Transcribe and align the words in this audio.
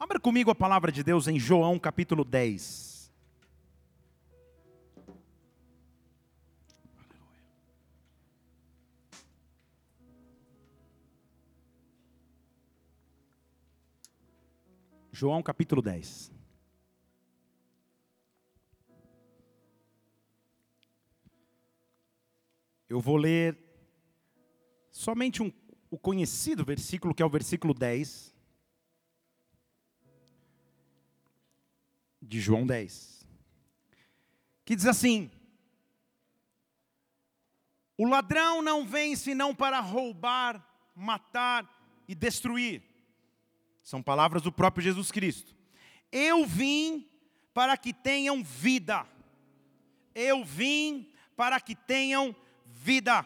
Abra 0.00 0.20
comigo 0.20 0.48
a 0.48 0.54
palavra 0.54 0.92
de 0.92 1.02
Deus 1.02 1.26
em 1.26 1.40
João 1.40 1.76
capítulo 1.76 2.24
10. 2.24 3.10
João 15.10 15.42
capítulo 15.42 15.82
10. 15.82 16.30
Eu 22.88 23.00
vou 23.00 23.16
ler 23.16 23.58
somente 24.92 25.42
um, 25.42 25.52
o 25.90 25.98
conhecido 25.98 26.64
versículo, 26.64 27.12
que 27.12 27.20
é 27.20 27.26
o 27.26 27.28
versículo 27.28 27.74
10 27.74 28.37
de 32.20 32.40
João 32.40 32.66
10, 32.66 33.26
que 34.64 34.76
diz 34.76 34.86
assim: 34.86 35.30
O 37.96 38.06
ladrão 38.06 38.62
não 38.62 38.86
vem 38.86 39.16
senão 39.16 39.54
para 39.54 39.80
roubar, 39.80 40.64
matar 40.94 41.68
e 42.06 42.14
destruir. 42.14 42.82
São 43.82 44.02
palavras 44.02 44.42
do 44.42 44.52
próprio 44.52 44.84
Jesus 44.84 45.10
Cristo. 45.10 45.56
Eu 46.12 46.44
vim 46.44 47.08
para 47.54 47.76
que 47.76 47.92
tenham 47.92 48.42
vida. 48.42 49.06
Eu 50.14 50.44
vim 50.44 51.10
para 51.36 51.60
que 51.60 51.74
tenham 51.74 52.34
vida. 52.66 53.24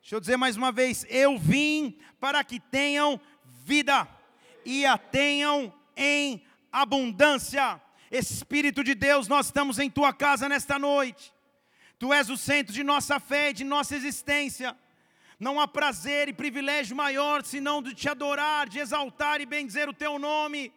Deixa 0.00 0.16
eu 0.16 0.20
dizer 0.20 0.36
mais 0.36 0.56
uma 0.56 0.72
vez: 0.72 1.06
eu 1.08 1.38
vim 1.38 1.98
para 2.20 2.42
que 2.44 2.58
tenham 2.58 3.20
vida 3.64 4.08
e 4.64 4.84
a 4.84 4.98
tenham 4.98 5.72
em 5.96 6.44
abundância. 6.72 7.80
Espírito 8.16 8.84
de 8.84 8.94
Deus, 8.94 9.26
nós 9.26 9.46
estamos 9.46 9.80
em 9.80 9.90
tua 9.90 10.12
casa 10.12 10.48
nesta 10.48 10.78
noite. 10.78 11.34
Tu 11.98 12.12
és 12.12 12.30
o 12.30 12.36
centro 12.36 12.72
de 12.72 12.84
nossa 12.84 13.18
fé, 13.18 13.52
de 13.52 13.64
nossa 13.64 13.96
existência. 13.96 14.76
Não 15.40 15.58
há 15.58 15.66
prazer 15.66 16.28
e 16.28 16.32
privilégio 16.32 16.94
maior 16.94 17.42
senão 17.42 17.82
de 17.82 17.92
te 17.92 18.08
adorar, 18.08 18.68
de 18.68 18.78
exaltar 18.78 19.40
e 19.40 19.46
bendizer 19.46 19.88
o 19.88 19.92
teu 19.92 20.16
nome. 20.16 20.72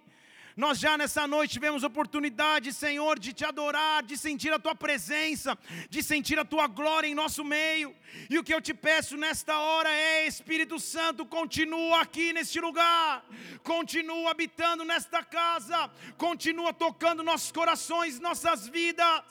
Nós 0.57 0.79
já 0.79 0.97
nessa 0.97 1.27
noite 1.27 1.51
tivemos 1.51 1.83
oportunidade, 1.83 2.73
Senhor, 2.73 3.19
de 3.19 3.31
te 3.31 3.45
adorar, 3.45 4.01
de 4.01 4.17
sentir 4.17 4.51
a 4.51 4.57
tua 4.57 4.73
presença, 4.73 5.55
de 5.87 6.01
sentir 6.01 6.39
a 6.39 6.43
tua 6.43 6.65
glória 6.65 7.07
em 7.07 7.13
nosso 7.13 7.43
meio. 7.43 7.95
E 8.27 8.39
o 8.39 8.43
que 8.43 8.55
eu 8.55 8.59
te 8.59 8.73
peço 8.73 9.15
nesta 9.15 9.59
hora 9.59 9.87
é, 9.87 10.25
Espírito 10.25 10.79
Santo, 10.79 11.27
continua 11.27 12.01
aqui 12.01 12.33
neste 12.33 12.59
lugar, 12.59 13.23
continua 13.61 14.31
habitando 14.31 14.83
nesta 14.83 15.23
casa, 15.23 15.91
continua 16.17 16.73
tocando 16.73 17.21
nossos 17.21 17.51
corações, 17.51 18.19
nossas 18.19 18.67
vidas. 18.67 19.21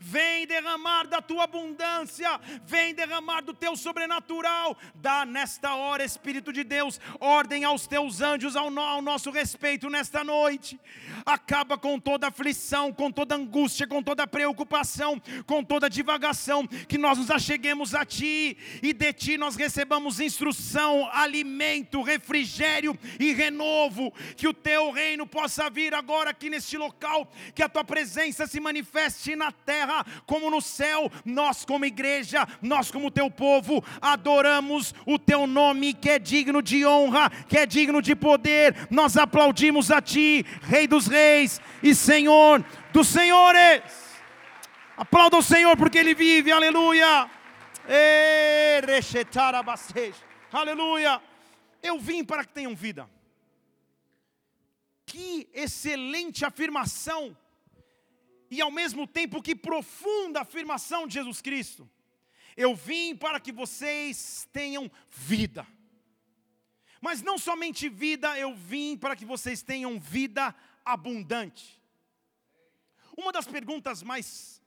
Vem 0.00 0.46
derramar 0.46 1.06
da 1.06 1.20
tua 1.20 1.44
abundância, 1.44 2.40
vem 2.64 2.94
derramar 2.94 3.42
do 3.42 3.52
teu 3.52 3.76
sobrenatural. 3.76 4.76
Dá 4.94 5.24
nesta 5.24 5.74
hora, 5.74 6.04
Espírito 6.04 6.52
de 6.52 6.64
Deus, 6.64 7.00
ordem 7.20 7.64
aos 7.64 7.86
teus 7.86 8.20
anjos 8.20 8.56
ao, 8.56 8.70
no, 8.70 8.80
ao 8.80 9.02
nosso 9.02 9.30
respeito 9.30 9.90
nesta 9.90 10.24
noite. 10.24 10.78
Acaba 11.24 11.76
com 11.76 11.98
toda 11.98 12.28
aflição, 12.28 12.92
com 12.92 13.10
toda 13.10 13.34
angústia, 13.34 13.86
com 13.86 14.02
toda 14.02 14.26
preocupação, 14.26 15.20
com 15.46 15.62
toda 15.62 15.90
divagação, 15.90 16.66
que 16.66 16.98
nós 16.98 17.18
nos 17.18 17.30
acheguemos 17.30 17.94
a 17.94 18.04
ti 18.04 18.56
e 18.82 18.92
de 18.92 19.12
ti 19.12 19.38
nós 19.38 19.56
recebamos 19.56 20.20
instrução, 20.20 21.08
alimento, 21.12 22.02
refrigério 22.02 22.98
e 23.18 23.32
renovo. 23.32 24.12
Que 24.36 24.48
o 24.48 24.54
teu 24.54 24.90
reino 24.90 25.26
possa 25.26 25.68
vir 25.70 25.94
agora 25.94 26.30
aqui 26.30 26.48
neste 26.50 26.76
local, 26.76 27.30
que 27.54 27.62
a 27.62 27.68
tua 27.68 27.84
presença 27.84 28.46
se 28.46 28.60
manifeste 28.60 29.36
na 29.36 29.50
terra 29.50 29.73
terra 29.74 30.04
como 30.26 30.50
no 30.50 30.60
céu. 30.60 31.10
Nós, 31.24 31.64
como 31.64 31.84
igreja, 31.84 32.46
nós, 32.62 32.90
como 32.90 33.10
teu 33.10 33.30
povo, 33.30 33.84
adoramos 34.00 34.94
o 35.06 35.18
teu 35.18 35.46
nome 35.46 35.92
que 35.92 36.10
é 36.10 36.18
digno 36.18 36.62
de 36.62 36.86
honra, 36.86 37.30
que 37.48 37.58
é 37.58 37.66
digno 37.66 38.00
de 38.00 38.14
poder. 38.14 38.86
Nós 38.90 39.16
aplaudimos 39.16 39.90
a 39.90 40.00
ti, 40.00 40.44
Rei 40.62 40.86
dos 40.86 41.06
Reis 41.06 41.60
e 41.82 41.94
Senhor 41.94 42.64
dos 42.92 43.08
Senhores. 43.08 43.82
Aplauda 44.96 45.36
o 45.38 45.42
Senhor 45.42 45.76
porque 45.76 45.98
Ele 45.98 46.14
vive, 46.14 46.52
aleluia. 46.52 47.28
Aleluia. 50.52 51.20
Eu 51.82 51.98
vim 51.98 52.24
para 52.24 52.44
que 52.44 52.52
tenham 52.52 52.74
vida. 52.74 53.10
Que 55.04 55.48
excelente 55.52 56.44
afirmação 56.44 57.36
e 58.54 58.60
ao 58.60 58.70
mesmo 58.70 59.04
tempo 59.04 59.42
que 59.42 59.52
profunda 59.56 60.42
afirmação 60.42 61.08
de 61.08 61.14
Jesus 61.14 61.40
Cristo. 61.40 61.90
Eu 62.56 62.72
vim 62.76 63.16
para 63.16 63.40
que 63.40 63.50
vocês 63.50 64.48
tenham 64.52 64.88
vida. 65.10 65.66
Mas 67.00 67.20
não 67.20 67.36
somente 67.36 67.88
vida, 67.88 68.38
eu 68.38 68.54
vim 68.54 68.96
para 68.96 69.16
que 69.16 69.24
vocês 69.24 69.60
tenham 69.60 69.98
vida 69.98 70.54
abundante. 70.84 71.82
Uma 73.16 73.32
das 73.32 73.44
perguntas 73.44 74.04
mais 74.04 74.62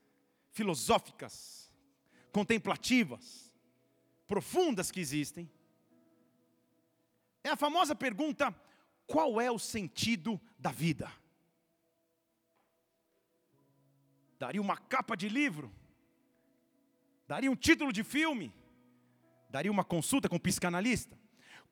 filosóficas, 0.51 1.71
contemplativas, 2.33 3.53
profundas 4.27 4.91
que 4.91 4.99
existem, 4.99 5.49
é 7.41 7.51
a 7.51 7.55
famosa 7.55 7.95
pergunta: 7.95 8.53
qual 9.05 9.39
é 9.39 9.49
o 9.49 9.57
sentido 9.57 10.39
da 10.59 10.71
vida? 10.71 11.09
Daria 14.39 14.61
uma 14.61 14.77
capa 14.77 15.15
de 15.15 15.29
livro, 15.29 15.71
daria 17.27 17.51
um 17.51 17.55
título 17.55 17.91
de 17.91 18.03
filme, 18.03 18.53
daria 19.49 19.71
uma 19.71 19.83
consulta 19.83 20.29
com 20.29 20.35
um 20.35 20.39
psicanalista. 20.39 21.17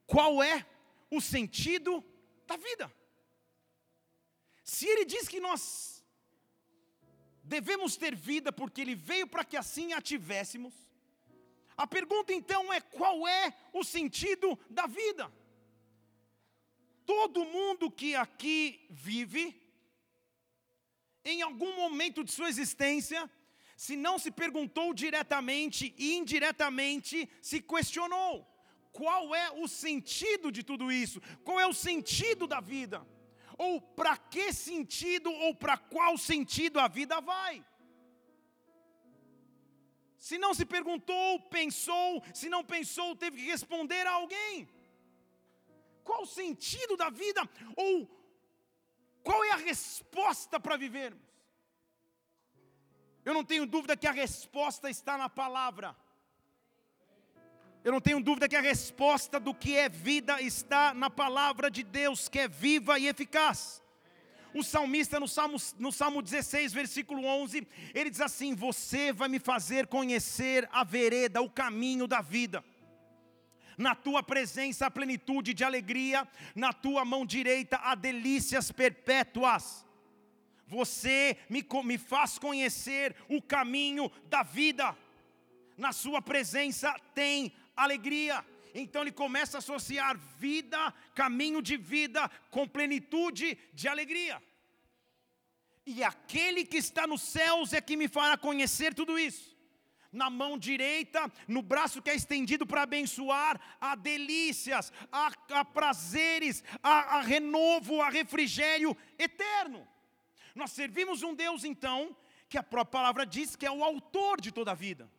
Qual 0.06 0.42
é 0.42 0.66
o 1.10 1.22
sentido 1.22 2.04
da 2.48 2.58
vida? 2.58 2.92
Se 4.64 4.88
ele 4.88 5.06
diz 5.06 5.28
que 5.28 5.40
nós 5.40 6.04
devemos 7.44 7.96
ter 7.96 8.16
vida 8.16 8.52
porque 8.52 8.82
ele 8.82 8.96
veio 8.96 9.28
para 9.28 9.46
que 9.46 9.56
assim 9.56 9.94
a 9.94 10.02
tivéssemos, 10.02 10.74
a 11.78 11.86
pergunta 11.86 12.34
então 12.34 12.72
é: 12.74 12.82
qual 12.82 13.28
é 13.28 13.54
o 13.74 13.84
sentido 13.84 14.58
da 14.70 14.88
vida? 14.88 15.32
Todo 17.06 17.46
mundo 17.46 17.92
que 17.92 18.16
aqui 18.16 18.88
vive, 18.90 19.62
em 21.26 21.42
algum 21.42 21.76
momento 21.76 22.24
de 22.24 22.32
sua 22.32 22.48
existência, 22.48 23.30
se 23.76 23.96
não 23.96 24.18
se 24.18 24.32
perguntou 24.32 24.94
diretamente 24.94 25.94
e 25.98 26.16
indiretamente, 26.16 27.30
se 27.42 27.60
questionou: 27.62 28.34
qual 28.92 29.36
é 29.36 29.52
o 29.52 29.68
sentido 29.68 30.52
de 30.52 30.64
tudo 30.64 30.92
isso? 30.92 31.20
Qual 31.44 31.60
é 31.60 31.68
o 31.68 31.74
sentido 31.74 32.48
da 32.48 32.62
vida? 32.62 33.06
Ou 33.58 33.82
para 33.82 34.16
que 34.18 34.54
sentido 34.54 35.32
ou 35.32 35.56
para 35.56 35.78
qual 35.78 36.18
sentido 36.18 36.80
a 36.80 36.88
vida 36.88 37.20
vai? 37.20 37.66
Se 40.18 40.38
não 40.38 40.54
se 40.54 40.66
perguntou, 40.66 41.40
pensou, 41.50 42.24
se 42.34 42.50
não 42.50 42.64
pensou, 42.64 43.16
teve 43.16 43.38
que 43.38 43.46
responder 43.46 44.08
a 44.08 44.14
alguém. 44.14 44.68
Qual 46.04 46.24
o 46.24 46.28
sentido 46.28 46.96
da 46.96 47.10
vida? 47.10 47.42
Ou 47.76 48.08
qual 49.26 49.44
é 49.44 49.52
a 49.54 49.58
resposta 49.58 50.60
para 50.60 50.78
vivermos? 50.78 51.20
Eu 53.26 53.34
não 53.34 53.44
tenho 53.44 53.66
dúvida 53.66 53.98
que 53.98 54.06
a 54.06 54.12
resposta 54.12 54.88
está 54.88 55.18
na 55.18 55.28
palavra. 55.28 55.96
Eu 57.84 57.92
não 57.92 58.00
tenho 58.00 58.22
dúvida 58.22 58.48
que 58.48 58.56
a 58.56 58.62
resposta 58.62 59.40
do 59.40 59.52
que 59.52 59.76
é 59.76 59.90
vida 59.90 60.40
está 60.40 60.94
na 60.94 61.10
palavra 61.10 61.72
de 61.72 61.82
Deus, 61.82 62.30
que 62.30 62.38
é 62.38 62.48
viva 62.48 63.00
e 63.00 63.08
eficaz. 63.08 63.82
O 64.54 64.64
salmista, 64.64 65.20
no 65.20 65.28
Salmo, 65.28 65.58
no 65.80 65.92
Salmo 65.92 66.22
16, 66.22 66.72
versículo 66.72 67.26
11, 67.26 67.68
ele 67.96 68.12
diz 68.12 68.22
assim: 68.22 68.54
Você 68.54 69.12
vai 69.12 69.28
me 69.28 69.40
fazer 69.40 69.88
conhecer 69.88 70.70
a 70.72 70.84
vereda, 70.84 71.42
o 71.42 71.50
caminho 71.50 72.08
da 72.08 72.22
vida 72.22 72.64
na 73.78 73.96
tua 73.96 74.24
presença 74.24 74.86
há 74.86 74.92
plenitude 74.92 75.54
de 75.54 75.64
alegria, 75.64 76.28
na 76.54 76.72
tua 76.72 77.04
mão 77.04 77.26
direita 77.26 77.78
há 77.78 77.96
delícias 77.96 78.72
perpétuas. 78.72 79.86
Você 80.68 81.38
me, 81.50 81.66
me 81.84 81.98
faz 81.98 82.40
conhecer 82.40 83.16
o 83.30 83.42
caminho 83.42 84.12
da 84.26 84.44
vida, 84.44 84.98
na 85.78 85.92
sua 85.92 86.22
presença 86.22 86.96
tem 87.14 87.54
alegria. 87.76 88.44
Então 88.74 89.04
ele 89.04 89.12
começa 89.12 89.58
a 89.58 89.60
associar 89.60 90.18
vida, 90.38 90.94
caminho 91.14 91.62
de 91.62 91.78
vida, 91.78 92.30
com 92.50 92.68
plenitude 92.68 93.58
de 93.74 93.88
alegria. 93.88 94.42
E 95.86 96.04
aquele 96.04 96.66
que 96.66 96.78
está 96.78 97.06
nos 97.06 97.22
céus 97.22 97.72
é 97.72 97.80
que 97.80 97.96
me 97.96 98.08
fará 98.08 98.38
conhecer 98.38 98.94
tudo 98.94 99.20
isso. 99.20 99.55
Na 100.12 100.30
mão 100.30 100.58
direita, 100.58 101.32
no 101.48 101.62
braço 101.62 102.02
que 102.02 102.10
é 102.10 102.16
estendido 102.16 102.66
para 102.66 102.84
abençoar, 102.84 103.60
há 103.80 103.96
delícias, 103.96 104.92
há, 105.12 105.32
há 105.52 105.66
prazeres, 105.66 106.64
há, 106.82 107.18
há 107.18 107.22
renovo, 107.22 108.02
há 108.02 108.10
refrigério 108.10 108.96
eterno. 109.18 109.88
Nós 110.54 110.72
servimos 110.72 111.22
um 111.22 111.36
Deus, 111.36 111.64
então, 111.64 112.16
que 112.48 112.58
a 112.58 112.64
própria 112.64 113.00
palavra 113.00 113.26
diz 113.26 113.56
que 113.56 113.66
é 113.66 113.72
o 113.72 113.84
autor 113.84 114.40
de 114.40 114.52
toda 114.52 114.72
a 114.72 114.76
vida. 114.76 115.12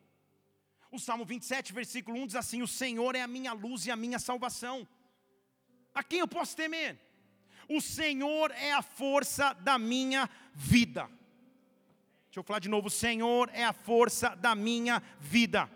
O 0.91 0.99
Salmo 0.99 1.25
27, 1.25 1.73
versículo 1.73 2.17
1 2.19 2.27
diz 2.27 2.35
assim: 2.35 2.61
O 2.61 2.67
Senhor 2.67 3.15
é 3.15 3.21
a 3.21 3.27
minha 3.27 3.53
luz 3.53 3.85
e 3.85 3.91
a 3.91 3.95
minha 3.95 4.19
salvação. 4.19 4.87
A 5.93 6.03
quem 6.03 6.19
eu 6.19 6.27
posso 6.27 6.55
temer? 6.55 6.99
O 7.67 7.81
Senhor 7.81 8.51
é 8.51 8.71
a 8.71 8.81
força 8.81 9.53
da 9.53 9.77
minha 9.77 10.29
vida. 10.53 11.09
Deixa 12.37 12.43
eu 12.43 12.47
falar 12.49 12.59
de 12.59 12.69
novo: 12.69 12.85
o 12.85 12.91
Senhor 12.91 13.49
é 13.51 13.63
a 13.63 13.73
força 13.73 14.35
da 14.35 14.53
minha 14.53 15.01
vida. 15.19 15.67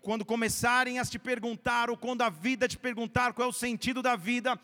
Quando 0.00 0.24
começarem 0.24 0.98
a 0.98 1.04
te 1.04 1.20
perguntar, 1.20 1.88
ou 1.88 1.96
quando 1.96 2.22
a 2.22 2.28
vida 2.28 2.66
te 2.66 2.76
perguntar 2.76 3.32
qual 3.32 3.46
é 3.46 3.48
o 3.48 3.52
sentido 3.52 4.02
da 4.02 4.16
vida, 4.16 4.58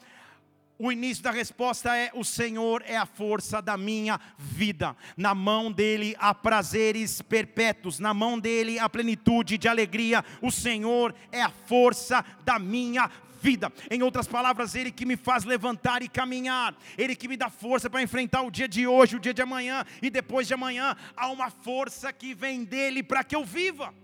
o 0.76 0.90
início 0.90 1.22
da 1.22 1.30
resposta 1.30 1.96
é: 1.96 2.10
O 2.14 2.24
Senhor 2.24 2.82
é 2.84 2.96
a 2.96 3.06
força 3.06 3.62
da 3.62 3.76
minha 3.76 4.18
vida. 4.36 4.96
Na 5.16 5.36
mão 5.36 5.70
dele 5.70 6.16
há 6.18 6.34
prazeres 6.34 7.22
perpétuos, 7.22 8.00
na 8.00 8.12
mão 8.12 8.36
dele 8.36 8.80
há 8.80 8.88
plenitude 8.88 9.56
de 9.56 9.68
alegria. 9.68 10.24
O 10.42 10.50
Senhor 10.50 11.14
é 11.30 11.40
a 11.40 11.50
força 11.50 12.24
da 12.44 12.58
minha 12.58 13.08
vida. 13.40 13.72
Em 13.90 14.02
outras 14.02 14.26
palavras, 14.26 14.74
Ele 14.74 14.90
que 14.90 15.06
me 15.06 15.16
faz 15.16 15.44
levantar 15.44 16.02
e 16.02 16.08
caminhar, 16.08 16.76
Ele 16.96 17.16
que 17.16 17.28
me 17.28 17.36
dá 17.36 17.48
força 17.48 17.88
para 17.88 18.02
enfrentar 18.02 18.42
o 18.42 18.50
dia 18.50 18.68
de 18.68 18.86
hoje, 18.86 19.16
o 19.16 19.20
dia 19.20 19.34
de 19.34 19.42
amanhã 19.42 19.84
e 20.02 20.10
depois 20.10 20.46
de 20.46 20.54
amanhã. 20.54 20.96
Há 21.16 21.28
uma 21.28 21.50
força 21.50 22.12
que 22.12 22.34
vem 22.34 22.64
dEle 22.64 23.02
para 23.02 23.24
que 23.24 23.34
eu 23.34 23.44
viva. 23.44 23.94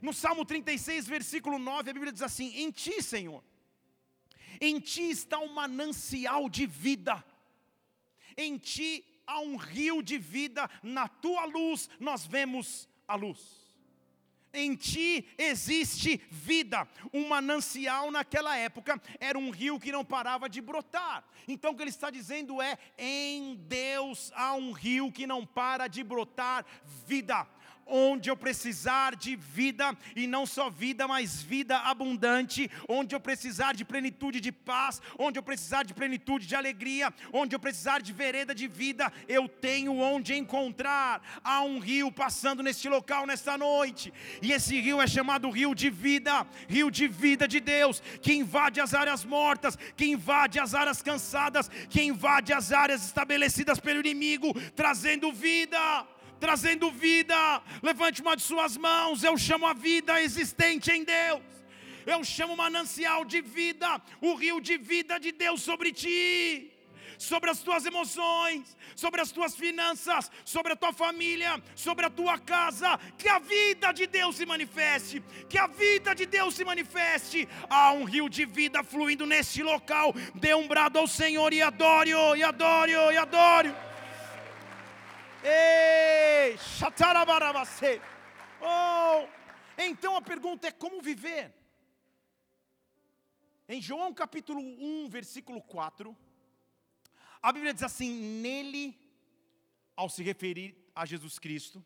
No 0.00 0.12
Salmo 0.12 0.44
36, 0.44 1.06
versículo 1.06 1.58
9, 1.58 1.90
a 1.90 1.92
Bíblia 1.92 2.12
diz 2.12 2.22
assim: 2.22 2.52
Em 2.56 2.70
Ti, 2.70 3.02
Senhor, 3.02 3.42
em 4.60 4.78
Ti 4.78 5.10
está 5.10 5.38
um 5.38 5.52
manancial 5.52 6.48
de 6.48 6.66
vida, 6.66 7.22
em 8.36 8.56
Ti 8.56 9.04
há 9.26 9.40
um 9.40 9.56
rio 9.56 10.02
de 10.02 10.16
vida, 10.18 10.70
na 10.82 11.08
Tua 11.08 11.44
luz 11.44 11.90
nós 12.00 12.26
vemos 12.26 12.88
a 13.06 13.14
luz 13.14 13.67
em 14.52 14.74
ti 14.74 15.26
existe 15.36 16.20
vida. 16.30 16.86
Um 17.12 17.28
manancial 17.28 18.10
naquela 18.10 18.56
época 18.56 19.00
era 19.20 19.38
um 19.38 19.50
rio 19.50 19.78
que 19.78 19.92
não 19.92 20.04
parava 20.04 20.48
de 20.48 20.60
brotar. 20.60 21.24
Então 21.46 21.72
o 21.72 21.76
que 21.76 21.82
ele 21.82 21.90
está 21.90 22.10
dizendo 22.10 22.60
é: 22.60 22.78
em 22.96 23.56
Deus 23.56 24.32
há 24.34 24.54
um 24.54 24.72
rio 24.72 25.12
que 25.12 25.26
não 25.26 25.44
para 25.44 25.88
de 25.88 26.02
brotar 26.02 26.64
vida 27.06 27.46
onde 27.88 28.30
eu 28.30 28.36
precisar 28.36 29.16
de 29.16 29.36
vida, 29.36 29.96
e 30.14 30.26
não 30.26 30.46
só 30.46 30.70
vida, 30.70 31.08
mas 31.08 31.42
vida 31.42 31.78
abundante, 31.78 32.70
onde 32.88 33.14
eu 33.14 33.20
precisar 33.20 33.74
de 33.74 33.84
plenitude 33.84 34.40
de 34.40 34.52
paz, 34.52 35.00
onde 35.18 35.38
eu 35.38 35.42
precisar 35.42 35.82
de 35.82 35.94
plenitude 35.94 36.46
de 36.46 36.54
alegria, 36.54 37.12
onde 37.32 37.54
eu 37.56 37.60
precisar 37.60 38.00
de 38.00 38.12
vereda 38.12 38.54
de 38.54 38.68
vida, 38.68 39.12
eu 39.26 39.48
tenho 39.48 39.98
onde 39.98 40.34
encontrar. 40.34 41.22
Há 41.42 41.62
um 41.62 41.78
rio 41.78 42.12
passando 42.12 42.62
neste 42.62 42.88
local 42.88 43.26
nesta 43.26 43.56
noite, 43.56 44.12
e 44.42 44.52
esse 44.52 44.80
rio 44.80 45.00
é 45.00 45.06
chamado 45.06 45.50
rio 45.50 45.74
de 45.74 45.90
vida, 45.90 46.46
rio 46.68 46.90
de 46.90 47.08
vida 47.08 47.48
de 47.48 47.60
Deus, 47.60 48.02
que 48.20 48.34
invade 48.34 48.80
as 48.80 48.94
áreas 48.94 49.24
mortas, 49.24 49.76
que 49.96 50.06
invade 50.06 50.58
as 50.58 50.74
áreas 50.74 51.02
cansadas, 51.02 51.68
que 51.88 52.02
invade 52.02 52.52
as 52.52 52.72
áreas 52.72 53.04
estabelecidas 53.04 53.80
pelo 53.80 54.00
inimigo, 54.00 54.52
trazendo 54.74 55.32
vida 55.32 56.06
trazendo 56.38 56.90
vida. 56.90 57.62
Levante 57.82 58.22
uma 58.22 58.36
de 58.36 58.42
suas 58.42 58.76
mãos. 58.76 59.22
Eu 59.22 59.36
chamo 59.36 59.66
a 59.66 59.74
vida 59.74 60.22
existente 60.22 60.90
em 60.90 61.04
Deus. 61.04 61.42
Eu 62.06 62.24
chamo 62.24 62.54
o 62.54 62.56
manancial 62.56 63.24
de 63.24 63.40
vida, 63.42 64.00
o 64.20 64.34
rio 64.34 64.60
de 64.60 64.78
vida 64.78 65.18
de 65.20 65.30
Deus 65.30 65.60
sobre 65.62 65.92
ti 65.92 66.72
sobre 67.18 67.50
as 67.50 67.58
tuas 67.58 67.84
emoções, 67.84 68.76
sobre 68.94 69.20
as 69.20 69.32
tuas 69.32 69.54
finanças, 69.56 70.30
sobre 70.44 70.72
a 70.72 70.76
tua 70.76 70.92
família, 70.92 71.60
sobre 71.74 72.06
a 72.06 72.10
tua 72.10 72.38
casa. 72.38 72.98
Que 73.18 73.28
a 73.28 73.38
vida 73.40 73.92
de 73.92 74.06
Deus 74.06 74.36
se 74.36 74.46
manifeste, 74.46 75.22
que 75.48 75.58
a 75.58 75.66
vida 75.66 76.14
de 76.14 76.24
Deus 76.24 76.54
se 76.54 76.64
manifeste. 76.64 77.48
Há 77.68 77.92
um 77.92 78.04
rio 78.04 78.28
de 78.28 78.46
vida 78.46 78.82
fluindo 78.84 79.26
neste 79.26 79.62
local. 79.62 80.14
Dê 80.34 80.54
um 80.54 80.68
brado 80.68 80.98
ao 80.98 81.08
Senhor 81.08 81.52
e 81.52 81.60
adore-o, 81.60 82.36
e 82.36 82.42
adore-o, 82.42 83.12
e 83.12 83.16
adore-o. 83.16 83.87
Ei, 85.42 86.56
Oh, 88.60 89.28
então 89.76 90.16
a 90.16 90.22
pergunta 90.22 90.66
é 90.66 90.72
como 90.72 91.00
viver? 91.00 91.54
Em 93.68 93.80
João 93.80 94.12
capítulo 94.12 94.60
1, 94.60 95.08
versículo 95.08 95.62
4, 95.62 96.16
a 97.40 97.52
Bíblia 97.52 97.72
diz 97.72 97.82
assim: 97.82 98.40
Nele, 98.40 98.98
ao 99.94 100.08
se 100.08 100.22
referir 100.22 100.76
a 100.94 101.06
Jesus 101.06 101.38
Cristo, 101.38 101.84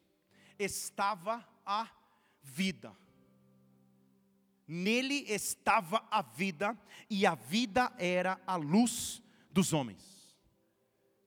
estava 0.59 1.47
a 1.67 1.91
vida. 2.43 2.97
Nele 4.67 5.27
estava 5.29 6.07
a 6.11 6.23
vida, 6.23 6.79
e 7.11 7.27
a 7.27 7.35
vida 7.35 7.93
era 7.99 8.41
a 8.47 8.57
luz 8.57 9.23
dos 9.51 9.73
homens. 9.75 10.35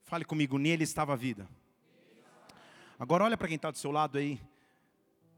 Fale 0.03 0.25
comigo, 0.25 0.57
nele 0.57 0.83
estava 0.83 1.13
a 1.13 1.17
vida. 1.17 1.47
Agora 2.97 3.25
olha 3.25 3.37
para 3.37 3.47
quem 3.47 3.55
está 3.55 3.69
do 3.69 3.77
seu 3.77 3.91
lado 3.91 4.17
aí. 4.17 4.39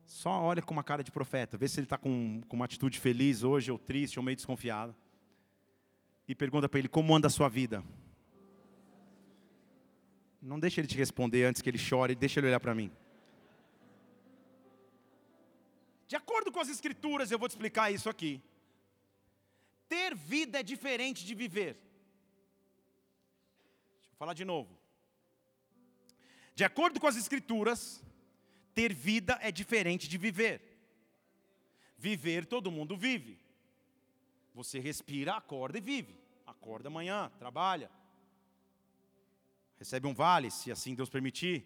Só 0.05 0.29
olha 0.29 0.61
com 0.61 0.73
uma 0.73 0.83
cara 0.83 1.03
de 1.03 1.11
profeta. 1.11 1.57
Vê 1.57 1.67
se 1.67 1.79
ele 1.79 1.85
está 1.85 1.97
com, 1.97 2.41
com 2.47 2.55
uma 2.55 2.65
atitude 2.65 2.99
feliz 2.99 3.43
hoje, 3.43 3.71
ou 3.71 3.77
triste, 3.77 4.19
ou 4.19 4.23
meio 4.23 4.35
desconfiado. 4.35 4.95
E 6.27 6.35
pergunta 6.35 6.69
para 6.69 6.79
ele, 6.79 6.87
como 6.87 7.15
anda 7.15 7.27
a 7.27 7.29
sua 7.29 7.49
vida? 7.49 7.83
Não 10.41 10.59
deixa 10.59 10.79
ele 10.79 10.87
te 10.87 10.97
responder 10.97 11.45
antes 11.45 11.61
que 11.61 11.69
ele 11.69 11.77
chore, 11.77 12.15
deixa 12.15 12.39
ele 12.39 12.47
olhar 12.47 12.59
para 12.59 12.75
mim. 12.75 12.91
De 16.07 16.15
acordo 16.15 16.51
com 16.51 16.59
as 16.59 16.69
escrituras, 16.69 17.31
eu 17.31 17.39
vou 17.39 17.49
te 17.49 17.51
explicar 17.51 17.91
isso 17.91 18.09
aqui. 18.09 18.41
Ter 19.89 20.15
vida 20.15 20.59
é 20.59 20.63
diferente 20.63 21.25
de 21.25 21.33
viver. 21.33 21.73
Deixa 23.95 24.11
eu 24.11 24.17
falar 24.17 24.33
de 24.33 24.45
novo. 24.45 24.76
De 26.57 26.63
acordo 26.63 26.99
com 26.99 27.05
as 27.05 27.15
Escrituras, 27.15 28.03
ter 28.73 28.91
vida 28.91 29.37
é 29.43 29.51
diferente 29.51 30.07
de 30.07 30.17
viver. 30.17 30.59
Viver 31.95 32.47
todo 32.47 32.71
mundo 32.71 32.97
vive. 32.97 33.37
Você 34.55 34.79
respira, 34.79 35.35
acorda 35.35 35.77
e 35.77 35.81
vive. 35.81 36.19
Acorda 36.47 36.87
amanhã, 36.87 37.31
trabalha. 37.37 37.91
Recebe 39.77 40.07
um 40.07 40.15
vale, 40.15 40.49
se 40.49 40.71
assim 40.71 40.95
Deus 40.95 41.11
permitir. 41.11 41.63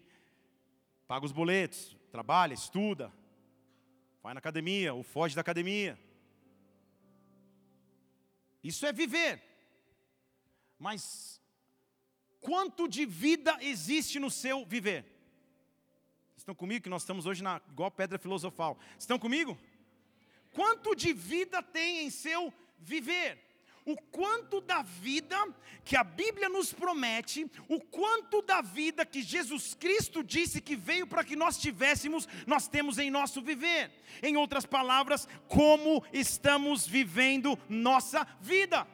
Paga 1.08 1.24
os 1.24 1.32
boletos, 1.32 1.96
trabalha, 2.10 2.52
estuda. 2.52 3.10
Vai 4.22 4.34
na 4.34 4.40
academia 4.40 4.92
ou 4.92 5.02
foge 5.02 5.34
da 5.34 5.40
academia. 5.40 5.98
Isso 8.62 8.84
é 8.84 8.92
viver. 8.92 9.42
Mas 10.78 11.40
quanto 12.42 12.86
de 12.86 13.06
vida 13.06 13.56
existe 13.60 14.18
no 14.18 14.30
seu 14.30 14.66
viver. 14.66 15.06
Estão 16.36 16.54
comigo 16.54 16.82
que 16.82 16.90
nós 16.90 17.02
estamos 17.02 17.24
hoje 17.24 17.42
na 17.42 17.62
igual 17.70 17.90
pedra 17.90 18.18
filosofal. 18.18 18.76
Estão 18.98 19.18
comigo? 19.18 19.56
Quanto 20.52 20.94
de 20.94 21.12
vida 21.12 21.62
tem 21.62 22.04
em 22.04 22.10
seu 22.10 22.52
viver? 22.78 23.38
O 23.84 23.96
quanto 23.96 24.60
da 24.60 24.82
vida 24.82 25.36
que 25.84 25.96
a 25.96 26.04
Bíblia 26.04 26.48
nos 26.48 26.72
promete, 26.72 27.50
o 27.68 27.80
quanto 27.80 28.42
da 28.42 28.60
vida 28.60 29.04
que 29.04 29.22
Jesus 29.22 29.74
Cristo 29.74 30.22
disse 30.22 30.60
que 30.60 30.76
veio 30.76 31.06
para 31.06 31.24
que 31.24 31.34
nós 31.34 31.58
tivéssemos, 31.58 32.28
nós 32.46 32.68
temos 32.68 32.98
em 32.98 33.10
nosso 33.10 33.40
viver. 33.40 33.90
Em 34.22 34.36
outras 34.36 34.66
palavras, 34.66 35.28
como 35.48 36.04
estamos 36.12 36.86
vivendo 36.86 37.58
nossa 37.68 38.26
vida. 38.40 38.86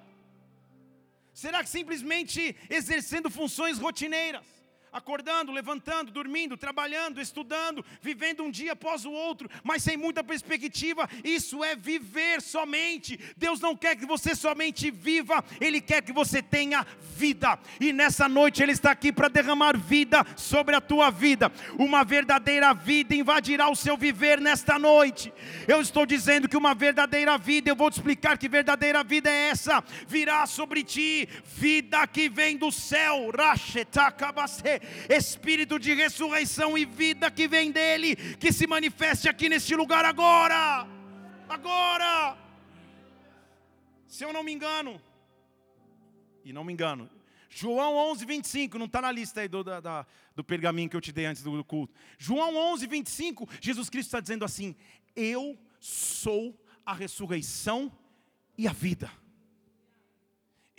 Será 1.42 1.62
que 1.62 1.71
simplesmente 1.71 2.57
exercendo 2.68 3.30
funções 3.30 3.78
rotineiras? 3.78 4.57
Acordando, 4.92 5.52
levantando, 5.52 6.11
dormindo, 6.11 6.57
trabalhando, 6.57 7.21
estudando, 7.21 7.85
vivendo 8.00 8.42
um 8.42 8.50
dia 8.50 8.73
após 8.73 9.04
o 9.04 9.11
outro, 9.11 9.49
mas 9.62 9.83
sem 9.83 9.97
muita 9.97 10.25
perspectiva. 10.25 11.09
Isso 11.25 11.62
é 11.62 11.76
viver 11.76 12.40
somente. 12.40 13.18
Deus 13.37 13.61
não 13.61 13.76
quer 13.76 13.97
que 13.97 14.07
você 14.07 14.35
somente 14.35 14.90
viva, 14.90 15.45
Ele 15.61 15.80
quer 15.80 16.02
que 16.02 16.12
você 16.12 16.42
tenha 16.42 16.87
vida. 17.00 17.59
E 17.80 17.92
nessa 17.92 18.28
noite 18.28 18.62
Ele 18.62 18.73
está 18.73 18.90
aqui 18.90 19.12
para 19.12 19.28
derramar 19.28 19.76
vida 19.76 20.25
sobre 20.37 20.75
a 20.75 20.80
tua 20.80 21.11
vida. 21.11 21.52
Uma 21.78 22.04
verdadeira 22.04 22.73
vida 22.73 23.14
invadirá 23.14 23.68
o 23.68 23.76
seu 23.76 23.97
viver 23.97 24.40
nesta 24.40 24.78
noite. 24.78 25.33
Eu 25.66 25.80
estou 25.80 26.07
dizendo 26.07 26.49
que 26.49 26.57
uma 26.57 26.75
verdadeira 26.75 27.37
vida, 27.37 27.71
eu 27.71 27.76
vou 27.76 27.90
te 27.90 27.95
explicar 27.95 28.38
que 28.38 28.49
verdadeira 28.49 29.02
vida 29.04 29.30
é 29.30 29.49
essa, 29.49 29.83
virá 30.07 30.47
sobre 30.47 30.83
ti, 30.83 31.28
vida 31.45 32.07
que 32.07 32.28
vem 32.28 32.57
do 32.57 32.71
céu, 32.71 33.30
Rashetakabase 33.37 34.77
Espírito 35.08 35.78
de 35.78 35.94
ressurreição 35.94 36.76
e 36.76 36.85
vida 36.85 37.30
que 37.30 37.49
vem 37.49 37.70
dele, 37.70 38.16
que 38.16 38.52
se 38.52 38.66
manifeste 38.66 39.28
aqui 39.28 39.49
neste 39.49 39.75
lugar 39.75 40.04
agora. 40.04 40.87
Agora. 41.49 42.37
Se 44.06 44.25
eu 44.25 44.32
não 44.32 44.42
me 44.42 44.52
engano, 44.52 45.00
e 46.44 46.52
não 46.52 46.64
me 46.64 46.73
engano, 46.73 47.11
João 47.50 47.97
11, 48.11 48.25
25, 48.25 48.78
não 48.78 48.87
está 48.87 49.00
na 49.00 49.11
lista 49.11 49.40
aí 49.40 49.49
do, 49.49 49.64
da, 49.64 50.06
do 50.35 50.44
pergaminho 50.44 50.88
que 50.88 50.97
eu 50.97 51.00
te 51.00 51.12
dei 51.12 51.26
antes 51.26 51.42
do 51.42 51.64
culto. 51.64 51.94
João 52.18 52.56
11, 52.73 52.87
25, 52.87 53.49
Jesus 53.61 53.90
Cristo 53.90 54.08
está 54.08 54.20
dizendo 54.20 54.44
assim: 54.44 54.76
Eu 55.16 55.58
sou 55.80 56.58
a 56.85 56.92
ressurreição 56.92 57.92
e 58.56 58.68
a 58.68 58.73
vida. 58.73 59.11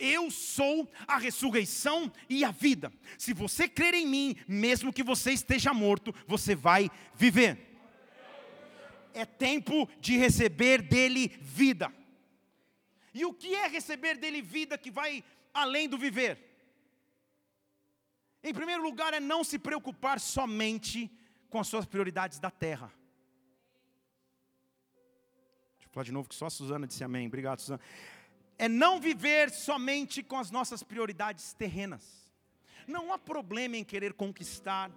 Eu 0.00 0.30
sou 0.30 0.90
a 1.06 1.18
ressurreição 1.18 2.10
e 2.26 2.42
a 2.42 2.50
vida. 2.50 2.90
Se 3.18 3.34
você 3.34 3.68
crer 3.68 3.92
em 3.92 4.06
mim, 4.06 4.36
mesmo 4.48 4.92
que 4.92 5.02
você 5.02 5.30
esteja 5.32 5.74
morto, 5.74 6.14
você 6.26 6.54
vai 6.54 6.90
viver. 7.14 7.78
É 9.12 9.26
tempo 9.26 9.86
de 10.00 10.16
receber 10.16 10.80
dele 10.80 11.28
vida. 11.42 11.92
E 13.12 13.26
o 13.26 13.34
que 13.34 13.54
é 13.54 13.68
receber 13.68 14.16
dele 14.16 14.40
vida 14.40 14.78
que 14.78 14.90
vai 14.90 15.22
além 15.52 15.86
do 15.86 15.98
viver? 15.98 16.50
Em 18.42 18.54
primeiro 18.54 18.82
lugar, 18.82 19.12
é 19.12 19.20
não 19.20 19.44
se 19.44 19.58
preocupar 19.58 20.18
somente 20.18 21.10
com 21.50 21.58
as 21.58 21.68
suas 21.68 21.84
prioridades 21.84 22.38
da 22.38 22.50
terra. 22.50 22.90
Deixa 25.76 25.88
eu 25.88 25.92
falar 25.92 26.04
de 26.04 26.12
novo 26.12 26.28
que 26.28 26.34
só 26.34 26.46
a 26.46 26.50
Suzana 26.50 26.86
disse 26.86 27.04
amém. 27.04 27.26
Obrigado, 27.26 27.60
Suzana. 27.60 27.82
É 28.60 28.68
não 28.68 29.00
viver 29.00 29.48
somente 29.48 30.22
com 30.22 30.36
as 30.36 30.50
nossas 30.50 30.82
prioridades 30.82 31.54
terrenas. 31.54 32.30
Não 32.86 33.10
há 33.10 33.18
problema 33.18 33.78
em 33.78 33.82
querer 33.82 34.12
conquistar, 34.12 34.90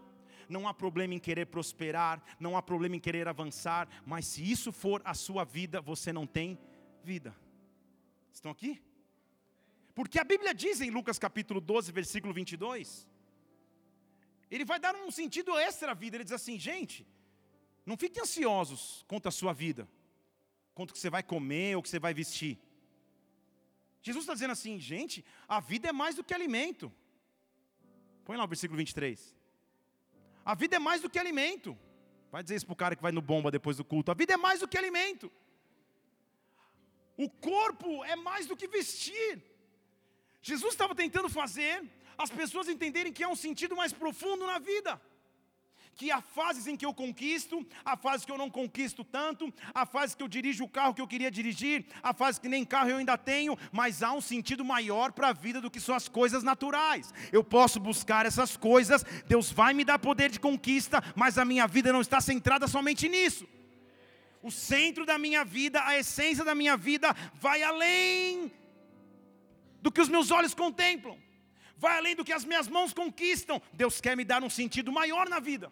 não 0.50 0.68
há 0.68 0.74
problema 0.74 1.14
em 1.14 1.20
querer 1.28 1.46
prosperar, 1.46 2.22
não 2.38 2.58
há 2.58 2.62
problema 2.62 2.98
em 2.98 3.00
querer 3.00 3.26
avançar, 3.26 3.88
mas 4.06 4.26
se 4.28 4.44
isso 4.44 4.74
for 4.74 5.02
a 5.06 5.14
sua 5.14 5.46
vida, 5.46 5.80
você 5.80 6.12
não 6.12 6.28
tem 6.28 6.60
vida. 7.06 7.34
Estão 8.34 8.52
aqui? 8.52 8.82
Porque 9.96 10.20
a 10.20 10.26
Bíblia 10.26 10.54
diz 10.54 10.82
em 10.82 10.90
Lucas 10.90 11.18
capítulo 11.18 11.62
12, 11.62 11.90
versículo 11.94 12.34
22, 12.34 13.08
ele 14.52 14.66
vai 14.66 14.78
dar 14.78 14.94
um 14.94 15.10
sentido 15.10 15.58
extra 15.58 15.92
à 15.92 15.94
vida. 15.94 16.18
Ele 16.18 16.26
diz 16.26 16.34
assim: 16.34 16.60
gente, 16.60 17.08
não 17.86 17.96
fiquem 17.96 18.22
ansiosos 18.22 19.06
quanto 19.08 19.30
à 19.30 19.32
sua 19.32 19.54
vida, 19.54 19.88
quanto 20.76 20.92
que 20.92 21.00
você 21.00 21.10
vai 21.10 21.24
comer 21.24 21.78
ou 21.78 21.82
que 21.82 21.88
você 21.88 21.98
vai 21.98 22.14
vestir. 22.14 22.60
Jesus 24.08 24.24
está 24.24 24.34
dizendo 24.34 24.52
assim, 24.52 24.80
gente, 24.80 25.26
a 25.48 25.60
vida 25.72 25.88
é 25.88 25.94
mais 25.94 26.14
do 26.16 26.24
que 26.24 26.34
alimento. 26.34 26.92
Põe 28.26 28.36
lá 28.38 28.44
o 28.44 28.48
versículo 28.48 28.78
23. 28.78 29.34
A 30.46 30.54
vida 30.54 30.76
é 30.76 30.80
mais 30.80 31.02
do 31.02 31.10
que 31.10 31.18
alimento. 31.18 31.78
Vai 32.30 32.44
dizer 32.44 32.56
isso 32.58 32.66
para 32.66 32.74
o 32.74 32.82
cara 32.84 32.96
que 32.98 33.02
vai 33.02 33.14
no 33.14 33.22
bomba 33.22 33.50
depois 33.50 33.78
do 33.78 33.86
culto. 33.86 34.12
A 34.12 34.14
vida 34.14 34.34
é 34.34 34.38
mais 34.38 34.60
do 34.60 34.68
que 34.68 34.78
alimento. 34.78 35.32
O 37.16 37.30
corpo 37.30 38.04
é 38.04 38.16
mais 38.16 38.46
do 38.46 38.58
que 38.58 38.68
vestir. 38.68 39.42
Jesus 40.42 40.74
estava 40.74 40.94
tentando 40.94 41.30
fazer 41.30 41.76
as 42.18 42.30
pessoas 42.30 42.68
entenderem 42.68 43.14
que 43.14 43.24
há 43.24 43.30
um 43.30 43.36
sentido 43.36 43.76
mais 43.76 43.94
profundo 43.94 44.46
na 44.46 44.60
vida. 44.60 45.02
Que 45.96 46.12
há 46.12 46.22
fases 46.22 46.66
em 46.68 46.76
que 46.76 46.86
eu 46.86 46.94
conquisto, 46.94 47.66
há 47.86 47.96
fases 47.96 48.26
que 48.26 48.32
eu 48.32 48.38
não 48.38 48.50
conquisto 48.50 49.04
tanto, 49.04 49.54
há 49.74 49.86
fases 49.86 50.16
que 50.16 50.24
eu 50.24 50.28
dirijo 50.28 50.64
o 50.64 50.70
carro 50.70 50.94
que 50.94 51.02
eu 51.02 51.08
queria 51.08 51.30
dirigir, 51.30 51.86
há 52.02 52.14
fases 52.14 52.40
que 52.40 52.50
nem 52.50 52.66
carro 52.66 52.90
eu 52.90 52.98
ainda 52.98 53.18
tenho, 53.18 53.58
mas 53.72 54.02
há 54.02 54.12
um 54.12 54.22
sentido 54.22 54.66
maior 54.66 55.12
para 55.12 55.30
a 55.30 55.34
vida 55.34 55.62
do 55.62 55.70
que 55.70 55.80
só 55.80 55.96
as 55.96 56.08
coisas 56.08 56.44
naturais. 56.44 57.14
Eu 57.32 57.44
posso 57.44 57.80
buscar 57.80 58.26
essas 58.26 58.58
coisas, 58.58 59.06
Deus 59.28 59.52
vai 59.52 59.74
me 59.74 59.86
dar 59.86 60.00
poder 60.00 60.32
de 60.32 60.40
conquista, 60.40 61.04
mas 61.16 61.38
a 61.38 61.46
minha 61.46 61.68
vida 61.68 61.94
não 61.94 62.02
está 62.02 62.20
centrada 62.20 62.68
somente 62.68 63.08
nisso. 63.08 63.48
O 64.42 64.52
centro 64.52 65.06
da 65.06 65.18
minha 65.18 65.46
vida, 65.46 65.82
a 65.86 65.98
essência 65.98 66.44
da 66.44 66.56
minha 66.56 66.76
vida, 66.76 67.16
vai 67.36 67.64
além 67.64 68.52
do 69.82 69.92
que 69.92 70.02
os 70.02 70.10
meus 70.10 70.32
olhos 70.32 70.54
contemplam 70.54 71.18
vai 71.84 71.98
além 71.98 72.16
do 72.16 72.24
que 72.24 72.32
as 72.32 72.46
minhas 72.46 72.70
mãos 72.70 72.94
conquistam. 72.94 73.62
Deus 73.74 74.00
quer 74.00 74.16
me 74.16 74.24
dar 74.24 74.42
um 74.42 74.50
sentido 74.50 74.90
maior 74.90 75.28
na 75.28 75.42
vida. 75.42 75.70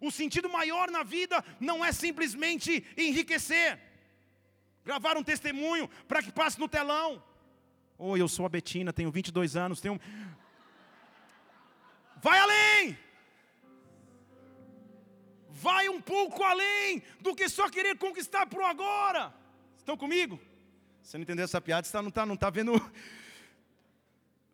O 0.00 0.10
sentido 0.10 0.48
maior 0.48 0.90
na 0.90 1.02
vida 1.02 1.44
não 1.58 1.84
é 1.84 1.92
simplesmente 1.92 2.84
enriquecer, 2.96 3.78
gravar 4.84 5.16
um 5.16 5.22
testemunho 5.22 5.88
para 6.06 6.22
que 6.22 6.32
passe 6.32 6.58
no 6.58 6.68
telão. 6.68 7.22
Oi, 7.98 8.20
eu 8.20 8.28
sou 8.28 8.44
a 8.44 8.48
Betina, 8.48 8.92
tenho 8.92 9.10
22 9.10 9.56
anos, 9.56 9.80
tenho. 9.80 10.00
Vai 12.22 12.38
além! 12.38 12.98
Vai 15.48 15.88
um 15.88 16.00
pouco 16.00 16.42
além 16.42 17.02
do 17.20 17.34
que 17.34 17.48
só 17.48 17.70
querer 17.70 17.96
conquistar 17.96 18.46
por 18.46 18.62
agora. 18.62 19.32
Estão 19.78 19.96
comigo? 19.96 20.38
Você 21.02 21.16
não 21.16 21.22
entendeu 21.22 21.44
essa 21.44 21.60
piada, 21.60 21.86
você 21.86 21.96
não 22.02 22.08
está 22.08 22.26
não 22.26 22.36
tá 22.36 22.50
vendo 22.50 22.72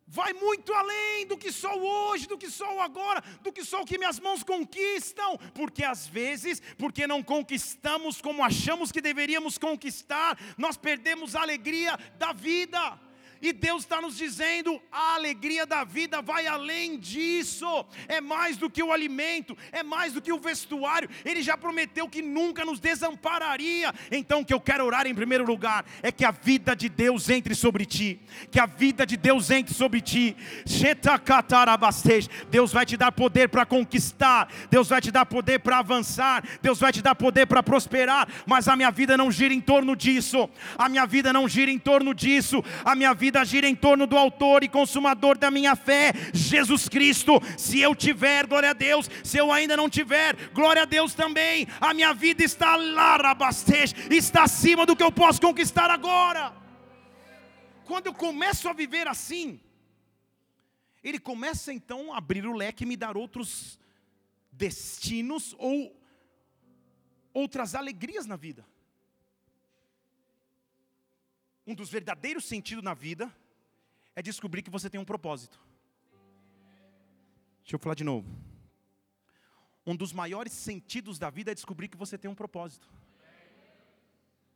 vai 0.07 0.33
muito 0.33 0.73
além 0.73 1.25
do 1.25 1.37
que 1.37 1.49
o 1.49 1.79
hoje, 1.79 2.27
do 2.27 2.37
que 2.37 2.47
o 2.47 2.81
agora, 2.81 3.21
do 3.41 3.51
que 3.51 3.61
o 3.61 3.85
que 3.85 3.97
minhas 3.97 4.19
mãos 4.19 4.43
conquistam, 4.43 5.37
porque 5.53 5.83
às 5.83 6.07
vezes, 6.07 6.61
porque 6.77 7.07
não 7.07 7.23
conquistamos 7.23 8.21
como 8.21 8.43
achamos 8.43 8.91
que 8.91 9.01
deveríamos 9.01 9.57
conquistar, 9.57 10.37
nós 10.57 10.77
perdemos 10.77 11.35
a 11.35 11.41
alegria 11.41 11.97
da 12.17 12.33
vida. 12.33 12.99
E 13.43 13.51
Deus 13.51 13.83
está 13.83 14.01
nos 14.01 14.15
dizendo: 14.15 14.81
a 14.89 15.15
alegria 15.15 15.65
da 15.65 15.83
vida 15.83 16.21
vai 16.21 16.47
além 16.47 16.97
disso, 16.97 17.85
é 18.07 18.21
mais 18.21 18.55
do 18.55 18.69
que 18.69 18.81
o 18.81 18.93
alimento, 18.93 19.57
é 19.69 19.83
mais 19.83 20.13
do 20.13 20.21
que 20.21 20.31
o 20.31 20.39
vestuário. 20.39 21.09
Ele 21.25 21.43
já 21.43 21.57
prometeu 21.57 22.07
que 22.07 22.21
nunca 22.21 22.63
nos 22.63 22.79
desampararia. 22.79 23.93
Então, 24.09 24.39
o 24.39 24.45
que 24.45 24.53
eu 24.53 24.61
quero 24.61 24.85
orar 24.85 25.05
em 25.05 25.13
primeiro 25.13 25.43
lugar 25.45 25.85
é 26.01 26.09
que 26.09 26.23
a 26.23 26.31
vida 26.31 26.73
de 26.73 26.87
Deus 26.87 27.29
entre 27.29 27.53
sobre 27.53 27.85
ti, 27.85 28.17
que 28.49 28.61
a 28.61 28.65
vida 28.65 29.05
de 29.05 29.17
Deus 29.17 29.51
entre 29.51 29.73
sobre 29.73 29.99
ti. 29.99 30.37
Deus 32.49 32.71
vai 32.71 32.85
te 32.85 32.95
dar 32.95 33.11
poder 33.11 33.49
para 33.49 33.65
conquistar, 33.65 34.47
Deus 34.71 34.87
vai 34.87 35.01
te 35.01 35.11
dar 35.11 35.25
poder 35.25 35.59
para 35.59 35.79
avançar, 35.79 36.47
Deus 36.61 36.79
vai 36.79 36.93
te 36.93 37.01
dar 37.01 37.15
poder 37.15 37.45
para 37.45 37.61
prosperar, 37.61 38.25
mas 38.45 38.69
a 38.69 38.75
minha 38.77 38.91
vida 38.91 39.17
não 39.17 39.29
gira 39.29 39.53
em 39.53 39.59
torno 39.59 39.97
disso, 39.97 40.49
a 40.77 40.87
minha 40.87 41.05
vida 41.05 41.33
não 41.33 41.49
gira 41.49 41.69
em 41.69 41.79
torno 41.79 42.13
disso, 42.13 42.63
a 42.85 42.95
minha 42.95 43.13
vida 43.13 43.32
vida 43.33 43.43
gira 43.45 43.67
em 43.67 43.75
torno 43.75 44.05
do 44.05 44.15
autor 44.15 44.63
e 44.63 44.69
consumador 44.69 45.35
da 45.39 45.49
minha 45.49 45.75
fé, 45.75 46.13
Jesus 46.33 46.87
Cristo. 46.87 47.41
Se 47.57 47.79
eu 47.79 47.95
tiver, 47.95 48.45
glória 48.45 48.69
a 48.69 48.73
Deus. 48.73 49.09
Se 49.23 49.37
eu 49.37 49.51
ainda 49.51 49.75
não 49.75 49.89
tiver, 49.89 50.35
glória 50.51 50.83
a 50.83 50.85
Deus 50.85 51.15
também. 51.15 51.67
A 51.81 51.95
minha 51.95 52.13
vida 52.13 52.43
está 52.43 52.75
lá, 52.75 53.17
rabastej, 53.17 53.95
está 54.11 54.43
acima 54.43 54.85
do 54.85 54.95
que 54.95 55.01
eu 55.01 55.11
posso 55.11 55.41
conquistar 55.41 55.89
agora. 55.89 56.53
Quando 57.85 58.05
eu 58.05 58.13
começo 58.13 58.69
a 58.69 58.73
viver 58.73 59.07
assim, 59.07 59.59
ele 61.03 61.17
começa 61.17 61.73
então 61.73 62.13
a 62.13 62.19
abrir 62.19 62.45
o 62.45 62.53
leque 62.53 62.83
e 62.83 62.87
me 62.87 62.95
dar 62.95 63.17
outros 63.17 63.79
destinos 64.51 65.55
ou 65.57 65.99
outras 67.33 67.73
alegrias 67.73 68.27
na 68.27 68.35
vida. 68.35 68.63
Um 71.65 71.73
dos 71.73 71.89
verdadeiros 71.89 72.45
sentidos 72.45 72.83
na 72.83 72.93
vida 72.93 73.33
é 74.15 74.21
descobrir 74.21 74.61
que 74.61 74.69
você 74.69 74.89
tem 74.89 74.99
um 74.99 75.05
propósito. 75.05 75.59
Deixa 77.63 77.75
eu 77.75 77.79
falar 77.79 77.95
de 77.95 78.03
novo. 78.03 78.29
Um 79.85 79.95
dos 79.95 80.13
maiores 80.13 80.53
sentidos 80.53 81.17
da 81.17 81.29
vida 81.29 81.51
é 81.51 81.55
descobrir 81.55 81.87
que 81.87 81.97
você 81.97 82.17
tem 82.17 82.29
um 82.29 82.35
propósito. 82.35 82.89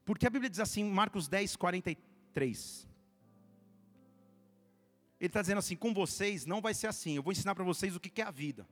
Porque 0.05 0.27
a 0.27 0.29
Bíblia 0.29 0.49
diz 0.49 0.59
assim, 0.59 0.83
Marcos 0.83 1.27
10, 1.27 1.55
43. 1.55 2.87
Ele 5.19 5.27
está 5.27 5.41
dizendo 5.41 5.57
assim: 5.59 5.75
com 5.75 5.93
vocês 5.93 6.45
não 6.45 6.61
vai 6.61 6.73
ser 6.73 6.87
assim. 6.87 7.15
Eu 7.15 7.23
vou 7.23 7.31
ensinar 7.31 7.55
para 7.55 7.63
vocês 7.63 7.95
o 7.95 7.99
que 7.99 8.21
é 8.21 8.25
a 8.25 8.31
vida. 8.31 8.67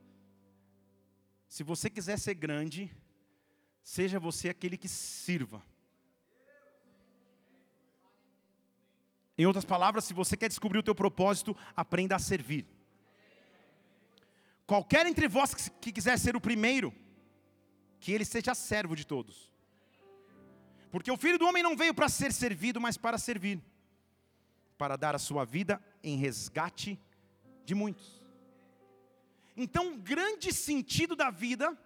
Se 1.48 1.62
você 1.62 1.88
quiser 1.90 2.18
ser 2.18 2.34
grande, 2.34 2.90
seja 3.82 4.18
você 4.18 4.48
aquele 4.48 4.76
que 4.76 4.88
sirva. 4.88 5.62
Em 9.38 9.44
outras 9.44 9.64
palavras, 9.64 10.04
se 10.04 10.14
você 10.14 10.36
quer 10.36 10.48
descobrir 10.48 10.78
o 10.78 10.82
teu 10.82 10.94
propósito, 10.94 11.54
aprenda 11.76 12.16
a 12.16 12.18
servir. 12.18 12.66
Qualquer 14.66 15.06
entre 15.06 15.28
vós 15.28 15.54
que 15.80 15.92
quiser 15.92 16.18
ser 16.18 16.34
o 16.34 16.40
primeiro, 16.40 16.92
que 18.00 18.12
ele 18.12 18.24
seja 18.24 18.54
servo 18.54 18.96
de 18.96 19.06
todos. 19.06 19.50
Porque 20.90 21.10
o 21.10 21.16
filho 21.16 21.38
do 21.38 21.46
homem 21.46 21.62
não 21.62 21.76
veio 21.76 21.92
para 21.92 22.08
ser 22.08 22.32
servido, 22.32 22.80
mas 22.80 22.96
para 22.96 23.18
servir, 23.18 23.62
para 24.78 24.96
dar 24.96 25.14
a 25.14 25.18
sua 25.18 25.44
vida 25.44 25.82
em 26.02 26.16
resgate 26.16 26.98
de 27.64 27.74
muitos. 27.74 28.24
Então, 29.54 29.94
o 29.94 29.98
grande 29.98 30.52
sentido 30.52 31.14
da 31.14 31.30
vida 31.30 31.76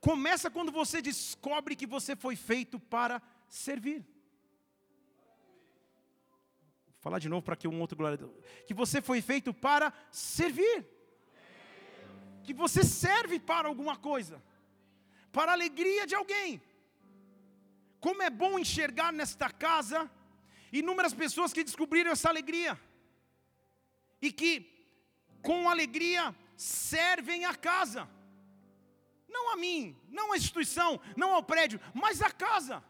começa 0.00 0.50
quando 0.50 0.72
você 0.72 1.00
descobre 1.00 1.76
que 1.76 1.86
você 1.86 2.16
foi 2.16 2.34
feito 2.34 2.80
para 2.80 3.22
servir 3.48 4.04
falar 7.06 7.20
de 7.20 7.28
novo 7.28 7.44
para 7.46 7.54
que 7.54 7.68
um 7.68 7.80
outro 7.80 7.96
glória. 7.96 8.18
Que 8.66 8.74
você 8.74 9.00
foi 9.00 9.20
feito 9.22 9.54
para 9.54 9.92
servir. 10.10 10.78
que 12.46 12.54
você 12.62 12.82
serve 12.84 13.36
para 13.50 13.66
alguma 13.68 13.96
coisa, 13.96 14.36
para 15.36 15.50
a 15.50 15.54
alegria 15.54 16.04
de 16.10 16.14
alguém. 16.14 16.62
Como 18.00 18.22
é 18.22 18.30
bom 18.42 18.58
enxergar 18.58 19.12
nesta 19.12 19.48
casa 19.50 20.10
inúmeras 20.72 21.14
pessoas 21.14 21.52
que 21.52 21.64
descobriram 21.64 22.12
essa 22.12 22.28
alegria 22.28 22.72
e 24.26 24.30
que, 24.32 24.52
com 25.42 25.68
alegria, 25.68 26.34
servem 26.56 27.44
a 27.44 27.54
casa, 27.54 28.08
não 29.28 29.52
a 29.52 29.56
mim, 29.56 29.96
não 30.08 30.32
a 30.32 30.36
instituição, 30.36 31.00
não 31.16 31.32
ao 31.34 31.42
prédio, 31.42 31.80
mas 31.94 32.22
a 32.22 32.30
casa, 32.30 32.82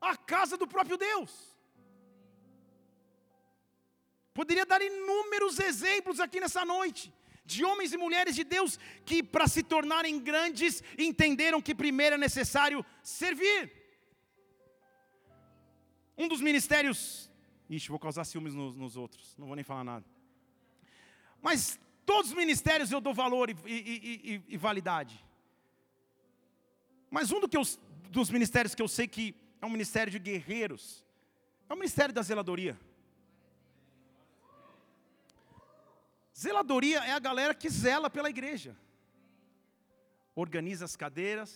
a 0.00 0.14
casa 0.16 0.56
do 0.58 0.66
próprio 0.66 0.98
Deus. 0.98 1.49
Poderia 4.32 4.64
dar 4.64 4.80
inúmeros 4.80 5.58
exemplos 5.58 6.20
aqui 6.20 6.40
nessa 6.40 6.64
noite 6.64 7.12
de 7.44 7.64
homens 7.64 7.92
e 7.92 7.96
mulheres 7.96 8.34
de 8.34 8.44
Deus 8.44 8.78
que, 9.04 9.22
para 9.22 9.48
se 9.48 9.62
tornarem 9.62 10.20
grandes, 10.20 10.82
entenderam 10.96 11.60
que 11.60 11.74
primeiro 11.74 12.14
é 12.14 12.18
necessário 12.18 12.84
servir. 13.02 13.72
Um 16.16 16.28
dos 16.28 16.40
ministérios. 16.40 17.30
Ixi, 17.68 17.88
vou 17.88 17.98
causar 17.98 18.24
ciúmes 18.24 18.54
nos, 18.54 18.76
nos 18.76 18.96
outros, 18.96 19.34
não 19.36 19.46
vou 19.46 19.56
nem 19.56 19.64
falar 19.64 19.84
nada. 19.84 20.04
Mas 21.42 21.80
todos 22.04 22.30
os 22.30 22.36
ministérios 22.36 22.92
eu 22.92 23.00
dou 23.00 23.14
valor 23.14 23.50
e, 23.50 23.56
e, 23.66 24.32
e, 24.34 24.54
e 24.54 24.56
validade. 24.56 25.24
Mas 27.10 27.32
um 27.32 27.40
do 27.40 27.48
eu, 27.52 27.62
dos 28.10 28.30
ministérios 28.30 28.74
que 28.74 28.82
eu 28.82 28.88
sei 28.88 29.08
que 29.08 29.34
é 29.60 29.66
um 29.66 29.70
ministério 29.70 30.10
de 30.12 30.18
guerreiros 30.18 31.04
é 31.68 31.74
o 31.74 31.76
ministério 31.76 32.14
da 32.14 32.22
zeladoria. 32.22 32.78
Zeladoria 36.40 37.00
é 37.00 37.12
a 37.12 37.18
galera 37.18 37.54
que 37.54 37.68
zela 37.68 38.08
pela 38.08 38.30
igreja. 38.30 38.74
Organiza 40.34 40.86
as 40.86 40.96
cadeiras, 40.96 41.50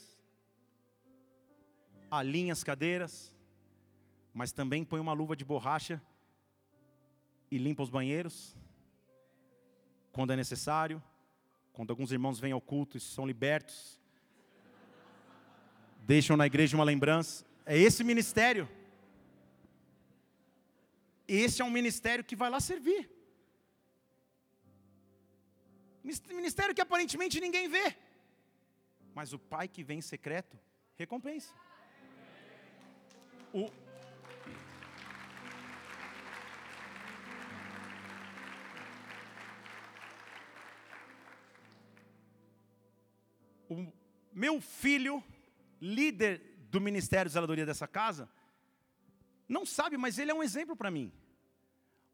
alinha 2.10 2.52
as 2.52 2.62
cadeiras, 2.62 3.34
mas 4.34 4.52
também 4.52 4.84
põe 4.84 5.00
uma 5.00 5.14
luva 5.14 5.34
de 5.34 5.44
borracha 5.44 6.02
e 7.50 7.56
limpa 7.56 7.82
os 7.82 7.88
banheiros, 7.88 8.54
quando 10.12 10.34
é 10.34 10.36
necessário, 10.36 11.02
quando 11.72 11.90
alguns 11.90 12.12
irmãos 12.12 12.38
vêm 12.38 12.52
ao 12.52 12.60
culto 12.60 12.98
e 12.98 13.00
são 13.00 13.26
libertos, 13.26 13.98
deixam 16.00 16.36
na 16.36 16.46
igreja 16.46 16.76
uma 16.76 16.84
lembrança. 16.84 17.46
É 17.64 17.78
esse 17.78 18.04
ministério. 18.04 18.68
Esse 21.26 21.62
é 21.62 21.64
um 21.64 21.70
ministério 21.70 22.22
que 22.22 22.36
vai 22.36 22.50
lá 22.50 22.60
servir. 22.60 23.13
Ministério 26.04 26.74
que 26.74 26.82
aparentemente 26.82 27.40
ninguém 27.40 27.66
vê. 27.66 27.96
Mas 29.14 29.32
o 29.32 29.38
pai 29.38 29.66
que 29.66 29.82
vem 29.82 29.98
em 29.98 30.02
secreto 30.02 30.58
recompensa. 30.96 31.52
O, 33.52 33.70
o 43.68 43.92
meu 44.32 44.60
filho, 44.60 45.24
líder 45.80 46.40
do 46.70 46.80
ministério 46.80 47.30
de 47.30 47.32
zeladoria 47.32 47.64
dessa 47.64 47.88
casa, 47.88 48.28
não 49.48 49.64
sabe, 49.64 49.96
mas 49.96 50.18
ele 50.18 50.30
é 50.30 50.34
um 50.34 50.42
exemplo 50.42 50.76
para 50.76 50.90
mim. 50.90 51.12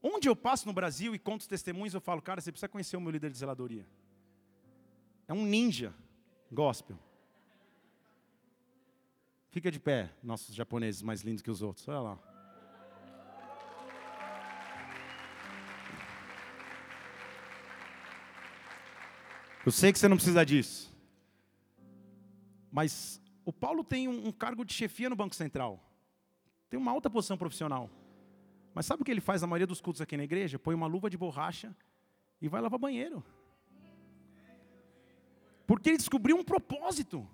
Onde 0.02 0.28
eu 0.28 0.34
passo 0.34 0.66
no 0.66 0.72
Brasil 0.72 1.14
e 1.14 1.18
conto 1.18 1.42
os 1.42 1.46
testemunhos, 1.46 1.94
eu 1.94 2.00
falo, 2.00 2.22
cara, 2.22 2.40
você 2.40 2.50
precisa 2.50 2.68
conhecer 2.68 2.96
o 2.96 3.00
meu 3.00 3.10
líder 3.10 3.30
de 3.30 3.38
zeladoria. 3.38 3.86
É 5.28 5.34
um 5.34 5.44
ninja 5.44 5.94
gospel. 6.50 6.98
Fica 9.50 9.70
de 9.70 9.78
pé, 9.78 10.10
nossos 10.22 10.54
japoneses 10.54 11.02
mais 11.02 11.22
lindos 11.22 11.42
que 11.42 11.50
os 11.50 11.60
outros. 11.60 11.86
Olha 11.88 12.00
lá. 12.00 12.18
Eu 19.64 19.72
sei 19.72 19.92
que 19.92 19.98
você 19.98 20.08
não 20.08 20.16
precisa 20.16 20.44
disso. 20.44 20.90
Mas 22.70 23.20
o 23.44 23.52
Paulo 23.52 23.84
tem 23.84 24.08
um, 24.08 24.32
cargo 24.32 24.64
de 24.64 24.72
chefia 24.72 25.10
no 25.10 25.16
Banco 25.16 25.34
Central. 25.34 25.82
Tem 26.68 26.78
uma 26.78 26.92
alta 26.92 27.10
posição 27.10 27.36
profissional. 27.36 27.90
Mas 28.74 28.86
sabe 28.86 29.02
o 29.02 29.04
que 29.04 29.10
ele 29.10 29.20
faz 29.20 29.42
na 29.42 29.46
maioria 29.46 29.66
dos 29.66 29.80
cultos 29.80 30.00
aqui 30.00 30.16
na 30.16 30.24
igreja? 30.24 30.58
Põe 30.58 30.74
uma 30.74 30.86
luva 30.86 31.10
de 31.10 31.16
borracha 31.16 31.74
e 32.40 32.48
vai 32.48 32.60
lavar 32.60 32.78
banheiro. 32.78 33.24
Porque 35.66 35.90
ele 35.90 35.98
descobriu 35.98 36.36
um 36.36 36.44
propósito. 36.44 37.28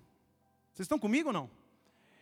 Vocês 0.73 0.85
estão 0.85 0.99
comigo 0.99 1.29
ou 1.29 1.33
não? 1.33 1.49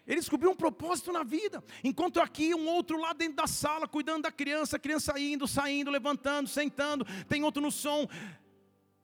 Ele 0.08 0.20
descobriu 0.20 0.52
um 0.52 0.56
propósito 0.56 1.12
na 1.12 1.24
vida. 1.24 1.64
Enquanto 1.84 2.22
aqui 2.22 2.54
um 2.54 2.68
outro 2.68 3.00
lá 3.00 3.12
dentro 3.12 3.38
da 3.38 3.48
sala, 3.48 3.88
cuidando 3.88 4.24
da 4.24 4.32
criança, 4.32 4.78
a 4.78 4.80
criança 4.80 5.20
indo, 5.20 5.48
saindo, 5.48 5.90
levantando, 5.90 6.48
sentando, 6.48 7.06
tem 7.28 7.44
outro 7.44 7.62
no 7.62 7.72
som, 7.72 8.08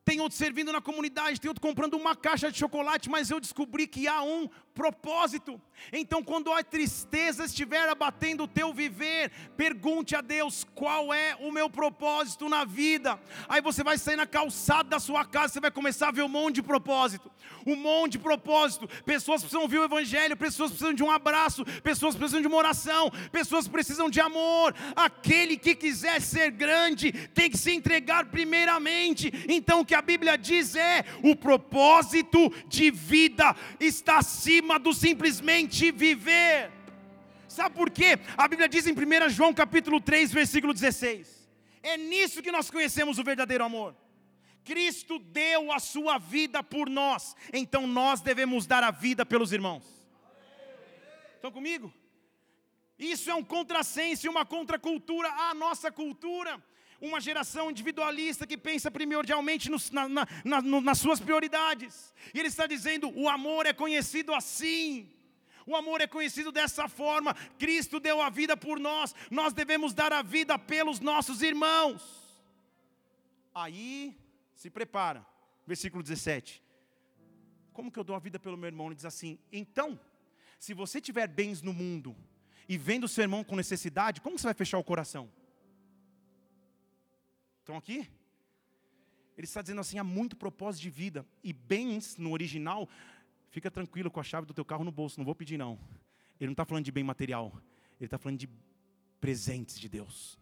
tem 0.04 0.20
outro 0.20 0.38
servindo 0.38 0.72
na 0.72 0.82
comunidade, 0.82 1.40
tem 1.40 1.48
outro 1.48 1.62
comprando 1.62 1.94
uma 1.94 2.16
caixa 2.16 2.52
de 2.52 2.58
chocolate, 2.58 3.10
mas 3.10 3.30
eu 3.30 3.40
descobri 3.40 3.86
que 3.86 4.08
há 4.08 4.24
um 4.24 4.50
propósito. 4.74 5.62
Então, 5.92 6.24
quando 6.24 6.52
a 6.52 6.64
tristeza 6.64 7.46
estiver 7.46 7.88
abatendo 7.88 8.44
o 8.44 8.48
teu 8.48 8.74
viver, 8.74 9.32
pergunte 9.56 10.16
a 10.16 10.22
Deus 10.22 10.66
qual 10.76 11.14
é 11.14 11.36
o 11.40 11.52
meu 11.52 11.70
propósito 11.70 12.50
na 12.50 12.64
vida. 12.64 13.20
Aí 13.48 13.62
você 13.62 13.84
vai 13.84 13.98
sair 13.98 14.16
na 14.16 14.26
calçada 14.26 14.90
da 14.90 15.00
sua 15.00 15.26
casa, 15.26 15.54
você 15.54 15.60
vai 15.60 15.72
começar 15.72 16.08
a 16.08 16.12
ver 16.12 16.24
um 16.24 16.30
monte 16.30 16.56
de 16.56 16.64
propósito, 16.64 17.32
um 17.66 17.76
monte 17.76 18.14
de 18.14 18.20
propósito. 18.20 18.88
Pessoas 19.06 19.42
precisam 19.42 19.62
ouvir 19.62 19.80
o 19.80 19.84
Evangelho, 19.84 20.38
pessoas 20.38 20.72
precisam 20.72 20.94
de 20.94 21.04
um 21.04 21.12
abraço, 21.12 21.66
pessoas 21.82 22.16
precisam 22.16 22.42
de 22.42 22.48
uma 22.48 22.58
oração, 22.58 23.12
pessoas 23.32 23.68
precisam 23.68 24.10
de 24.10 24.20
amor. 24.20 24.74
Aquele 24.96 25.58
que 25.58 25.76
quiser 25.76 26.22
ser 26.22 26.52
grande 26.52 27.12
tem 27.34 27.50
que 27.50 27.58
se 27.58 27.72
entregar 27.72 28.26
primeiramente. 28.26 29.32
Então, 29.48 29.84
que 29.92 29.96
a 29.96 30.02
Bíblia 30.02 30.38
diz 30.38 30.74
é: 30.74 31.04
o 31.22 31.36
propósito 31.36 32.50
de 32.66 32.90
vida 32.90 33.54
está 33.78 34.20
acima 34.20 34.80
do 34.80 34.94
simplesmente 34.94 35.92
viver. 35.92 36.72
Sabe 37.46 37.76
por 37.76 37.90
quê? 37.90 38.18
A 38.38 38.48
Bíblia 38.48 38.70
diz 38.70 38.88
em 38.88 38.94
1 38.94 39.30
João 39.30 39.54
capítulo 39.54 40.00
3, 40.00 40.32
versículo 40.32 40.74
16. 40.74 41.46
É 41.84 41.98
nisso 41.98 42.42
que 42.42 42.54
nós 42.54 42.72
conhecemos 42.72 43.20
o 43.20 43.24
verdadeiro 43.24 43.66
amor. 43.66 43.94
Cristo 44.64 45.20
deu 45.20 45.74
a 45.74 45.80
sua 45.80 46.18
vida 46.18 46.64
por 46.64 46.90
nós, 46.90 47.36
então 47.52 47.86
nós 47.86 48.22
devemos 48.22 48.66
dar 48.66 48.86
a 48.86 48.92
vida 48.92 49.26
pelos 49.26 49.52
irmãos. 49.52 49.84
Estão 51.36 51.52
comigo? 51.52 51.94
Isso 52.98 53.30
é 53.30 53.36
um 53.36 53.44
contrassenso, 53.44 54.30
uma 54.30 54.46
contracultura 54.46 55.28
à 55.28 55.54
nossa 55.54 55.92
cultura 55.92 56.64
uma 57.02 57.20
geração 57.20 57.72
individualista 57.72 58.46
que 58.46 58.58
pensa 58.58 58.92
primordialmente 58.92 59.70
nos, 59.70 59.90
na, 59.90 60.08
na, 60.08 60.28
na, 60.46 60.62
nas 60.62 61.00
suas 61.00 61.20
prioridades. 61.20 62.14
E 62.34 62.40
ele 62.40 62.48
está 62.48 62.68
dizendo: 62.68 63.12
o 63.18 63.28
amor 63.28 63.66
é 63.66 63.74
conhecido 63.74 64.34
assim. 64.34 65.12
O 65.66 65.76
amor 65.76 66.02
é 66.02 66.08
conhecido 66.08 66.52
dessa 66.52 66.88
forma. 66.88 67.34
Cristo 67.58 68.00
deu 68.00 68.22
a 68.22 68.30
vida 68.30 68.56
por 68.56 68.80
nós, 68.80 69.16
nós 69.30 69.54
devemos 69.54 69.94
dar 69.94 70.14
a 70.14 70.22
vida 70.22 70.58
pelos 70.58 71.00
nossos 71.00 71.42
irmãos. 71.42 72.22
Aí, 73.54 74.18
se 74.56 74.70
prepara, 74.70 75.26
versículo 75.66 76.04
17. 76.04 76.64
Como 77.74 77.92
que 77.92 77.98
eu 77.98 78.04
dou 78.04 78.16
a 78.16 78.20
vida 78.20 78.40
pelo 78.40 78.58
meu 78.58 78.68
irmão? 78.68 78.88
Ele 78.88 78.96
diz 78.96 79.06
assim: 79.06 79.40
então, 79.52 80.00
se 80.60 80.74
você 80.74 81.02
tiver 81.02 81.28
bens 81.28 81.62
no 81.64 81.74
mundo 81.74 82.16
e 82.70 82.78
vendo 82.78 83.06
o 83.06 83.08
seu 83.08 83.24
irmão 83.24 83.44
com 83.44 83.56
necessidade, 83.56 84.22
como 84.22 84.38
você 84.38 84.46
vai 84.46 84.54
fechar 84.54 84.78
o 84.78 84.84
coração? 84.84 85.30
Estão 87.62 87.78
aqui? 87.78 88.10
Ele 89.38 89.46
está 89.46 89.62
dizendo 89.62 89.82
assim: 89.82 89.98
há 89.98 90.04
muito 90.04 90.36
propósito 90.36 90.82
de 90.82 90.90
vida. 90.90 91.26
E 91.44 91.54
bens, 91.54 92.18
no 92.18 92.32
original, 92.32 92.90
fica 93.50 93.70
tranquilo 93.70 94.10
com 94.10 94.20
a 94.20 94.24
chave 94.24 94.48
do 94.48 94.54
teu 94.54 94.66
carro 94.66 94.84
no 94.84 94.92
bolso, 94.92 95.20
não 95.20 95.26
vou 95.26 95.36
pedir 95.36 95.58
não. 95.58 95.80
Ele 96.40 96.48
não 96.48 96.54
está 96.54 96.66
falando 96.66 96.86
de 96.86 96.92
bem 96.92 97.04
material, 97.04 97.54
ele 98.00 98.08
está 98.08 98.18
falando 98.18 98.40
de 98.40 98.50
presentes 99.20 99.80
de 99.80 99.88
Deus, 99.88 100.40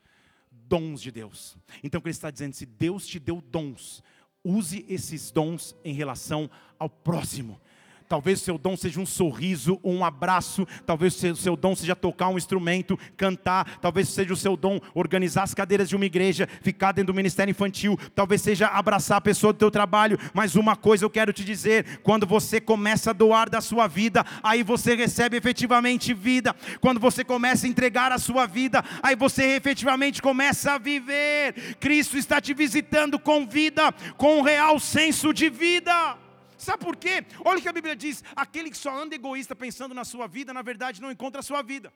dons 0.49 1.01
de 1.01 1.11
Deus. 1.11 1.57
Então 1.83 1.99
o 1.99 2.01
que 2.01 2.07
ele 2.07 2.11
está 2.15 2.31
dizendo, 2.31 2.53
se 2.53 2.65
Deus 2.65 3.05
te 3.05 3.19
deu 3.19 3.41
dons, 3.41 4.01
use 4.41 4.85
esses 4.87 5.29
dons 5.29 5.75
em 5.83 5.93
relação 5.93 6.49
ao 6.79 6.89
próximo 6.89 7.59
Talvez 8.09 8.41
o 8.41 8.43
seu 8.43 8.57
dom 8.57 8.75
seja 8.75 8.99
um 8.99 9.05
sorriso, 9.05 9.79
um 9.83 10.03
abraço. 10.03 10.67
Talvez 10.83 11.23
o 11.23 11.35
seu 11.35 11.55
dom 11.55 11.75
seja 11.75 11.95
tocar 11.95 12.29
um 12.29 12.39
instrumento, 12.39 12.97
cantar. 13.15 13.77
Talvez 13.79 14.09
seja 14.09 14.33
o 14.33 14.35
seu 14.35 14.57
dom 14.57 14.79
organizar 14.95 15.43
as 15.43 15.53
cadeiras 15.53 15.87
de 15.87 15.95
uma 15.95 16.05
igreja, 16.05 16.49
ficar 16.63 16.91
dentro 16.91 17.13
do 17.13 17.15
ministério 17.15 17.51
infantil. 17.51 17.99
Talvez 18.15 18.41
seja 18.41 18.65
abraçar 18.65 19.19
a 19.19 19.21
pessoa 19.21 19.53
do 19.53 19.59
teu 19.59 19.69
trabalho. 19.69 20.17
Mas 20.33 20.55
uma 20.55 20.75
coisa 20.75 21.05
eu 21.05 21.09
quero 21.09 21.31
te 21.31 21.43
dizer: 21.45 21.99
quando 22.01 22.25
você 22.25 22.59
começa 22.59 23.11
a 23.11 23.13
doar 23.13 23.47
da 23.47 23.61
sua 23.61 23.85
vida, 23.85 24.25
aí 24.41 24.63
você 24.63 24.95
recebe 24.95 25.37
efetivamente 25.37 26.11
vida. 26.11 26.55
Quando 26.81 26.99
você 26.99 27.23
começa 27.23 27.67
a 27.67 27.69
entregar 27.69 28.11
a 28.11 28.17
sua 28.17 28.47
vida, 28.47 28.83
aí 29.03 29.15
você 29.15 29.55
efetivamente 29.55 30.19
começa 30.19 30.71
a 30.71 30.77
viver. 30.79 31.75
Cristo 31.79 32.17
está 32.17 32.41
te 32.41 32.55
visitando 32.55 33.19
com 33.19 33.45
vida, 33.45 33.91
com 34.17 34.39
um 34.39 34.41
real 34.41 34.79
senso 34.79 35.31
de 35.31 35.47
vida. 35.47 36.17
Sabe 36.59 36.83
por 36.83 36.97
quê? 36.97 37.25
Olha 37.43 37.57
o 37.57 37.61
que 37.61 37.69
a 37.69 37.73
Bíblia 37.73 37.95
diz: 37.95 38.21
aquele 38.35 38.69
que 38.69 38.77
só 38.77 38.93
anda 38.93 39.15
egoísta 39.15 39.55
pensando 39.55 39.95
na 39.95 40.03
sua 40.03 40.27
vida, 40.27 40.53
na 40.53 40.61
verdade 40.61 41.01
não 41.01 41.09
encontra 41.09 41.39
a 41.39 41.43
sua 41.43 41.61
vida. 41.61 41.91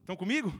Estão 0.00 0.16
comigo? 0.16 0.52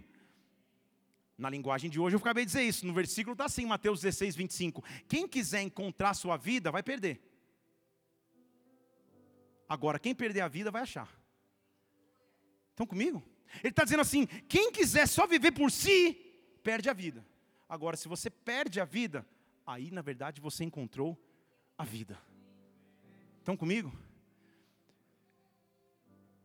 Na 1.37 1.51
linguagem 1.51 1.91
de 1.91 1.99
hoje 1.99 2.15
eu 2.15 2.21
acabei 2.21 2.45
de 2.45 2.53
dizer 2.53 2.63
isso. 2.63 2.87
No 2.87 2.95
versículo 2.95 3.33
está 3.33 3.47
assim, 3.47 3.67
Mateus 3.67 4.01
16, 4.01 4.37
25. 4.37 4.85
Quem 5.09 5.27
quiser 5.27 5.63
encontrar 5.63 6.11
a 6.11 6.15
sua 6.15 6.37
vida, 6.37 6.71
vai 6.71 6.83
perder. 6.83 7.21
Agora, 9.69 9.99
quem 9.99 10.15
perder 10.15 10.41
a 10.41 10.49
vida, 10.49 10.71
vai 10.71 10.83
achar. 10.83 11.13
Estão 12.71 12.87
comigo? 12.87 13.23
Ele 13.65 13.71
está 13.71 13.83
dizendo 13.83 14.01
assim: 14.01 14.27
quem 14.49 14.71
quiser 14.71 15.09
só 15.09 15.27
viver 15.27 15.51
por 15.51 15.73
si, 15.73 16.15
perde 16.63 16.89
a 16.89 16.93
vida. 16.93 17.27
Agora, 17.69 17.97
se 17.97 18.07
você 18.07 18.31
perde 18.31 18.81
a 18.81 18.85
vida, 18.85 19.27
aí 19.67 19.91
na 19.91 20.03
verdade 20.03 20.41
você 20.41 20.63
encontrou 20.63 21.19
a 21.77 21.85
vida. 21.85 22.28
Estão 23.49 23.57
comigo? 23.57 23.91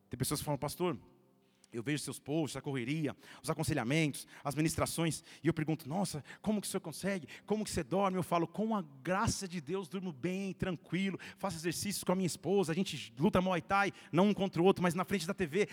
Tem 0.09 0.17
pessoas 0.17 0.39
que 0.39 0.45
falam, 0.45 0.57
pastor, 0.57 0.97
eu 1.73 1.83
vejo 1.83 2.01
seus 2.01 2.17
posts, 2.17 2.55
a 2.55 2.61
correria, 2.61 3.13
os 3.41 3.49
aconselhamentos, 3.49 4.25
as 4.41 4.55
ministrações, 4.55 5.21
e 5.43 5.47
eu 5.47 5.53
pergunto, 5.53 5.89
nossa, 5.89 6.23
como 6.41 6.61
que 6.61 6.67
o 6.67 6.69
senhor 6.69 6.79
consegue? 6.79 7.27
Como 7.45 7.65
que 7.65 7.71
você 7.71 7.83
dorme? 7.83 8.17
Eu 8.17 8.23
falo, 8.23 8.47
com 8.47 8.73
a 8.73 8.81
graça 9.03 9.49
de 9.49 9.59
Deus, 9.59 9.89
durmo 9.89 10.13
bem, 10.13 10.53
tranquilo, 10.53 11.19
faço 11.37 11.57
exercícios 11.57 12.05
com 12.05 12.13
a 12.13 12.15
minha 12.15 12.25
esposa, 12.25 12.71
a 12.71 12.75
gente 12.75 13.13
luta 13.19 13.41
Muay 13.41 13.61
Thai, 13.61 13.91
não 14.09 14.29
um 14.29 14.33
contra 14.33 14.61
o 14.61 14.65
outro, 14.65 14.81
mas 14.81 14.93
na 14.93 15.03
frente 15.03 15.27
da 15.27 15.33
TV. 15.33 15.67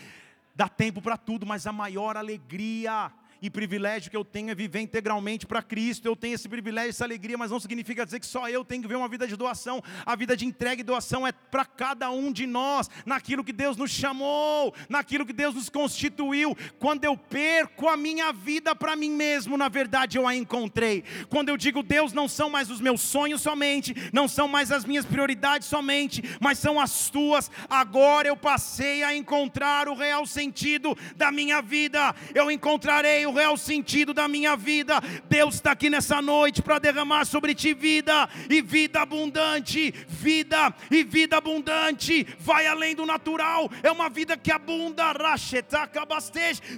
Dá 0.52 0.68
tempo 0.68 1.00
para 1.00 1.16
tudo, 1.16 1.46
mas 1.46 1.64
a 1.64 1.72
maior 1.72 2.16
alegria 2.16 3.12
e 3.42 3.48
privilégio 3.48 4.10
que 4.10 4.16
eu 4.16 4.24
tenho 4.24 4.50
é 4.50 4.54
viver 4.54 4.80
integralmente 4.80 5.46
para 5.46 5.62
Cristo. 5.62 6.06
Eu 6.06 6.16
tenho 6.16 6.34
esse 6.34 6.48
privilégio, 6.48 6.90
essa 6.90 7.04
alegria, 7.04 7.38
mas 7.38 7.50
não 7.50 7.60
significa 7.60 8.04
dizer 8.04 8.20
que 8.20 8.26
só 8.26 8.48
eu 8.48 8.64
tenho 8.64 8.82
que 8.82 8.88
ver 8.88 8.96
uma 8.96 9.08
vida 9.08 9.26
de 9.26 9.36
doação. 9.36 9.82
A 10.04 10.14
vida 10.14 10.36
de 10.36 10.44
entrega 10.44 10.80
e 10.80 10.84
doação 10.84 11.26
é 11.26 11.32
para 11.32 11.64
cada 11.64 12.10
um 12.10 12.32
de 12.32 12.46
nós, 12.46 12.88
naquilo 13.06 13.44
que 13.44 13.52
Deus 13.52 13.76
nos 13.76 13.90
chamou, 13.90 14.74
naquilo 14.88 15.24
que 15.24 15.32
Deus 15.32 15.54
nos 15.54 15.68
constituiu. 15.68 16.56
Quando 16.78 17.04
eu 17.04 17.16
perco 17.16 17.88
a 17.88 17.96
minha 17.96 18.32
vida 18.32 18.74
para 18.74 18.96
mim 18.96 19.10
mesmo, 19.10 19.56
na 19.56 19.68
verdade 19.68 20.18
eu 20.18 20.26
a 20.26 20.34
encontrei. 20.34 21.04
Quando 21.28 21.48
eu 21.48 21.56
digo 21.56 21.82
Deus, 21.82 22.12
não 22.12 22.28
são 22.28 22.50
mais 22.50 22.70
os 22.70 22.80
meus 22.80 23.00
sonhos 23.00 23.40
somente, 23.40 23.94
não 24.12 24.28
são 24.28 24.46
mais 24.46 24.70
as 24.70 24.84
minhas 24.84 25.06
prioridades 25.06 25.68
somente, 25.68 26.22
mas 26.40 26.58
são 26.58 26.78
as 26.78 27.08
tuas. 27.08 27.50
Agora 27.68 28.28
eu 28.28 28.36
passei 28.36 29.02
a 29.02 29.14
encontrar 29.14 29.88
o 29.88 29.94
real 29.94 30.26
sentido 30.26 30.96
da 31.16 31.32
minha 31.32 31.62
vida. 31.62 32.14
Eu 32.34 32.50
encontrarei 32.50 33.26
o 33.26 33.29
o 33.30 33.34
real 33.34 33.56
sentido 33.56 34.12
da 34.12 34.28
minha 34.28 34.56
vida. 34.56 35.00
Deus 35.28 35.54
está 35.54 35.72
aqui 35.72 35.88
nessa 35.88 36.20
noite 36.20 36.60
para 36.60 36.78
derramar 36.78 37.24
sobre 37.24 37.54
ti 37.54 37.72
vida 37.72 38.28
e 38.48 38.60
vida 38.60 39.00
abundante, 39.00 39.90
vida 40.08 40.74
e 40.90 41.02
vida 41.02 41.36
abundante, 41.36 42.24
vai 42.38 42.66
além 42.66 42.94
do 42.94 43.06
natural, 43.06 43.70
é 43.82 43.90
uma 43.90 44.08
vida 44.08 44.36
que 44.36 44.52
abunda, 44.52 45.14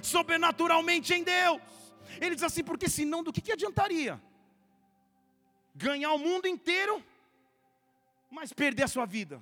sobrenaturalmente 0.01 1.13
em 1.13 1.23
Deus. 1.23 1.61
Ele 2.21 2.35
diz 2.35 2.43
assim, 2.43 2.63
porque 2.63 2.87
senão 2.87 3.23
do 3.23 3.33
que, 3.33 3.41
que 3.41 3.51
adiantaria? 3.51 4.21
Ganhar 5.75 6.13
o 6.13 6.19
mundo 6.19 6.47
inteiro, 6.47 7.03
mas 8.29 8.53
perder 8.53 8.83
a 8.83 8.87
sua 8.87 9.05
vida. 9.05 9.41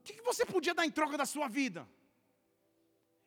O 0.00 0.04
que, 0.04 0.14
que 0.14 0.22
você 0.22 0.46
podia 0.46 0.74
dar 0.74 0.86
em 0.86 0.90
troca 0.90 1.18
da 1.18 1.26
sua 1.26 1.48
vida? 1.48 1.86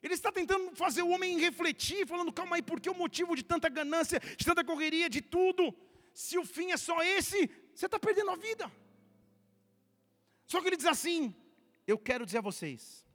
Ele 0.04 0.14
está 0.14 0.30
tentando 0.34 0.76
fazer 0.76 1.02
o 1.02 1.10
homem 1.10 1.40
refletir, 1.40 2.06
falando, 2.06 2.34
calma 2.34 2.58
aí, 2.58 2.62
por 2.62 2.82
que 2.82 2.90
o 2.90 2.94
motivo 2.94 3.38
de 3.38 3.44
tanta 3.44 3.70
ganância, 3.70 4.20
de 4.20 4.46
tanta 4.46 4.62
correria, 4.62 5.10
de 5.10 5.22
tudo? 5.22 5.74
Se 6.14 6.38
o 6.38 6.46
fim 6.46 6.72
é 6.72 6.78
só 6.78 7.02
esse, 7.02 7.50
você 7.74 7.86
está 7.86 7.98
perdendo 7.98 8.32
a 8.32 8.36
vida. 8.36 8.70
Só 10.46 10.60
que 10.60 10.68
ele 10.68 10.76
diz 10.76 10.86
assim: 10.86 11.34
Eu 11.88 11.98
quero 11.98 12.26
dizer 12.26 12.40
a 12.40 12.42
vocês, 12.42 13.08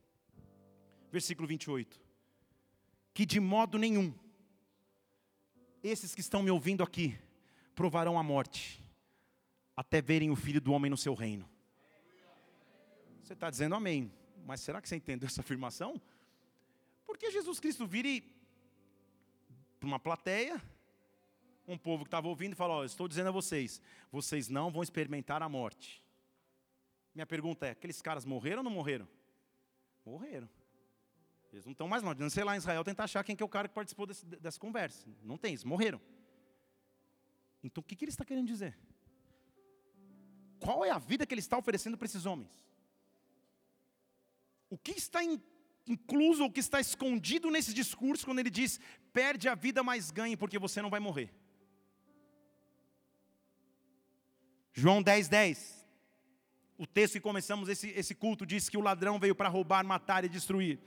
versículo 1.13 1.47
28, 1.47 2.01
que 3.13 3.27
de 3.27 3.39
modo 3.39 3.77
nenhum, 3.77 4.15
esses 5.83 6.15
que 6.15 6.23
estão 6.23 6.43
me 6.43 6.51
ouvindo 6.51 6.83
aqui, 6.83 7.19
provarão 7.75 8.19
a 8.19 8.23
morte, 8.23 8.83
até 9.77 10.01
verem 10.01 10.31
o 10.31 10.37
filho 10.37 10.61
do 10.61 10.73
homem 10.73 10.91
no 10.91 10.97
seu 10.97 11.13
reino. 11.13 11.47
Você 13.23 13.35
está 13.35 13.51
dizendo 13.51 13.75
amém, 13.75 14.11
mas 14.47 14.63
será 14.63 14.81
que 14.81 14.89
você 14.89 14.97
entendeu 14.97 15.27
essa 15.27 15.43
afirmação? 15.43 16.01
Porque 17.19 17.33
Jesus 17.33 17.59
Cristo 17.59 17.85
vira 17.85 18.25
para 19.81 19.89
uma 19.89 19.99
plateia, 19.99 20.63
um 21.67 21.77
povo 21.77 22.05
que 22.05 22.07
estava 22.07 22.29
ouvindo 22.29 22.53
e 22.53 22.55
falou: 22.55 22.79
oh, 22.79 22.85
Estou 22.85 23.09
dizendo 23.09 23.27
a 23.27 23.33
vocês, 23.33 23.83
vocês 24.09 24.49
não 24.49 24.71
vão 24.71 24.85
experimentar 24.85 25.43
a 25.43 25.49
morte. 25.49 26.01
Minha 27.13 27.27
pergunta 27.27 27.67
é: 27.67 27.71
aqueles 27.71 28.01
caras 28.01 28.25
morreram 28.25 28.59
ou 28.59 28.63
não 28.63 28.71
morreram? 28.71 29.09
Morreram. 30.07 30.49
Eles 31.53 31.65
não 31.65 31.73
estão 31.73 31.89
mais 31.89 32.05
não. 32.05 32.15
Não 32.15 32.31
sei 32.31 32.45
lá 32.45 32.55
em 32.55 32.59
Israel 32.59 32.85
tentar 32.85 33.03
achar 33.03 33.25
quem 33.25 33.35
que 33.35 33.43
é 33.43 33.47
o 33.47 33.49
cara 33.49 33.67
que 33.67 33.75
participou 33.75 34.07
desse, 34.07 34.25
dessa 34.25 34.61
conversa. 34.61 35.05
Não 35.21 35.37
tem, 35.37 35.51
eles 35.51 35.65
morreram. 35.65 36.01
Então 37.65 37.81
o 37.81 37.85
que, 37.85 37.97
que 37.97 38.05
ele 38.05 38.13
está 38.13 38.25
querendo 38.25 38.47
dizer? 38.47 38.79
Qual 40.61 40.85
é 40.85 40.91
a 40.91 40.99
vida 40.99 41.27
que 41.27 41.35
ele 41.35 41.41
está 41.41 41.59
oferecendo 41.59 41.99
para 41.99 42.07
esses 42.07 42.27
homens? 42.27 42.65
O 44.71 44.79
que 44.79 44.93
está 44.93 45.25
em 45.25 45.43
incluso 45.89 46.45
o 46.45 46.51
que 46.51 46.61
está 46.61 46.81
escondido 46.81 47.51
nesse 47.51 47.73
discurso, 47.73 48.25
quando 48.25 48.39
ele 48.39 48.51
diz: 48.51 48.79
perde 49.13 49.49
a 49.49 49.55
vida, 49.55 49.83
mas 49.83 50.11
ganhe, 50.11 50.37
porque 50.37 50.59
você 50.59 50.83
não 50.83 50.91
vai 50.91 51.01
morrer. 51.01 51.33
João 54.73 55.03
10, 55.03 55.29
10. 55.29 55.87
O 56.77 56.87
texto 56.87 57.15
que 57.15 57.21
começamos 57.21 57.69
esse, 57.69 57.89
esse 57.89 58.15
culto 58.15 58.47
diz 58.47 58.69
que 58.69 58.77
o 58.77 58.81
ladrão 58.81 59.19
veio 59.19 59.35
para 59.35 59.49
roubar, 59.49 59.85
matar 59.85 60.25
e 60.25 60.29
destruir. 60.29 60.79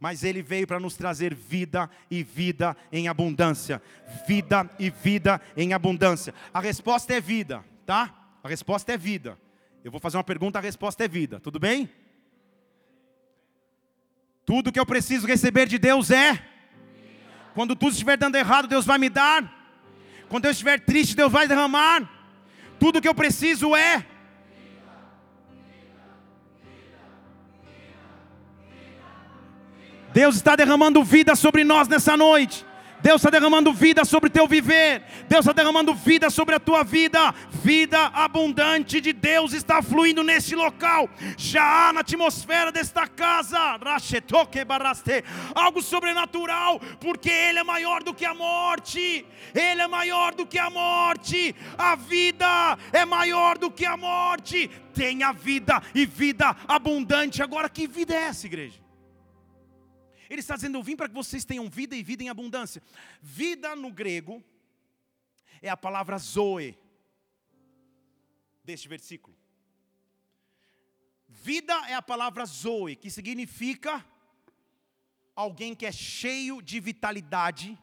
Mas 0.00 0.24
ele 0.24 0.42
veio 0.42 0.66
para 0.66 0.80
nos 0.80 0.96
trazer 0.96 1.32
vida 1.32 1.88
e 2.10 2.22
vida 2.24 2.76
em 2.90 3.06
abundância. 3.06 3.80
Vida 4.26 4.68
e 4.78 4.90
vida 4.90 5.40
em 5.56 5.72
abundância. 5.72 6.34
A 6.52 6.60
resposta 6.60 7.14
é 7.14 7.20
vida, 7.20 7.64
tá? 7.86 8.38
A 8.42 8.48
resposta 8.48 8.92
é 8.92 8.98
vida. 8.98 9.38
Eu 9.84 9.92
vou 9.92 10.00
fazer 10.00 10.16
uma 10.16 10.24
pergunta, 10.24 10.58
a 10.58 10.62
resposta 10.62 11.04
é 11.04 11.08
vida. 11.08 11.38
Tudo 11.38 11.60
bem? 11.60 11.88
Tudo 14.46 14.70
que 14.70 14.78
eu 14.78 14.86
preciso 14.86 15.26
receber 15.26 15.66
de 15.66 15.76
Deus 15.76 16.10
é. 16.10 16.40
Quando 17.52 17.74
tudo 17.74 17.92
estiver 17.92 18.16
dando 18.16 18.36
errado, 18.36 18.68
Deus 18.68 18.86
vai 18.86 18.96
me 18.96 19.10
dar. 19.10 19.52
Quando 20.28 20.44
eu 20.44 20.52
estiver 20.52 20.78
triste, 20.78 21.16
Deus 21.16 21.32
vai 21.32 21.48
derramar. 21.48 22.08
Tudo 22.78 23.00
que 23.00 23.08
eu 23.08 23.14
preciso 23.14 23.74
é. 23.74 24.06
Deus 30.12 30.36
está 30.36 30.54
derramando 30.54 31.02
vida 31.02 31.34
sobre 31.34 31.64
nós 31.64 31.88
nessa 31.88 32.16
noite. 32.16 32.64
Deus 33.06 33.20
está 33.20 33.30
derramando 33.30 33.72
vida 33.72 34.04
sobre 34.04 34.28
teu 34.28 34.48
viver. 34.48 35.00
Deus 35.28 35.46
está 35.46 35.52
derramando 35.52 35.94
vida 35.94 36.28
sobre 36.28 36.56
a 36.56 36.58
tua 36.58 36.82
vida. 36.82 37.32
Vida 37.52 38.06
abundante 38.06 39.00
de 39.00 39.12
Deus 39.12 39.52
está 39.52 39.80
fluindo 39.80 40.24
neste 40.24 40.56
local. 40.56 41.08
Já 41.36 41.62
há 41.62 41.92
na 41.92 42.00
atmosfera 42.00 42.72
desta 42.72 43.06
casa 43.06 43.78
algo 45.54 45.80
sobrenatural, 45.80 46.80
porque 46.98 47.30
Ele 47.30 47.60
é 47.60 47.62
maior 47.62 48.02
do 48.02 48.12
que 48.12 48.24
a 48.24 48.34
morte. 48.34 49.24
Ele 49.54 49.82
é 49.82 49.86
maior 49.86 50.34
do 50.34 50.44
que 50.44 50.58
a 50.58 50.68
morte. 50.68 51.54
A 51.78 51.94
vida 51.94 52.76
é 52.92 53.04
maior 53.04 53.56
do 53.56 53.70
que 53.70 53.86
a 53.86 53.96
morte. 53.96 54.68
Tenha 54.92 55.30
vida 55.30 55.80
e 55.94 56.06
vida 56.06 56.56
abundante. 56.66 57.40
Agora, 57.40 57.68
que 57.68 57.86
vida 57.86 58.12
é 58.12 58.22
essa, 58.22 58.46
igreja? 58.46 58.85
Ele 60.28 60.40
está 60.40 60.56
dizendo: 60.56 60.78
Eu 60.78 60.82
vim 60.82 60.96
para 60.96 61.08
que 61.08 61.14
vocês 61.14 61.44
tenham 61.44 61.68
vida 61.68 61.94
e 61.96 62.02
vida 62.02 62.22
em 62.22 62.28
abundância. 62.28 62.82
Vida 63.20 63.74
no 63.76 63.90
grego 63.90 64.42
é 65.62 65.68
a 65.68 65.76
palavra 65.76 66.18
zoe, 66.18 66.78
deste 68.64 68.88
versículo. 68.88 69.36
Vida 71.28 71.74
é 71.88 71.94
a 71.94 72.02
palavra 72.02 72.44
zoe, 72.44 72.96
que 72.96 73.10
significa 73.10 74.04
alguém 75.34 75.74
que 75.74 75.86
é 75.86 75.92
cheio 75.92 76.60
de 76.62 76.80
vitalidade, 76.80 77.78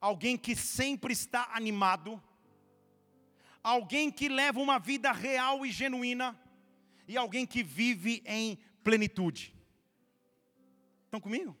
alguém 0.00 0.36
que 0.36 0.54
sempre 0.56 1.12
está 1.12 1.48
animado, 1.52 2.22
alguém 3.62 4.10
que 4.10 4.28
leva 4.28 4.60
uma 4.60 4.78
vida 4.78 5.12
real 5.12 5.64
e 5.64 5.70
genuína 5.70 6.38
e 7.06 7.16
alguém 7.16 7.46
que 7.46 7.62
vive 7.62 8.22
em 8.26 8.58
plenitude. 8.82 9.57
Estão 11.08 11.20
comigo? 11.20 11.56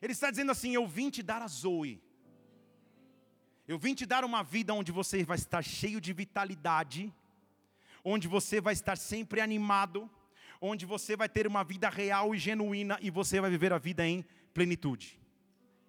Ele 0.00 0.12
está 0.12 0.28
dizendo 0.28 0.50
assim: 0.50 0.74
Eu 0.74 0.86
vim 0.86 1.08
te 1.08 1.22
dar 1.22 1.40
a 1.40 1.46
Zoe. 1.46 2.02
Eu 3.66 3.78
vim 3.78 3.94
te 3.94 4.04
dar 4.04 4.24
uma 4.24 4.42
vida 4.42 4.74
onde 4.74 4.90
você 4.90 5.24
vai 5.24 5.36
estar 5.36 5.62
cheio 5.62 6.00
de 6.00 6.12
vitalidade, 6.12 7.14
onde 8.04 8.26
você 8.26 8.60
vai 8.60 8.72
estar 8.72 8.96
sempre 8.98 9.40
animado, 9.40 10.10
onde 10.60 10.84
você 10.84 11.16
vai 11.16 11.28
ter 11.28 11.46
uma 11.46 11.62
vida 11.62 11.88
real 11.88 12.34
e 12.34 12.38
genuína 12.38 12.98
e 13.00 13.08
você 13.08 13.40
vai 13.40 13.50
viver 13.50 13.72
a 13.72 13.78
vida 13.78 14.04
em 14.04 14.24
plenitude. 14.52 15.16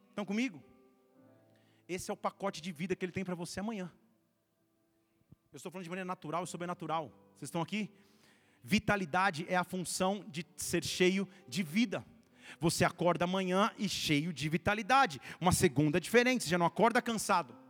Estão 0.10 0.24
comigo? 0.24 0.64
Esse 1.90 2.12
é 2.12 2.14
o 2.14 2.18
pacote 2.18 2.62
de 2.62 2.72
vida 2.72 2.96
que 2.96 3.04
ele 3.04 3.12
tem 3.12 3.26
para 3.26 3.34
você 3.34 3.60
amanhã. 3.60 3.92
Eu 5.52 5.58
estou 5.58 5.72
falando 5.72 5.84
de 5.84 5.90
maneira 5.90 6.06
natural 6.06 6.44
e 6.44 6.48
sobrenatural. 6.48 7.10
Vocês 7.32 7.48
estão 7.48 7.62
aqui? 7.62 7.90
Vitalidade 8.64 9.48
é 9.50 9.56
a 9.56 9.64
função 9.64 10.24
de 10.30 10.46
ser 10.56 10.84
cheio 10.84 11.28
de 11.48 11.64
vida. 11.64 12.06
Você 12.60 12.84
acorda 12.84 13.26
amanhã 13.26 13.72
e 13.78 13.88
cheio 13.88 14.34
de 14.34 14.48
vitalidade. 14.50 15.20
Uma 15.40 15.52
segunda 15.52 16.00
diferente, 16.00 16.44
você 16.44 16.50
já 16.50 16.58
não 16.58 16.66
acorda 16.66 17.02
cansado 17.02 17.64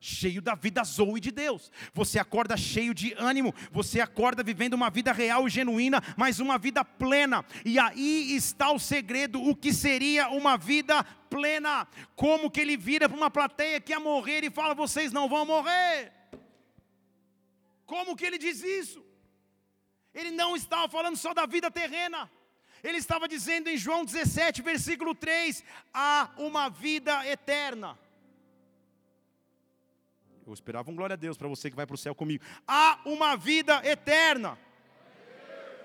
cheio 0.00 0.40
da 0.40 0.54
vida 0.54 0.82
zoe 0.84 1.20
de 1.20 1.30
Deus. 1.30 1.70
Você 1.92 2.18
acorda 2.18 2.56
cheio 2.56 2.94
de 2.94 3.14
ânimo, 3.14 3.54
você 3.70 4.00
acorda 4.00 4.42
vivendo 4.42 4.74
uma 4.74 4.90
vida 4.90 5.12
real 5.12 5.46
e 5.46 5.50
genuína, 5.50 6.02
mas 6.16 6.40
uma 6.40 6.58
vida 6.58 6.84
plena. 6.84 7.44
E 7.64 7.78
aí 7.78 8.34
está 8.34 8.70
o 8.70 8.78
segredo, 8.78 9.42
o 9.42 9.54
que 9.54 9.72
seria 9.72 10.28
uma 10.28 10.56
vida 10.56 11.02
plena? 11.28 11.86
Como 12.14 12.50
que 12.50 12.60
ele 12.60 12.76
vira 12.76 13.08
para 13.08 13.18
uma 13.18 13.30
plateia 13.30 13.80
que 13.80 13.92
ia 13.92 14.00
morrer 14.00 14.44
e 14.44 14.50
fala: 14.50 14.74
"Vocês 14.74 15.12
não 15.12 15.28
vão 15.28 15.44
morrer". 15.44 16.12
Como 17.84 18.16
que 18.16 18.24
ele 18.24 18.38
diz 18.38 18.62
isso? 18.62 19.04
Ele 20.14 20.30
não 20.30 20.56
estava 20.56 20.88
falando 20.88 21.16
só 21.16 21.32
da 21.32 21.46
vida 21.46 21.70
terrena. 21.70 22.30
Ele 22.82 22.98
estava 22.98 23.28
dizendo 23.28 23.68
em 23.68 23.76
João 23.76 24.04
17, 24.04 24.62
versículo 24.62 25.14
3: 25.14 25.64
há 25.92 26.30
uma 26.36 26.68
vida 26.68 27.26
eterna. 27.26 27.98
Eu 30.46 30.54
esperava 30.54 30.90
um 30.90 30.96
glória 30.96 31.14
a 31.14 31.16
Deus 31.16 31.36
para 31.36 31.48
você 31.48 31.68
que 31.68 31.76
vai 31.76 31.86
para 31.86 31.94
o 31.94 31.98
céu 31.98 32.14
comigo. 32.14 32.42
Há 32.66 33.00
uma 33.04 33.36
vida 33.36 33.82
eterna 33.84 34.58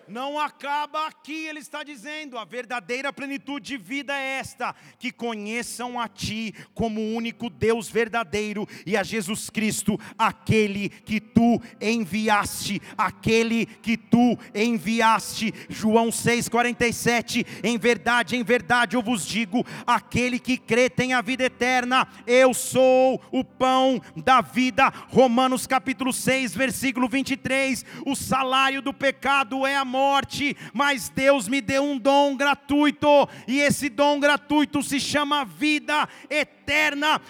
não 0.08 0.40
acaba 0.40 1.08
aqui, 1.08 1.46
ele 1.46 1.60
está 1.60 1.84
dizendo, 1.84 2.38
a 2.38 2.46
verdadeira 2.46 3.14
plenitude 3.14 3.66
de 3.66 3.78
vida 3.78 4.14
é 4.14 4.40
esta: 4.40 4.76
que 5.00 5.12
conheçam 5.12 6.00
a 6.00 6.08
Ti 6.08 6.54
como 6.74 7.00
o 7.00 7.16
único 7.16 7.50
Deus 7.50 7.90
verdadeiro 7.90 8.68
e 8.86 8.98
a 8.98 9.04
Jesus 9.04 9.50
Cristo, 9.50 10.00
aquele 10.18 10.90
que 10.90 11.20
Tu 11.20 11.62
enviaste, 11.82 12.82
aquele 12.98 13.66
que 13.66 13.98
Tu 13.98 14.38
enviaste. 14.54 15.54
João 15.70 16.10
6,47: 16.10 17.46
Em 17.64 17.78
verdade, 17.78 18.36
em 18.36 18.44
verdade 18.44 18.96
eu 18.96 19.02
vos 19.02 19.26
digo: 19.26 19.66
aquele 19.86 20.40
que 20.40 20.58
crê 20.58 20.90
tem 20.90 21.14
a 21.14 21.22
vida 21.22 21.44
eterna, 21.44 22.08
eu 22.28 22.54
sou 22.54 23.22
o 23.32 23.44
pão 23.44 24.02
da 24.16 24.42
vida. 24.42 24.92
Romanos 25.10 25.66
capítulo 25.66 26.12
6, 26.12 26.56
versículo 26.56 27.08
23: 27.08 27.86
O 28.06 28.16
salário 28.16 28.82
do 28.82 28.94
pecado 28.94 29.66
é 29.66 29.76
a 29.76 29.86
morte, 29.94 30.58
mas 30.74 31.08
Deus 31.08 31.48
me 31.48 31.62
deu 31.62 31.84
um 31.84 32.00
dom 32.00 32.36
gratuito, 32.36 33.30
e 33.48 33.60
esse 33.60 33.90
dom 33.90 34.20
gratuito 34.20 34.82
se 34.82 35.00
chama 35.00 35.46
vida 35.46 36.10
eterna 36.32 36.63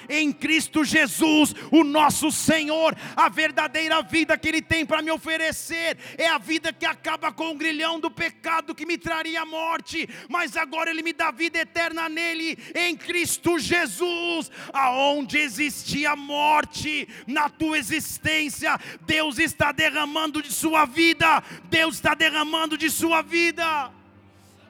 em 0.09 0.31
Cristo 0.31 0.83
Jesus, 0.83 1.53
o 1.71 1.83
nosso 1.83 2.31
Senhor. 2.31 2.95
A 3.15 3.29
verdadeira 3.29 4.01
vida 4.01 4.37
que 4.37 4.47
Ele 4.47 4.61
tem 4.61 4.85
para 4.85 5.01
me 5.01 5.11
oferecer 5.11 5.97
é 6.17 6.27
a 6.27 6.37
vida 6.37 6.71
que 6.71 6.85
acaba 6.85 7.31
com 7.31 7.51
o 7.51 7.55
grilhão 7.55 7.99
do 7.99 8.11
pecado 8.11 8.75
que 8.75 8.85
me 8.85 8.97
traria 8.97 9.45
morte, 9.45 10.07
mas 10.29 10.55
agora 10.55 10.89
Ele 10.89 11.03
me 11.03 11.13
dá 11.13 11.31
vida 11.31 11.59
eterna 11.59 12.09
nele, 12.09 12.57
em 12.75 12.95
Cristo 12.95 13.57
Jesus, 13.59 14.51
aonde 14.71 15.37
existia 15.37 16.15
morte 16.15 17.07
na 17.27 17.49
tua 17.49 17.77
existência, 17.77 18.79
Deus 19.01 19.39
está 19.39 19.71
derramando 19.71 20.41
de 20.41 20.51
sua 20.51 20.85
vida, 20.85 21.43
Deus 21.65 21.95
está 21.95 22.13
derramando 22.13 22.77
de 22.77 22.89
sua 22.89 23.21
vida. 23.21 23.91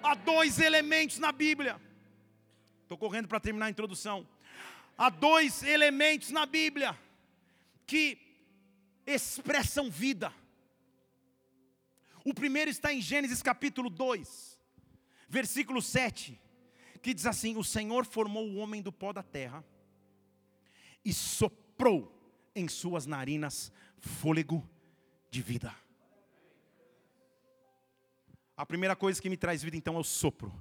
Há 0.02 0.16
dois 0.16 0.60
elementos 0.60 1.20
na 1.20 1.32
Bíblia. 1.32 1.80
Estou 2.84 2.98
correndo 2.98 3.28
para 3.28 3.40
terminar 3.40 3.68
a 3.68 3.70
introdução. 3.70 4.28
Há 4.98 5.10
dois 5.10 5.64
elementos 5.64 6.30
na 6.30 6.46
Bíblia 6.46 6.98
que 7.86 8.18
expressam 9.06 9.90
vida. 9.90 10.34
O 12.24 12.34
primeiro 12.34 12.70
está 12.70 12.94
em 12.94 13.02
Gênesis 13.02 13.42
capítulo 13.42 13.90
2, 13.90 14.60
versículo 15.28 15.82
7, 15.82 16.40
que 17.02 17.14
diz 17.14 17.26
assim: 17.26 17.58
O 17.58 17.64
Senhor 17.64 18.06
formou 18.06 18.48
o 18.48 18.56
homem 18.58 18.82
do 18.82 18.92
pó 18.92 19.12
da 19.12 19.24
terra 19.24 19.64
e 21.04 21.12
soprou 21.14 22.12
em 22.56 22.68
suas 22.68 23.06
narinas 23.06 23.72
fôlego 23.98 24.68
de 25.30 25.42
vida. 25.42 25.76
A 28.56 28.66
primeira 28.66 28.96
coisa 28.96 29.22
que 29.22 29.30
me 29.30 29.36
traz 29.36 29.64
vida 29.64 29.76
então 29.76 29.96
é 29.96 30.00
o 30.00 30.04
sopro. 30.04 30.54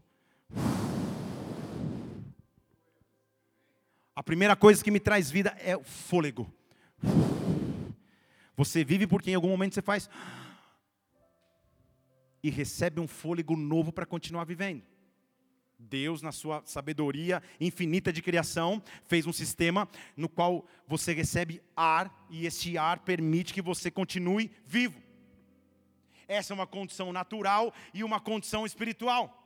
A 4.14 4.22
primeira 4.22 4.55
coisa 4.55 4.85
que 4.85 4.90
me 4.90 5.01
traz 5.01 5.31
vida 5.31 5.57
é 5.59 5.75
o 5.77 5.83
fôlego. 5.83 6.53
Você 8.55 8.85
vive 8.85 9.07
porque 9.07 9.31
em 9.31 9.35
algum 9.35 9.48
momento 9.48 9.75
você 9.75 9.83
faz 9.83 10.09
e 12.42 12.51
recebe 12.51 13.01
um 13.01 13.09
fôlego 13.09 13.57
novo 13.57 13.90
para 13.90 14.05
continuar 14.05 14.44
vivendo. 14.44 14.83
Deus, 15.79 16.20
na 16.20 16.31
sua 16.31 16.62
sabedoria 16.64 17.42
infinita 17.59 18.12
de 18.12 18.22
criação, 18.22 18.83
fez 19.05 19.27
um 19.27 19.33
sistema 19.33 19.88
no 20.16 20.29
qual 20.29 20.66
você 20.87 21.12
recebe 21.12 21.62
ar 21.75 22.27
e 22.29 22.46
esse 22.46 22.77
ar 22.77 23.01
permite 23.01 23.55
que 23.55 23.62
você 23.62 23.90
continue 23.90 24.53
vivo. 24.66 25.03
Essa 26.29 26.53
é 26.53 26.55
uma 26.55 26.66
condição 26.66 27.12
natural 27.12 27.72
e 27.92 28.05
uma 28.05 28.20
condição 28.20 28.64
espiritual. 28.66 29.41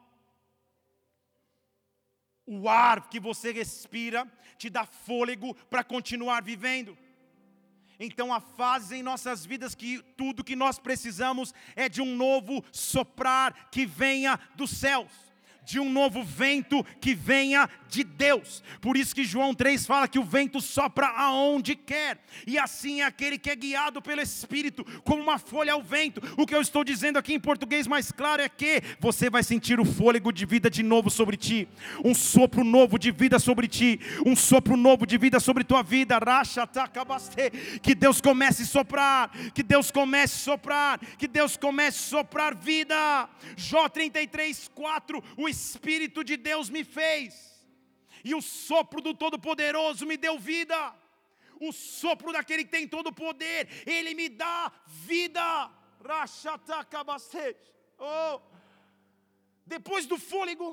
O 2.47 2.69
ar 2.69 3.09
que 3.09 3.19
você 3.19 3.53
respira 3.53 4.27
te 4.57 4.71
dá 4.71 4.87
fôlego 4.87 5.55
para 5.69 5.83
continuar 5.83 6.43
vivendo. 6.43 6.97
Então 7.99 8.33
há 8.33 8.41
fases 8.41 8.93
em 8.93 9.03
nossas 9.03 9.45
vidas 9.45 9.75
que 9.75 10.03
tudo 10.17 10.45
que 10.45 10.55
nós 10.55 10.79
precisamos 10.79 11.55
é 11.75 11.89
de 11.89 12.01
um 12.01 12.15
novo 12.15 12.63
soprar 12.71 13.69
que 13.71 13.87
venha 13.87 14.39
dos 14.55 14.71
céus 14.71 15.26
de 15.67 15.79
um 15.81 15.93
novo 15.93 16.23
vento 16.23 16.83
que 17.01 17.15
venha 17.15 17.69
de 17.89 18.05
Deus. 18.05 18.63
Por 18.81 18.97
isso 18.97 19.15
que 19.15 19.25
João 19.25 19.53
3 19.53 19.85
fala 19.85 20.09
que 20.09 20.19
o 20.19 20.25
vento 20.25 20.61
sopra 20.61 21.09
aonde 21.09 21.75
quer, 21.75 22.25
e 22.47 22.59
assim 22.59 23.01
é 23.01 23.05
aquele 23.05 23.37
que 23.39 23.51
é 23.51 23.57
guiado 23.57 24.01
pelo 24.01 24.23
Espírito, 24.23 24.85
como 25.03 25.21
uma 25.21 25.39
folha 25.39 25.73
ao 25.73 25.83
vento. 25.83 26.23
O 26.37 26.47
que 26.47 26.55
eu 26.55 26.61
estou 26.61 26.85
dizendo 26.85 27.19
aqui 27.19 27.35
em 27.35 27.41
português 27.41 27.87
mais 27.87 28.13
claro 28.13 28.41
é 28.41 28.49
que 28.49 28.83
você 29.01 29.29
vai 29.29 29.43
sentir 29.43 29.81
o 29.81 29.85
fôlego 29.85 30.33
de 30.33 30.47
vida 30.47 30.71
de 30.71 30.83
novo 30.83 31.11
sobre 31.11 31.37
ti, 31.37 31.69
um 32.05 32.15
sopro 32.15 32.63
novo 32.63 32.99
de 32.99 33.11
vida 33.11 33.39
sobre 33.39 33.67
ti, 33.67 34.01
um 34.25 34.37
sopro 34.37 34.77
novo 34.77 35.05
de 35.05 35.19
vida 35.19 35.41
sobre 35.41 35.65
tua 35.65 35.83
vida. 35.83 36.21
Que 37.83 37.95
Deus 37.95 38.21
comece 38.21 38.63
a 38.63 38.67
soprar, 38.67 39.31
que 39.53 39.63
Deus 39.65 39.91
comece 39.91 40.35
a 40.35 40.45
soprar, 40.53 41.01
que 41.19 41.27
Deus 41.27 41.57
comece 41.57 41.99
a 41.99 42.19
soprar 42.19 42.55
vida. 42.55 43.29
Jó 43.57 43.89
33, 43.89 44.71
4, 44.73 45.25
o 45.37 45.49
Espírito 45.57 46.21
de 46.31 46.37
Deus 46.49 46.67
me 46.77 46.83
fez, 46.99 47.29
e 48.29 48.35
o 48.39 48.43
sopro 48.43 49.01
do 49.07 49.13
Todo-Poderoso 49.23 50.05
me 50.11 50.17
deu 50.27 50.35
vida. 50.53 50.79
O 51.69 51.71
sopro 51.73 52.33
daquele 52.37 52.65
que 52.65 52.75
tem 52.77 52.87
todo 52.95 53.09
o 53.09 53.19
poder, 53.25 53.61
ele 53.97 54.13
me 54.21 54.29
dá 54.43 54.59
vida. 55.11 55.47
Oh. 57.99 58.41
Depois 59.75 60.07
do 60.11 60.19
fôlego, 60.31 60.69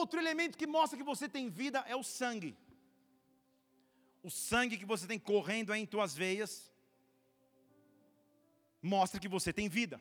outro 0.00 0.18
elemento 0.22 0.58
que 0.60 0.66
mostra 0.76 0.98
que 0.98 1.10
você 1.12 1.28
tem 1.36 1.48
vida 1.62 1.78
é 1.86 1.96
o 2.02 2.02
sangue. 2.02 2.52
O 4.28 4.30
sangue 4.30 4.80
que 4.80 4.90
você 4.92 5.06
tem 5.06 5.20
correndo 5.32 5.72
em 5.74 5.86
tuas 5.94 6.12
veias 6.22 6.52
mostra 8.94 9.20
que 9.20 9.28
você 9.36 9.52
tem 9.52 9.68
vida 9.68 9.98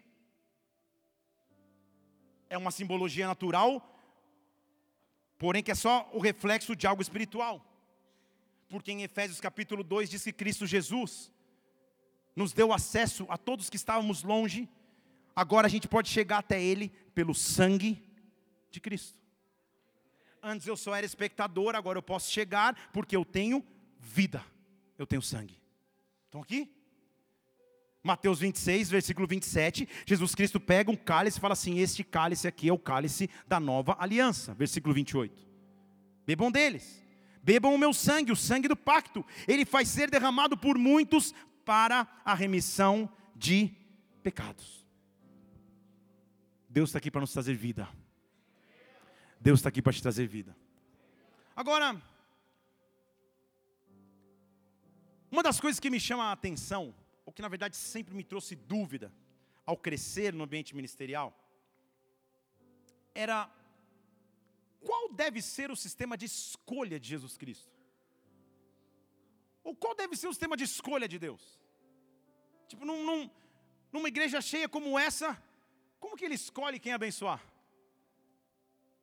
é 2.53 2.57
uma 2.57 2.69
simbologia 2.69 3.25
natural, 3.25 3.81
porém 5.39 5.63
que 5.63 5.71
é 5.71 5.75
só 5.75 6.07
o 6.13 6.19
reflexo 6.19 6.75
de 6.75 6.85
algo 6.85 7.01
espiritual. 7.01 7.65
Porque 8.69 8.91
em 8.91 9.01
Efésios 9.01 9.41
capítulo 9.41 9.83
2 9.83 10.07
diz 10.07 10.23
que 10.23 10.31
Cristo 10.31 10.67
Jesus 10.67 11.31
nos 12.35 12.53
deu 12.53 12.71
acesso 12.71 13.25
a 13.27 13.37
todos 13.37 13.71
que 13.71 13.75
estávamos 13.75 14.21
longe, 14.21 14.69
agora 15.35 15.65
a 15.65 15.69
gente 15.69 15.87
pode 15.87 16.09
chegar 16.09 16.39
até 16.39 16.61
Ele 16.61 16.89
pelo 17.15 17.33
sangue 17.33 18.07
de 18.69 18.79
Cristo. 18.79 19.17
Antes 20.41 20.67
eu 20.67 20.77
só 20.77 20.93
era 20.93 21.05
espectador, 21.05 21.75
agora 21.75 21.97
eu 21.97 22.03
posso 22.03 22.31
chegar 22.31 22.91
porque 22.91 23.15
eu 23.15 23.25
tenho 23.25 23.65
vida, 23.99 24.45
eu 24.95 25.07
tenho 25.07 25.21
sangue. 25.23 25.59
Estão 26.25 26.41
aqui? 26.41 26.71
Mateus 28.03 28.39
26, 28.39 28.89
versículo 28.89 29.25
27, 29.25 29.87
Jesus 30.05 30.35
Cristo 30.35 30.59
pega 30.59 30.91
um 30.91 30.95
cálice 30.95 31.37
e 31.37 31.41
fala 31.41 31.53
assim: 31.53 31.79
Este 31.79 32.03
cálice 32.03 32.45
aqui 32.45 32.67
é 32.67 32.73
o 32.73 32.77
cálice 32.77 33.29
da 33.47 33.61
nova 33.61 33.95
aliança. 33.97 34.53
Versículo 34.53 34.93
28. 34.93 35.47
Bebam 36.27 36.51
deles, 36.51 37.01
bebam 37.41 37.73
o 37.73 37.77
meu 37.77 37.93
sangue, 37.93 38.31
o 38.31 38.35
sangue 38.35 38.67
do 38.67 38.75
pacto. 38.75 39.25
Ele 39.47 39.63
faz 39.63 39.87
ser 39.87 40.11
derramado 40.11 40.57
por 40.57 40.77
muitos 40.77 41.33
para 41.63 42.05
a 42.25 42.33
remissão 42.33 43.09
de 43.37 43.71
pecados. 44.21 44.85
Deus 46.69 46.89
está 46.89 46.97
aqui 46.97 47.09
para 47.09 47.21
nos 47.21 47.31
trazer 47.31 47.55
vida. 47.55 47.87
Deus 49.39 49.59
está 49.59 49.69
aqui 49.69 49.81
para 49.81 49.93
te 49.93 50.01
trazer 50.01 50.27
vida. 50.27 50.53
Agora, 51.55 52.01
uma 55.31 55.41
das 55.41 55.61
coisas 55.61 55.79
que 55.79 55.89
me 55.89 56.01
chama 56.01 56.25
a 56.25 56.31
atenção, 56.33 56.93
ou 57.25 57.33
que 57.33 57.41
na 57.41 57.47
verdade 57.47 57.75
sempre 57.75 58.13
me 58.13 58.23
trouxe 58.23 58.55
dúvida 58.55 59.13
ao 59.65 59.77
crescer 59.77 60.33
no 60.33 60.43
ambiente 60.43 60.75
ministerial, 60.75 61.37
era 63.13 63.49
qual 64.81 65.13
deve 65.13 65.41
ser 65.41 65.71
o 65.71 65.75
sistema 65.75 66.17
de 66.17 66.25
escolha 66.25 66.99
de 66.99 67.07
Jesus 67.07 67.37
Cristo? 67.37 67.71
Ou 69.63 69.73
qual 69.75 69.95
deve 69.95 70.15
ser 70.15 70.27
o 70.27 70.33
sistema 70.33 70.57
de 70.57 70.65
escolha 70.65 71.07
de 71.07 71.17
Deus? 71.17 71.41
Tipo, 72.67 72.85
num, 72.85 73.05
num, 73.05 73.29
numa 73.91 74.07
igreja 74.07 74.41
cheia 74.41 74.67
como 74.67 74.99
essa, 74.99 75.41
como 75.99 76.17
que 76.17 76.25
ele 76.25 76.35
escolhe 76.35 76.79
quem 76.79 76.91
abençoar? 76.91 77.41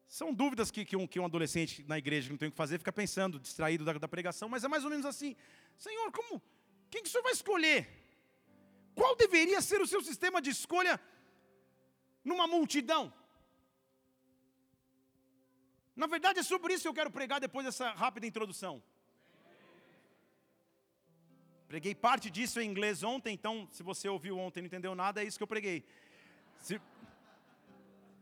São 0.07 0.35
dúvidas 0.35 0.71
que, 0.71 0.85
que, 0.85 0.97
um, 0.97 1.07
que 1.07 1.21
um 1.21 1.25
adolescente 1.25 1.85
na 1.85 1.97
igreja 1.97 2.27
que 2.27 2.33
não 2.33 2.39
tem 2.39 2.49
o 2.49 2.51
que 2.51 2.57
fazer 2.57 2.79
fica 2.79 2.93
pensando, 2.93 3.39
distraído 3.39 3.85
da, 3.85 3.93
da 3.95 4.09
pregação, 4.09 4.49
mas 4.49 4.65
é 4.65 4.69
mais 4.69 4.85
ou 4.85 4.91
menos 4.91 5.07
assim: 5.07 5.37
Senhor, 5.79 6.11
como, 6.11 6.43
quem 6.91 7.03
que 7.03 7.09
o 7.09 7.11
senhor 7.11 7.23
vai 7.23 7.33
escolher? 7.33 8.00
Qual 9.01 9.17
deveria 9.17 9.63
ser 9.63 9.81
o 9.81 9.87
seu 9.87 10.03
sistema 10.03 10.43
de 10.43 10.51
escolha 10.51 11.01
numa 12.23 12.47
multidão? 12.47 13.11
Na 15.97 16.07
verdade, 16.07 16.41
é 16.41 16.43
sobre 16.43 16.75
isso 16.75 16.83
que 16.83 16.89
eu 16.89 16.99
quero 16.99 17.11
pregar 17.11 17.41
depois 17.41 17.65
dessa 17.65 17.93
rápida 17.93 18.27
introdução. 18.27 18.83
Preguei 21.67 21.95
parte 21.95 22.29
disso 22.29 22.61
em 22.61 22.69
inglês 22.69 23.03
ontem, 23.03 23.33
então 23.33 23.67
se 23.71 23.83
você 23.83 24.07
ouviu 24.07 24.39
ontem 24.39 24.61
e 24.61 24.63
não 24.65 24.67
entendeu 24.67 24.95
nada, 24.95 25.23
é 25.23 25.25
isso 25.25 25.39
que 25.39 25.45
eu 25.45 25.55
preguei. 25.55 25.83
Se... 26.59 26.75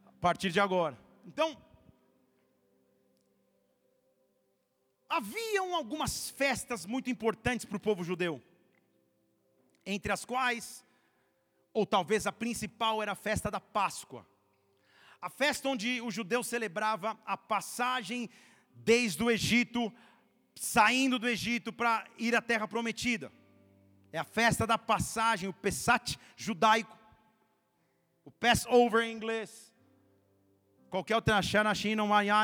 A 0.07 0.13
partir 0.21 0.51
de 0.53 0.61
agora. 0.61 0.97
Então, 1.27 1.61
haviam 5.09 5.75
algumas 5.75 6.31
festas 6.31 6.87
muito 6.87 7.11
importantes 7.11 7.67
para 7.67 7.77
o 7.77 7.81
povo 7.81 8.05
judeu, 8.05 8.41
entre 9.91 10.13
as 10.13 10.23
quais, 10.23 10.85
ou 11.73 11.87
talvez 11.87 12.27
a 12.27 12.33
principal, 12.33 13.03
era 13.03 13.13
a 13.13 13.17
festa 13.17 13.51
da 13.51 13.59
Páscoa. 13.59 14.29
A 15.19 15.31
festa 15.31 15.67
onde 15.67 15.99
o 16.03 16.11
judeu 16.11 16.45
celebrava 16.45 17.19
a 17.25 17.39
passagem 17.39 18.29
desde 18.75 19.23
o 19.23 19.31
Egito, 19.31 19.91
saindo 20.55 21.19
do 21.19 21.27
Egito 21.27 21.73
para 21.73 22.07
ir 22.19 22.37
à 22.37 22.43
terra 22.43 22.69
prometida. 22.69 23.33
É 24.13 24.19
a 24.19 24.25
festa 24.25 24.67
da 24.67 24.77
passagem, 24.77 25.49
o 25.49 25.55
Pesach 25.55 26.19
judaico, 26.37 26.97
o 28.27 28.31
Passover 28.31 29.05
em 29.05 29.13
inglês, 29.13 29.73
qualquer 30.91 31.17
outra 31.17 31.41
China, 31.41 31.73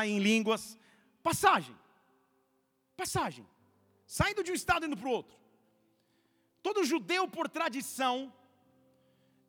em 0.03 0.17
línguas, 0.17 0.79
passagem. 1.21 1.75
Passagem. 2.97 3.47
Saindo 4.07 4.43
de 4.43 4.51
um 4.51 4.55
estado 4.55 4.87
indo 4.87 4.97
para 4.97 5.07
o 5.07 5.11
outro. 5.11 5.44
Todo 6.65 6.83
judeu, 6.83 7.27
por 7.27 7.47
tradição, 7.47 8.33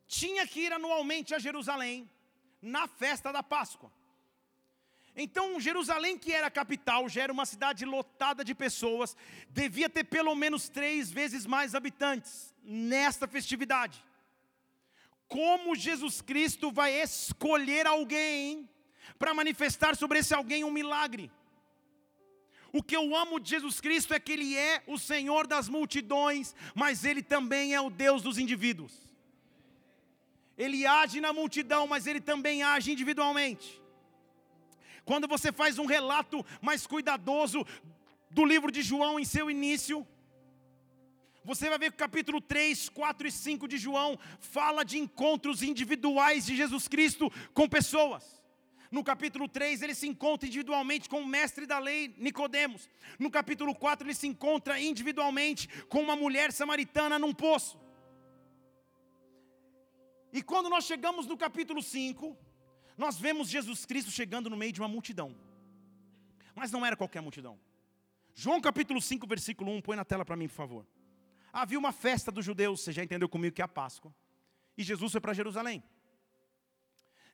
tinha 0.05 0.45
que 0.45 0.59
ir 0.65 0.71
anualmente 0.71 1.33
a 1.33 1.39
Jerusalém 1.39 2.07
na 2.61 2.87
festa 2.87 3.31
da 3.33 3.41
Páscoa. 3.41 3.91
Então, 5.15 5.59
Jerusalém, 5.59 6.15
que 6.15 6.31
era 6.31 6.45
a 6.45 6.51
capital, 6.51 7.09
já 7.09 7.23
era 7.23 7.33
uma 7.33 7.47
cidade 7.47 7.83
lotada 7.85 8.43
de 8.45 8.53
pessoas, 8.53 9.17
devia 9.49 9.89
ter 9.89 10.03
pelo 10.03 10.35
menos 10.35 10.69
três 10.69 11.09
vezes 11.09 11.47
mais 11.47 11.73
habitantes 11.73 12.53
nesta 12.61 13.27
festividade. 13.27 14.05
Como 15.27 15.75
Jesus 15.75 16.21
Cristo 16.21 16.71
vai 16.71 17.01
escolher 17.01 17.87
alguém 17.87 18.69
para 19.17 19.33
manifestar 19.33 19.95
sobre 19.95 20.19
esse 20.19 20.35
alguém 20.35 20.63
um 20.63 20.69
milagre? 20.69 21.31
O 22.77 22.83
que 22.83 22.95
eu 22.95 23.15
amo 23.15 23.39
de 23.39 23.49
Jesus 23.49 23.81
Cristo 23.81 24.13
é 24.13 24.19
que 24.19 24.31
Ele 24.31 24.55
é 24.55 24.83
o 24.85 24.99
Senhor 24.99 25.47
das 25.47 25.67
multidões, 25.67 26.53
mas 26.75 27.03
Ele 27.03 27.23
também 27.23 27.73
é 27.73 27.81
o 27.81 27.89
Deus 27.89 28.21
dos 28.21 28.37
indivíduos. 28.37 28.91
Ele 30.55 30.85
age 30.85 31.19
na 31.19 31.33
multidão, 31.33 31.87
mas 31.87 32.05
Ele 32.05 32.21
também 32.21 32.61
age 32.61 32.91
individualmente. 32.91 33.81
Quando 35.03 35.27
você 35.27 35.51
faz 35.51 35.79
um 35.79 35.87
relato 35.87 36.45
mais 36.61 36.85
cuidadoso 36.85 37.65
do 38.29 38.45
livro 38.45 38.71
de 38.71 38.83
João 38.83 39.19
em 39.19 39.25
seu 39.25 39.49
início, 39.49 40.05
você 41.43 41.69
vai 41.69 41.79
ver 41.79 41.89
que 41.89 41.95
o 41.95 42.05
capítulo 42.05 42.39
3, 42.39 42.89
4 42.89 43.27
e 43.27 43.31
5 43.31 43.67
de 43.67 43.79
João 43.79 44.19
fala 44.39 44.85
de 44.85 44.99
encontros 44.99 45.63
individuais 45.63 46.45
de 46.45 46.55
Jesus 46.55 46.87
Cristo 46.87 47.31
com 47.55 47.67
pessoas. 47.67 48.36
No 48.91 49.03
capítulo 49.03 49.47
3, 49.47 49.81
ele 49.81 49.95
se 49.95 50.07
encontra 50.07 50.47
individualmente 50.47 51.09
com 51.09 51.21
o 51.21 51.27
mestre 51.27 51.65
da 51.65 51.79
lei, 51.79 52.13
Nicodemos. 52.17 52.89
No 53.19 53.29
capítulo 53.29 53.75
4, 53.75 54.07
ele 54.07 54.15
se 54.15 54.27
encontra 54.27 54.79
individualmente 54.79 55.67
com 55.85 56.01
uma 56.01 56.15
mulher 56.15 56.51
samaritana 56.51 57.19
num 57.19 57.33
poço. 57.33 57.79
E 60.31 60.41
quando 60.41 60.69
nós 60.69 60.85
chegamos 60.85 61.25
no 61.25 61.37
capítulo 61.37 61.81
5, 61.81 62.37
nós 62.97 63.17
vemos 63.17 63.49
Jesus 63.49 63.85
Cristo 63.85 64.11
chegando 64.11 64.49
no 64.49 64.57
meio 64.57 64.71
de 64.71 64.81
uma 64.81 64.87
multidão. 64.87 65.35
Mas 66.55 66.71
não 66.71 66.85
era 66.85 66.95
qualquer 66.95 67.21
multidão. 67.21 67.59
João 68.33 68.61
capítulo 68.61 69.01
5, 69.01 69.25
versículo 69.27 69.71
1, 69.71 69.81
põe 69.81 69.95
na 69.97 70.05
tela 70.05 70.23
para 70.23 70.35
mim, 70.35 70.47
por 70.47 70.55
favor. 70.55 70.87
Havia 71.51 71.79
uma 71.79 71.91
festa 71.91 72.31
dos 72.31 72.45
judeus, 72.45 72.81
você 72.81 72.91
já 72.91 73.03
entendeu 73.03 73.27
comigo 73.27 73.55
que 73.55 73.61
é 73.61 73.65
a 73.65 73.67
Páscoa. 73.67 74.13
E 74.77 74.83
Jesus 74.83 75.11
foi 75.11 75.19
para 75.19 75.33
Jerusalém. 75.33 75.83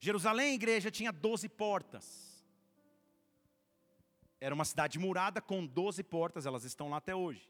Jerusalém, 0.04 0.56
igreja, 0.56 0.92
tinha 0.92 1.14
12 1.14 1.48
portas. 1.48 2.46
Era 4.38 4.54
uma 4.54 4.66
cidade 4.66 5.00
murada 5.00 5.42
com 5.42 5.66
12 5.66 6.04
portas, 6.04 6.46
elas 6.46 6.66
estão 6.66 6.90
lá 6.90 6.98
até 6.98 7.16
hoje. 7.16 7.50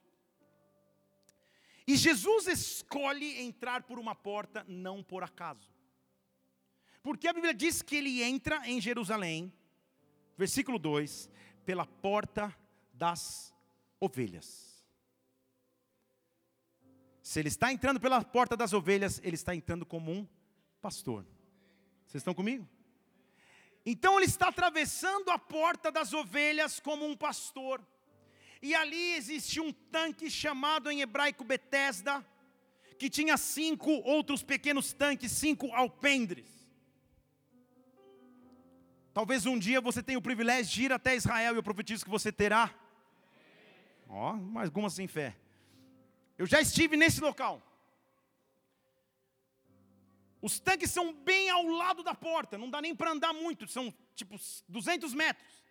E 1.88 1.98
Jesus 1.98 2.46
escolhe 2.46 3.42
entrar 3.42 3.82
por 3.82 3.98
uma 3.98 4.14
porta 4.14 4.64
não 4.68 5.02
por 5.02 5.24
acaso. 5.24 5.68
Porque 7.02 7.28
a 7.28 7.34
Bíblia 7.34 7.56
diz 7.56 7.82
que 7.82 7.96
ele 7.96 8.22
entra 8.22 8.62
em 8.70 8.80
Jerusalém, 8.80 9.52
versículo 10.38 10.78
2, 10.78 11.32
pela 11.66 11.88
porta 11.88 12.56
das 12.94 13.52
ovelhas. 14.00 14.86
Se 17.24 17.40
ele 17.40 17.50
está 17.50 17.74
entrando 17.74 18.00
pela 18.00 18.24
porta 18.24 18.56
das 18.56 18.74
ovelhas, 18.74 19.20
ele 19.24 19.34
está 19.34 19.56
entrando 19.56 19.88
como 19.88 20.12
um 20.12 20.28
pastor. 20.80 21.26
Vocês 22.14 22.22
estão 22.22 22.36
comigo? 22.36 22.70
Então 23.84 24.20
ele 24.20 24.28
está 24.28 24.50
atravessando 24.50 25.32
a 25.32 25.40
porta 25.40 25.92
das 25.92 26.14
ovelhas 26.14 26.80
como 26.80 27.08
um 27.08 27.18
pastor. 27.18 27.82
E 28.62 28.76
ali 28.76 29.16
existia 29.16 29.64
um 29.64 29.74
tanque 29.74 30.30
chamado 30.30 30.92
em 30.92 31.02
hebraico 31.02 31.44
Betesda, 31.44 32.24
que 33.00 33.10
tinha 33.10 33.36
cinco 33.36 33.90
outros 34.04 34.44
pequenos 34.44 34.94
tanques, 34.94 35.32
cinco 35.32 35.74
alpendres. 35.74 36.46
Talvez 39.12 39.48
um 39.48 39.58
dia 39.58 39.82
você 39.82 40.04
tenha 40.04 40.20
o 40.20 40.22
privilégio 40.22 40.72
de 40.72 40.84
ir 40.84 40.94
até 40.94 41.16
Israel 41.16 41.56
e 41.56 41.58
eu 41.58 41.64
profetizo 41.64 42.06
que 42.06 42.12
você 42.12 42.32
terá. 42.32 42.72
Ó, 44.08 44.36
oh, 44.36 44.60
algumas 44.60 44.94
sem 44.94 45.08
fé. 45.08 45.36
Eu 46.38 46.46
já 46.46 46.62
estive 46.62 46.96
nesse 46.96 47.22
local. 47.22 47.73
Os 50.44 50.60
tanques 50.60 50.92
são 50.92 51.14
bem 51.14 51.50
ao 51.50 51.66
lado 51.66 52.04
da 52.04 52.14
porta, 52.14 52.58
não 52.58 52.70
dá 52.70 52.82
nem 52.82 52.94
para 52.94 53.12
andar 53.12 53.32
muito, 53.32 53.66
são 53.66 53.94
tipo 54.14 54.36
200 54.68 55.14
metros. 55.14 55.64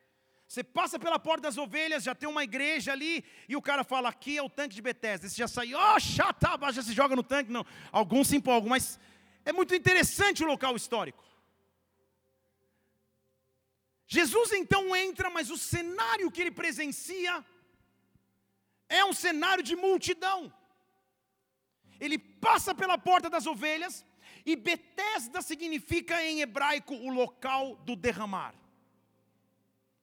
Você 0.48 0.64
passa 0.64 0.98
pela 0.98 1.18
porta 1.18 1.42
das 1.42 1.58
ovelhas, 1.58 2.02
já 2.02 2.14
tem 2.14 2.26
uma 2.26 2.42
igreja 2.42 2.90
ali, 2.90 3.22
e 3.46 3.54
o 3.54 3.60
cara 3.60 3.84
fala: 3.84 4.08
aqui 4.08 4.38
é 4.38 4.42
o 4.42 4.48
tanque 4.48 4.74
de 4.74 4.80
Bethesda. 4.80 5.28
Você 5.28 5.36
já 5.36 5.46
sai, 5.46 5.74
ó, 5.74 5.96
oh, 5.96 6.00
chata, 6.00 6.72
já 6.72 6.82
se 6.82 6.94
joga 6.94 7.14
no 7.14 7.22
tanque. 7.22 7.52
Não, 7.52 7.66
alguns 7.90 8.28
se 8.28 8.36
empolgam, 8.36 8.70
mas 8.70 8.98
é 9.44 9.52
muito 9.52 9.74
interessante 9.74 10.42
o 10.42 10.46
local 10.46 10.74
histórico. 10.74 11.22
Jesus 14.06 14.52
então 14.52 14.96
entra, 14.96 15.28
mas 15.28 15.50
o 15.50 15.58
cenário 15.58 16.30
que 16.30 16.40
ele 16.40 16.50
presencia 16.50 17.44
é 18.88 19.04
um 19.04 19.12
cenário 19.12 19.62
de 19.62 19.76
multidão. 19.76 20.50
Ele 22.00 22.18
passa 22.18 22.74
pela 22.74 22.96
porta 22.96 23.28
das 23.28 23.46
ovelhas, 23.46 24.02
e 24.44 24.56
Betesda 24.56 25.40
significa 25.42 26.22
em 26.22 26.40
hebraico 26.40 26.94
o 26.94 27.10
local 27.10 27.76
do 27.84 27.94
derramar. 27.94 28.54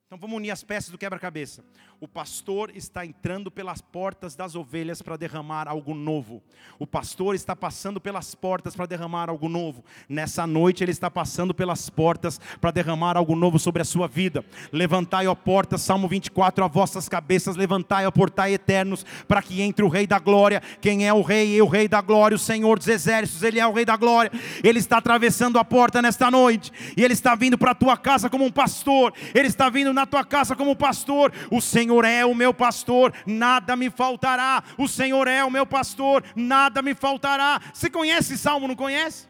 Então 0.06 0.18
vamos 0.18 0.38
unir 0.38 0.52
as 0.52 0.64
peças 0.64 0.90
do 0.90 0.98
quebra-cabeça. 0.98 1.64
O 2.02 2.08
pastor 2.08 2.72
está 2.74 3.06
entrando 3.06 3.52
pelas 3.52 3.82
portas 3.82 4.34
das 4.34 4.56
ovelhas 4.56 5.02
para 5.02 5.18
derramar 5.18 5.68
algo 5.68 5.94
novo. 5.94 6.42
O 6.80 6.88
pastor 6.88 7.36
está 7.36 7.54
passando 7.54 8.00
pelas 8.00 8.34
portas 8.34 8.74
para 8.74 8.86
derramar 8.86 9.30
algo 9.30 9.50
novo. 9.50 9.84
Nessa 10.08 10.48
noite 10.48 10.82
ele 10.82 10.94
está 10.94 11.12
passando 11.12 11.54
pelas 11.54 11.90
portas 11.90 12.40
para 12.62 12.72
derramar 12.72 13.18
algo 13.18 13.36
novo 13.36 13.60
sobre 13.60 13.82
a 13.82 13.86
sua 13.86 14.08
vida. 14.08 14.46
Levantai, 14.72 15.28
ó 15.28 15.36
portas, 15.36 15.82
Salmo 15.82 16.08
24, 16.08 16.64
a 16.64 16.70
vossas 16.70 17.10
cabeças, 17.10 17.58
levantai, 17.58 18.08
ó 18.08 18.12
portai 18.12 18.54
eternos, 18.54 19.06
para 19.28 19.42
que 19.42 19.62
entre 19.62 19.84
o 19.84 19.90
Rei 19.90 20.08
da 20.08 20.20
Glória. 20.20 20.62
Quem 20.80 21.06
é 21.06 21.14
o 21.14 21.22
Rei? 21.22 21.58
E 21.58 21.62
o 21.62 21.68
Rei 21.68 21.90
da 21.90 22.00
Glória, 22.00 22.38
o 22.38 22.40
Senhor 22.40 22.80
dos 22.80 22.88
Exércitos, 22.88 23.44
Ele 23.44 23.60
é 23.60 23.68
o 23.68 23.74
Rei 23.74 23.84
da 23.84 23.98
Glória. 23.98 24.32
Ele 24.64 24.80
está 24.80 25.00
atravessando 25.00 25.60
a 25.60 25.66
porta 25.66 26.02
nesta 26.02 26.32
noite, 26.32 26.72
e 26.96 27.04
Ele 27.04 27.14
está 27.14 27.36
vindo 27.36 27.58
para 27.58 27.72
a 27.72 27.76
tua 27.76 27.98
casa 27.98 28.30
como 28.30 28.46
um 28.46 28.52
pastor. 28.52 29.14
Ele 29.36 29.50
está 29.50 29.70
vindo 29.70 29.94
na 29.94 30.06
tua 30.06 30.24
casa 30.24 30.56
como 30.56 30.72
um 30.72 30.76
pastor. 30.76 31.34
O 31.52 31.60
Senhor 31.60 31.89
Senhor 31.90 32.06
é 32.06 32.24
o 32.24 32.36
meu 32.36 32.54
pastor, 32.54 33.12
nada 33.26 33.76
me 33.76 33.90
faltará. 33.90 34.64
O 34.78 34.88
Senhor 34.88 35.28
é 35.28 35.44
o 35.44 35.50
meu 35.50 35.66
pastor, 35.66 36.24
nada 36.36 36.84
me 36.84 36.94
faltará. 36.94 37.60
Você 37.74 37.90
conhece 37.90 38.34
esse 38.34 38.44
salmo, 38.44 38.68
não 38.68 38.76
conhece? 38.76 39.28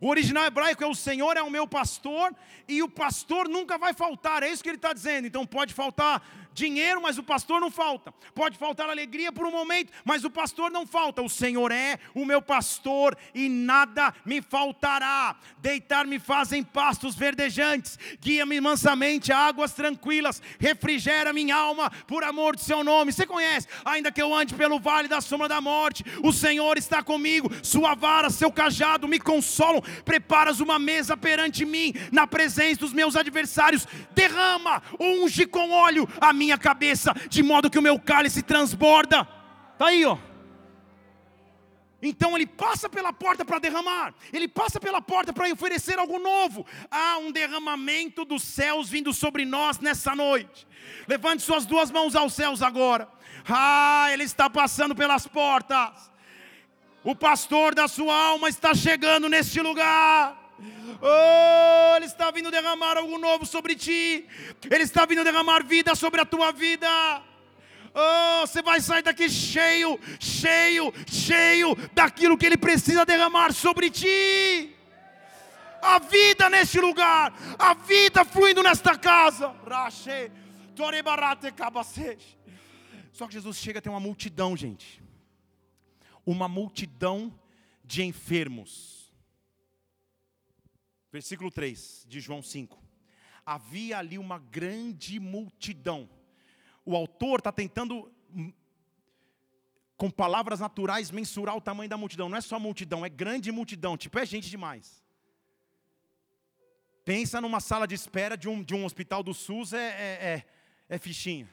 O 0.00 0.08
original 0.08 0.46
hebraico 0.46 0.82
é 0.82 0.86
o 0.86 0.94
Senhor 0.94 1.36
é 1.36 1.42
o 1.42 1.50
meu 1.50 1.66
pastor 1.68 2.34
e 2.66 2.82
o 2.82 2.88
pastor 2.88 3.46
nunca 3.46 3.76
vai 3.76 3.92
faltar, 3.92 4.42
é 4.42 4.48
isso 4.48 4.62
que 4.62 4.70
ele 4.70 4.76
está 4.76 4.94
dizendo. 4.94 5.26
Então 5.26 5.44
pode 5.44 5.74
faltar 5.74 6.22
dinheiro, 6.52 7.00
mas 7.02 7.18
o 7.18 7.22
pastor 7.22 7.60
não 7.60 7.70
falta. 7.70 8.12
Pode 8.34 8.58
faltar 8.58 8.88
alegria 8.88 9.32
por 9.32 9.46
um 9.46 9.50
momento, 9.50 9.92
mas 10.04 10.24
o 10.24 10.30
pastor 10.30 10.70
não 10.70 10.86
falta. 10.86 11.22
O 11.22 11.28
Senhor 11.28 11.70
é 11.72 11.98
o 12.14 12.24
meu 12.24 12.40
pastor 12.40 13.16
e 13.34 13.48
nada 13.48 14.14
me 14.24 14.40
faltará. 14.40 15.36
Deitar-me 15.58 16.18
fazem 16.18 16.62
pastos 16.62 17.14
verdejantes, 17.14 17.98
guia-me 18.20 18.60
mansamente 18.60 19.32
a 19.32 19.38
águas 19.38 19.72
tranquilas, 19.72 20.42
refrigera 20.58 21.32
minha 21.32 21.56
alma 21.56 21.90
por 22.06 22.24
amor 22.24 22.56
de 22.56 22.62
seu 22.62 22.84
nome. 22.84 23.12
Você 23.12 23.26
conhece? 23.26 23.66
Ainda 23.84 24.12
que 24.12 24.20
eu 24.20 24.34
ande 24.34 24.54
pelo 24.54 24.78
vale 24.78 25.08
da 25.08 25.20
sombra 25.20 25.48
da 25.48 25.60
morte, 25.60 26.04
o 26.22 26.32
Senhor 26.32 26.76
está 26.78 27.02
comigo, 27.02 27.50
sua 27.62 27.94
vara, 27.94 28.30
seu 28.30 28.50
cajado 28.52 29.08
me 29.08 29.18
consolam. 29.18 29.82
Preparas 30.04 30.60
uma 30.60 30.78
mesa 30.78 31.16
perante 31.16 31.64
mim, 31.64 31.94
na 32.10 32.26
presença 32.26 32.80
dos 32.80 32.92
meus 32.92 33.16
adversários. 33.16 33.86
Derrama, 34.14 34.82
unge 35.00 35.46
com 35.46 35.70
óleo 35.70 36.08
a 36.20 36.32
minha 36.32 36.41
minha 36.42 36.58
cabeça, 36.58 37.14
de 37.28 37.42
modo 37.42 37.70
que 37.70 37.78
o 37.78 37.82
meu 37.82 37.98
cálice 37.98 38.42
transborda. 38.42 39.26
Está 39.74 39.86
aí, 39.86 40.04
ó. 40.04 40.18
Então 42.02 42.34
ele 42.36 42.46
passa 42.46 42.88
pela 42.88 43.12
porta 43.12 43.44
para 43.44 43.60
derramar, 43.60 44.12
ele 44.32 44.48
passa 44.48 44.80
pela 44.80 45.00
porta 45.00 45.32
para 45.32 45.48
oferecer 45.52 46.00
algo 46.00 46.18
novo. 46.18 46.66
Há 46.90 47.18
um 47.18 47.30
derramamento 47.30 48.24
dos 48.24 48.42
céus 48.42 48.88
vindo 48.88 49.12
sobre 49.12 49.44
nós 49.44 49.78
nessa 49.78 50.16
noite. 50.16 50.66
Levante 51.06 51.44
suas 51.44 51.64
duas 51.64 51.92
mãos 51.92 52.16
aos 52.16 52.34
céus 52.34 52.60
agora. 52.60 53.08
Ah, 53.48 54.08
ele 54.12 54.24
está 54.24 54.50
passando 54.50 54.96
pelas 54.96 55.28
portas. 55.28 56.10
O 57.04 57.14
pastor 57.14 57.72
da 57.72 57.86
sua 57.86 58.14
alma 58.14 58.48
está 58.48 58.74
chegando 58.74 59.28
neste 59.28 59.60
lugar. 59.60 60.41
Oh, 61.00 61.96
Ele 61.96 62.06
está 62.06 62.30
vindo 62.30 62.50
derramar 62.50 62.96
algo 62.96 63.18
novo 63.18 63.44
sobre 63.44 63.74
ti. 63.74 64.26
Ele 64.70 64.84
está 64.84 65.04
vindo 65.04 65.24
derramar 65.24 65.64
vida 65.64 65.94
sobre 65.94 66.20
a 66.20 66.24
tua 66.24 66.52
vida. 66.52 66.88
Oh, 67.94 68.46
você 68.46 68.62
vai 68.62 68.80
sair 68.80 69.02
daqui 69.02 69.28
cheio, 69.28 69.98
cheio, 70.20 70.92
cheio 71.06 71.74
daquilo 71.92 72.38
que 72.38 72.46
Ele 72.46 72.56
precisa 72.56 73.04
derramar 73.04 73.52
sobre 73.52 73.90
ti. 73.90 74.74
A 75.82 75.98
vida 75.98 76.48
neste 76.48 76.80
lugar, 76.80 77.34
a 77.58 77.74
vida 77.74 78.24
fluindo 78.24 78.62
nesta 78.62 78.96
casa. 78.96 79.52
Só 83.12 83.26
que 83.26 83.34
Jesus 83.34 83.56
chega, 83.56 83.82
tem 83.82 83.90
uma 83.90 84.00
multidão, 84.00 84.56
gente. 84.56 85.02
Uma 86.24 86.46
multidão 86.46 87.36
de 87.84 88.04
enfermos 88.04 89.01
Versículo 91.12 91.50
3 91.50 92.06
de 92.08 92.20
João 92.20 92.42
5. 92.42 92.82
Havia 93.44 93.98
ali 93.98 94.16
uma 94.16 94.38
grande 94.38 95.20
multidão. 95.20 96.08
O 96.86 96.96
autor 96.96 97.40
está 97.40 97.52
tentando, 97.52 98.10
hum, 98.34 98.50
com 99.94 100.10
palavras 100.10 100.58
naturais, 100.58 101.10
mensurar 101.10 101.54
o 101.54 101.60
tamanho 101.60 101.90
da 101.90 101.98
multidão. 101.98 102.30
Não 102.30 102.38
é 102.38 102.40
só 102.40 102.58
multidão, 102.58 103.04
é 103.04 103.10
grande 103.10 103.52
multidão. 103.52 103.94
Tipo, 103.96 104.18
é 104.18 104.24
gente 104.24 104.48
demais. 104.48 105.04
Pensa 107.04 107.42
numa 107.42 107.60
sala 107.60 107.86
de 107.86 107.94
espera 107.94 108.34
de 108.34 108.48
um, 108.48 108.62
de 108.62 108.74
um 108.74 108.86
hospital 108.86 109.22
do 109.22 109.34
SUS, 109.34 109.74
é, 109.74 109.88
é, 109.88 110.34
é, 110.34 110.46
é 110.88 110.98
fichinha. 110.98 111.50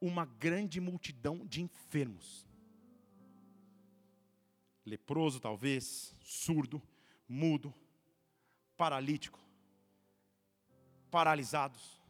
Uma 0.00 0.24
grande 0.24 0.80
multidão 0.80 1.46
de 1.46 1.62
enfermos. 1.62 2.44
Leproso, 4.84 5.38
talvez, 5.38 6.14
surdo 6.24 6.82
mudo, 7.28 7.74
paralítico, 8.76 9.38
paralisados, 11.10 12.00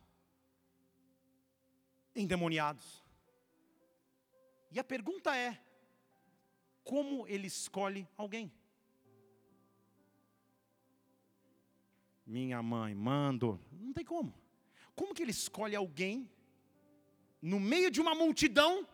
endemoniados. 2.15 3.05
E 4.71 4.79
a 4.79 4.85
pergunta 4.85 5.37
é: 5.37 5.61
como 6.85 7.27
ele 7.27 7.47
escolhe 7.47 8.09
alguém? 8.17 8.53
Minha 12.27 12.61
mãe, 12.63 12.95
mando, 12.95 13.61
não 13.71 13.93
tem 13.93 14.05
como. 14.05 14.35
Como 14.95 15.15
que 15.15 15.23
ele 15.23 15.31
escolhe 15.31 15.77
alguém 15.77 16.29
no 17.41 17.61
meio 17.61 17.91
de 17.91 18.01
uma 18.01 18.15
multidão 18.15 18.89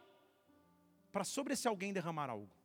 para 1.10 1.24
sobre 1.24 1.54
esse 1.54 1.66
alguém 1.66 1.92
derramar 1.92 2.28
algo? 2.28 2.61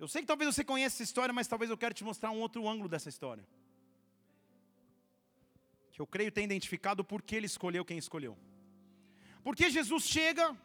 Eu 0.00 0.08
sei 0.08 0.22
que 0.22 0.26
talvez 0.26 0.54
você 0.54 0.64
conheça 0.64 0.96
essa 0.96 1.02
história, 1.02 1.30
mas 1.30 1.46
talvez 1.46 1.70
eu 1.70 1.76
quero 1.76 1.92
te 1.92 2.02
mostrar 2.02 2.30
um 2.30 2.40
outro 2.40 2.66
ângulo 2.66 2.88
dessa 2.88 3.10
história. 3.10 3.46
Que 5.92 6.00
eu 6.00 6.06
creio 6.06 6.32
ter 6.32 6.42
identificado 6.42 7.04
por 7.04 7.20
que 7.20 7.36
ele 7.36 7.44
escolheu 7.44 7.84
quem 7.84 7.98
escolheu. 7.98 8.34
Porque 9.44 9.68
Jesus 9.68 10.04
chega, 10.04 10.56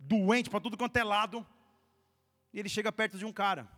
doente 0.00 0.50
para 0.50 0.60
tudo 0.60 0.76
quanto 0.76 0.96
é 0.96 1.04
lado, 1.04 1.46
e 2.52 2.58
ele 2.58 2.68
chega 2.68 2.90
perto 2.90 3.16
de 3.16 3.24
um 3.24 3.32
cara. 3.32 3.70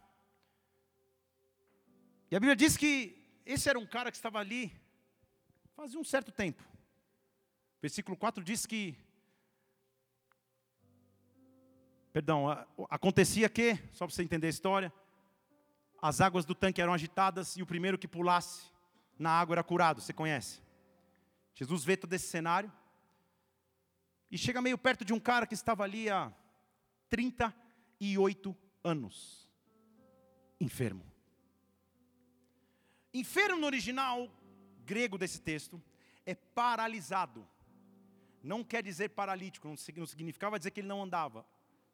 E 2.31 2.37
a 2.37 2.41
Bíblia 2.41 2.57
diz 2.57 2.75
que 2.75 3.23
esse 3.45 3.69
era 3.69 3.79
um 3.79 3.87
cara 3.87 4.11
que 4.11 4.17
estava 4.17 4.39
ali 4.39 4.75
fazia 5.77 6.01
um 6.01 6.05
certo 6.05 6.33
tempo. 6.33 6.65
Versículo 7.83 8.17
4 8.17 8.43
diz 8.43 8.65
que 8.65 8.97
Perdão, 12.19 12.47
acontecia 12.91 13.49
que, 13.49 13.77
só 13.93 14.05
para 14.05 14.13
você 14.13 14.25
entender 14.25 14.49
a 14.49 14.51
história, 14.51 14.93
as 16.03 16.21
águas 16.21 16.45
do 16.45 16.53
tanque 16.53 16.83
eram 16.83 16.93
agitadas 16.93 17.57
e 17.57 17.63
o 17.63 17.67
primeiro 17.67 17.97
que 17.97 18.09
pulasse 18.09 18.73
na 19.17 19.31
água 19.31 19.55
era 19.55 19.63
curado, 19.63 20.01
você 20.01 20.13
conhece? 20.13 20.61
Jesus 21.55 21.85
vê 21.85 21.97
todo 21.97 22.13
esse 22.13 22.27
cenário 22.27 22.73
e 24.29 24.37
chega 24.37 24.61
meio 24.61 24.77
perto 24.77 25.05
de 25.05 25.13
um 25.13 25.21
cara 25.21 25.47
que 25.47 25.55
estava 25.55 25.85
ali 25.85 26.11
há 26.11 26.33
38 27.09 28.57
anos, 28.83 29.49
enfermo. 30.61 31.07
Enfermo 33.15 33.61
no 33.61 33.67
original 33.67 34.29
grego 34.85 35.17
desse 35.17 35.41
texto 35.41 35.81
é 36.27 36.35
paralisado. 36.35 37.47
Não 38.43 38.65
quer 38.65 38.83
dizer 38.83 39.11
paralítico, 39.11 39.69
não 39.69 39.77
significava 39.77 40.59
dizer 40.59 40.73
que 40.73 40.81
ele 40.81 40.89
não 40.89 41.01
andava. 41.01 41.47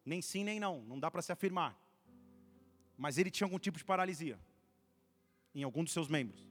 Nem 0.05 0.21
sim, 0.21 0.45
nem 0.45 0.61
não. 0.61 0.83
Não 0.83 0.99
dá 0.99 1.11
para 1.11 1.23
se 1.23 1.33
afirmar. 1.33 1.79
Mas 2.97 3.19
ele 3.19 3.31
tinha 3.31 3.47
algum 3.47 3.59
tipo 3.59 3.79
de 3.79 3.85
paralisia 3.85 4.39
em 5.55 5.63
algum 5.63 5.85
dos 5.85 5.93
seus 5.93 6.09
membros. 6.09 6.47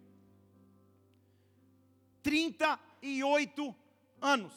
38 2.21 3.75
anos. 4.21 4.53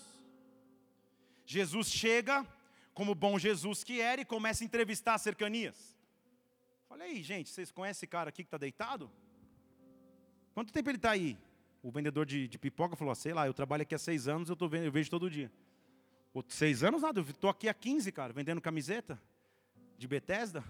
Jesus 1.45 1.91
chega, 1.91 2.47
como 2.95 3.15
bom 3.15 3.39
Jesus 3.39 3.85
que 3.85 4.01
era, 4.01 4.21
e 4.21 4.25
começa 4.25 4.65
a 4.65 4.67
entrevistar 4.67 5.15
as 5.15 5.23
cercanias. 5.23 5.97
Falei, 6.89 7.11
aí, 7.11 7.23
gente, 7.23 7.51
vocês 7.51 7.71
conhecem 7.71 7.99
esse 7.99 8.07
cara 8.07 8.31
aqui 8.31 8.43
que 8.43 8.47
está 8.47 8.59
deitado? 8.59 9.11
Quanto 10.55 10.73
tempo 10.73 10.89
ele 10.89 10.97
está 10.97 11.11
aí? 11.11 11.37
O 11.83 11.91
vendedor 11.91 12.25
de, 12.25 12.49
de, 12.49 12.59
pipoca 12.59 12.97
falou, 12.97 13.13
ah, 13.13 13.15
sei 13.15 13.35
lá, 13.35 13.47
eu 13.47 13.55
trabalho 13.55 13.83
aqui 13.83 13.95
há 13.95 13.99
seis 13.99 14.27
anos, 14.27 14.49
eu, 14.49 14.57
tô 14.57 14.69
vendo, 14.69 14.85
eu 14.85 14.93
vejo 14.93 15.11
todo 15.11 15.29
dia. 15.29 15.53
Seis 16.49 16.83
anos 16.83 17.03
nada, 17.03 17.21
eu 17.21 17.25
estou 17.25 17.49
aqui 17.49 17.69
há 17.69 17.75
15, 17.75 18.13
cara, 18.13 18.33
vendendo 18.33 18.61
camiseta 18.61 19.21
de 19.99 20.07
Bethesda. 20.07 20.63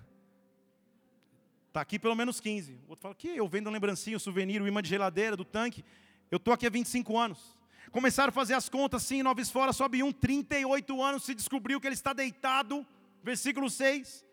Está 1.68 1.80
aqui 1.80 1.98
pelo 1.98 2.14
menos 2.14 2.40
15. 2.40 2.80
O 2.86 2.90
outro 2.90 3.02
fala, 3.02 3.14
que 3.14 3.28
eu 3.28 3.46
vendo 3.48 3.68
lembrancinha, 3.68 4.18
souvenir, 4.18 4.62
o 4.62 4.66
imã 4.68 4.80
de 4.80 4.88
geladeira, 4.88 5.36
do 5.36 5.44
tanque. 5.44 5.84
Eu 6.30 6.36
estou 6.36 6.54
aqui 6.54 6.66
há 6.66 6.70
25 6.70 7.18
anos. 7.18 7.56
Começaram 7.90 8.30
a 8.30 8.32
fazer 8.32 8.54
as 8.54 8.68
contas 8.68 9.04
assim, 9.04 9.22
nove 9.22 9.44
fora, 9.44 9.72
sobe 9.72 10.02
um, 10.02 10.12
38 10.12 11.02
anos, 11.02 11.24
se 11.24 11.34
descobriu 11.34 11.80
que 11.80 11.86
ele 11.86 11.94
está 11.94 12.12
deitado, 12.12 12.86
versículo 13.22 13.70
6, 13.70 14.24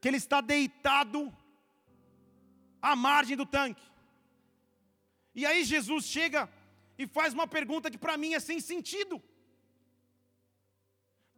que 0.00 0.08
ele 0.08 0.16
está 0.16 0.40
deitado 0.40 1.32
à 2.80 2.94
margem 2.94 3.36
do 3.36 3.46
tanque. 3.46 3.82
E 5.34 5.46
aí 5.46 5.64
Jesus 5.64 6.04
chega 6.04 6.48
e 6.98 7.06
faz 7.06 7.32
uma 7.32 7.46
pergunta 7.46 7.90
que 7.90 7.98
para 7.98 8.16
mim 8.16 8.34
é 8.34 8.40
sem 8.40 8.60
sentido. 8.60 9.22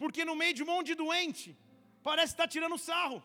Porque 0.01 0.25
no 0.25 0.35
meio 0.35 0.55
de 0.55 0.63
um 0.63 0.67
monte 0.73 0.89
de 0.89 0.95
doente, 0.95 1.49
parece 2.03 2.33
estar 2.33 2.45
tá 2.45 2.53
tirando 2.55 2.79
sarro. 2.79 3.23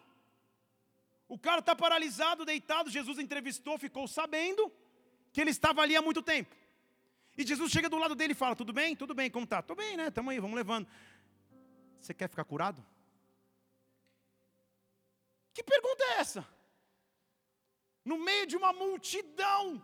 O 1.35 1.37
cara 1.39 1.59
está 1.61 1.73
paralisado, 1.73 2.43
deitado. 2.43 2.89
Jesus 2.89 3.17
entrevistou, 3.17 3.77
ficou 3.77 4.05
sabendo 4.09 4.63
que 5.31 5.39
ele 5.39 5.51
estava 5.51 5.81
ali 5.81 5.95
há 5.95 6.01
muito 6.01 6.21
tempo. 6.21 6.53
E 7.37 7.47
Jesus 7.47 7.71
chega 7.71 7.87
do 7.93 7.97
lado 7.97 8.13
dele 8.13 8.33
e 8.33 8.41
fala: 8.43 8.57
Tudo 8.57 8.73
bem? 8.73 8.93
Tudo 8.93 9.13
bem, 9.19 9.31
como 9.31 9.47
tá? 9.47 9.61
Tudo 9.61 9.77
bem, 9.77 9.95
né? 9.95 10.07
Estamos 10.09 10.31
aí, 10.33 10.39
vamos 10.45 10.57
levando. 10.57 10.85
Você 12.01 12.13
quer 12.13 12.27
ficar 12.27 12.43
curado? 12.43 12.85
Que 15.53 15.63
pergunta 15.63 16.03
é 16.03 16.19
essa? 16.19 16.45
No 18.03 18.17
meio 18.17 18.45
de 18.45 18.57
uma 18.57 18.73
multidão 18.73 19.81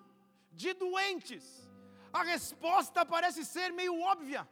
de 0.52 0.74
doentes, 0.74 1.46
a 2.12 2.22
resposta 2.22 3.06
parece 3.06 3.46
ser 3.46 3.72
meio 3.72 3.98
óbvia. 4.02 4.46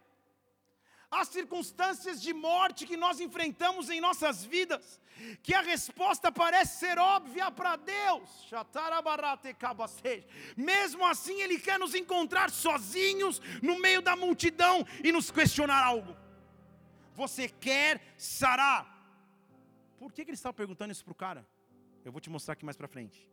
Há 1.12 1.26
circunstâncias 1.26 2.22
de 2.22 2.34
morte 2.34 2.86
que 2.86 2.96
nós 2.96 3.20
enfrentamos 3.20 3.90
em 3.90 4.00
nossas 4.00 4.46
vidas, 4.46 5.02
que 5.42 5.56
a 5.56 5.62
resposta 5.62 6.32
parece 6.32 6.80
ser 6.80 7.00
óbvia 7.00 7.50
para 7.50 7.76
Deus. 7.76 8.30
Mesmo 10.56 11.04
assim, 11.06 11.42
Ele 11.42 11.58
quer 11.60 11.80
nos 11.80 11.96
encontrar 11.96 12.52
sozinhos 12.52 13.42
no 13.62 13.80
meio 13.80 14.02
da 14.04 14.16
multidão 14.16 14.86
e 15.04 15.12
nos 15.12 15.32
questionar 15.32 15.84
algo. 15.84 16.16
Você 17.16 17.50
quer 17.50 18.02
sarar? 18.16 19.00
Por 19.98 20.14
que, 20.14 20.24
que 20.24 20.32
ele 20.32 20.36
estava 20.36 20.54
perguntando 20.54 20.92
isso 20.92 21.04
para 21.04 21.12
o 21.12 21.16
cara? 21.16 21.46
Eu 22.06 22.12
vou 22.12 22.22
te 22.22 22.30
mostrar 22.30 22.54
aqui 22.54 22.64
mais 22.64 22.78
para 22.78 22.88
frente. 22.88 23.28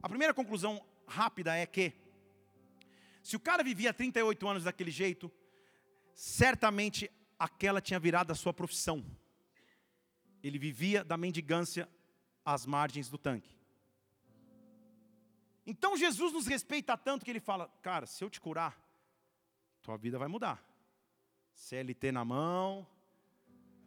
A 0.00 0.08
primeira 0.08 0.32
conclusão 0.32 0.84
rápida 1.08 1.56
é 1.56 1.66
que, 1.66 1.92
se 3.22 3.34
o 3.34 3.40
cara 3.40 3.64
vivia 3.64 3.92
38 3.92 4.46
anos 4.46 4.64
daquele 4.64 4.90
jeito, 4.90 5.32
certamente 6.16 7.10
aquela 7.38 7.78
tinha 7.80 8.00
virado 8.00 8.32
a 8.32 8.34
sua 8.34 8.52
profissão. 8.52 9.04
Ele 10.42 10.58
vivia 10.58 11.04
da 11.04 11.16
mendigância 11.16 11.86
às 12.42 12.64
margens 12.64 13.10
do 13.10 13.18
tanque. 13.18 13.54
Então 15.66 15.96
Jesus 15.96 16.32
nos 16.32 16.46
respeita 16.46 16.96
tanto 16.96 17.24
que 17.24 17.30
ele 17.30 17.40
fala: 17.40 17.68
Cara, 17.82 18.06
se 18.06 18.24
eu 18.24 18.30
te 18.30 18.40
curar, 18.40 18.80
tua 19.82 19.98
vida 19.98 20.18
vai 20.18 20.26
mudar. 20.26 20.64
CLT 21.52 22.12
na 22.12 22.24
mão, 22.24 22.86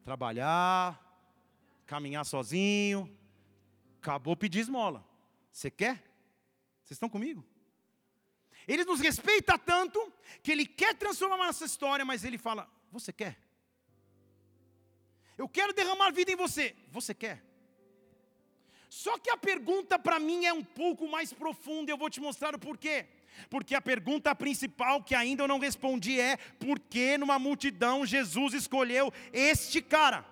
trabalhar, 0.04 1.02
caminhar 1.88 2.26
sozinho, 2.26 3.10
acabou 3.98 4.36
pedir 4.36 4.60
esmola. 4.60 5.04
Você 5.52 5.72
quer? 5.72 5.96
Vocês 6.84 6.92
estão 6.92 7.10
comigo? 7.10 7.44
Ele 8.68 8.84
nos 8.86 9.00
respeita 9.00 9.58
tanto 9.58 10.14
que 10.44 10.52
ele 10.52 10.66
quer 10.66 10.96
transformar 10.96 11.38
nossa 11.38 11.66
história, 11.66 12.06
mas 12.06 12.24
ele 12.24 12.38
fala: 12.38 12.70
Você 12.92 13.12
quer? 13.12 13.38
Eu 15.38 15.48
quero 15.48 15.74
derramar 15.74 16.12
vida 16.12 16.32
em 16.32 16.36
você. 16.36 16.76
Você 16.92 17.14
quer? 17.14 17.44
Só 18.90 19.18
que 19.20 19.30
a 19.30 19.38
pergunta 19.38 20.00
para 20.00 20.20
mim 20.20 20.46
é 20.46 20.52
um 20.52 20.64
pouco 20.64 21.08
mais 21.08 21.32
profunda, 21.32 21.92
eu 21.92 21.98
vou 21.98 22.10
te 22.10 22.20
mostrar 22.20 22.56
o 22.56 22.60
porquê. 22.60 23.08
Porque 23.50 23.76
a 23.76 23.82
pergunta 23.82 24.36
principal 24.36 25.04
que 25.04 25.14
ainda 25.14 25.44
eu 25.44 25.48
não 25.48 25.60
respondi 25.60 26.20
é: 26.20 26.38
por 26.38 26.80
que 26.80 27.18
numa 27.18 27.40
multidão 27.40 28.06
Jesus 28.06 28.54
escolheu 28.54 29.14
este 29.32 29.82
cara? 29.82 30.26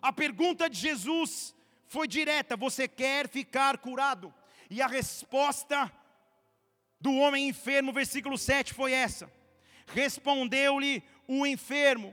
A 0.00 0.12
pergunta 0.12 0.68
de 0.68 0.78
Jesus 0.78 1.54
foi 1.86 2.06
direta: 2.06 2.56
você 2.56 2.86
quer 2.86 3.28
ficar 3.28 3.78
curado? 3.78 4.32
E 4.68 4.82
a 4.82 4.86
resposta 4.86 5.90
do 7.06 7.14
homem 7.22 7.48
enfermo, 7.48 7.92
versículo 7.92 8.36
7, 8.36 8.74
foi 8.74 8.92
essa. 8.92 9.32
Respondeu-lhe 9.86 10.94
o 11.28 11.46
enfermo. 11.46 12.08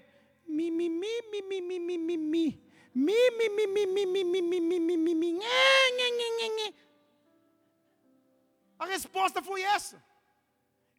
A 8.84 8.86
resposta 8.86 9.42
foi 9.42 9.62
essa. 9.64 9.98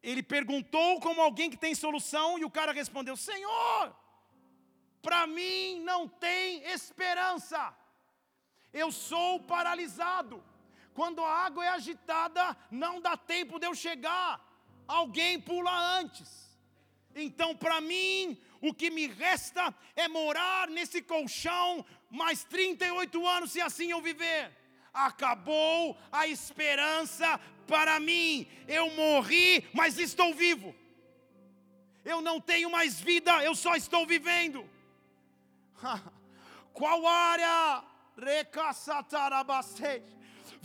Ele 0.03 0.21
perguntou 0.21 0.99
como 0.99 1.21
alguém 1.21 1.49
que 1.49 1.63
tem 1.65 1.73
solução 1.73 2.37
e 2.37 2.43
o 2.43 2.51
cara 2.57 2.73
respondeu: 2.81 3.15
Senhor, 3.15 3.95
para 5.01 5.25
mim 5.25 5.79
não 5.91 6.01
tem 6.07 6.65
esperança. 6.77 7.61
Eu 8.73 8.91
sou 8.91 9.39
paralisado 9.53 10.43
quando 10.95 11.21
a 11.21 11.29
água 11.45 11.63
é 11.65 11.69
agitada, 11.69 12.55
não 12.71 13.01
dá 13.01 13.17
tempo 13.17 13.59
de 13.59 13.67
eu 13.67 13.75
chegar. 13.75 14.39
Alguém 14.87 15.37
pula 15.41 15.77
antes. 15.99 16.57
Então, 17.13 17.53
para 17.53 17.81
mim, 17.81 18.41
o 18.61 18.73
que 18.73 18.89
me 18.89 19.05
resta 19.05 19.75
é 19.93 20.07
morar 20.07 20.69
nesse 20.69 21.01
colchão 21.01 21.85
mais 22.09 22.45
38 22.45 23.27
anos, 23.27 23.51
se 23.51 23.59
assim 23.59 23.91
eu 23.91 24.01
viver. 24.01 24.55
Acabou 24.93 25.97
a 26.09 26.27
esperança 26.27 27.41
para 27.67 27.99
mim. 27.99 28.47
Eu 28.65 28.89
morri, 28.91 29.67
mas 29.73 29.99
estou 29.99 30.33
vivo. 30.33 30.73
Eu 32.05 32.21
não 32.21 32.39
tenho 32.39 32.71
mais 32.71 33.01
vida, 33.01 33.43
eu 33.43 33.53
só 33.53 33.75
estou 33.75 34.07
vivendo. 34.07 34.65
Qual 36.73 37.05
área? 37.05 37.83
Recaçatarabacete 38.17 40.15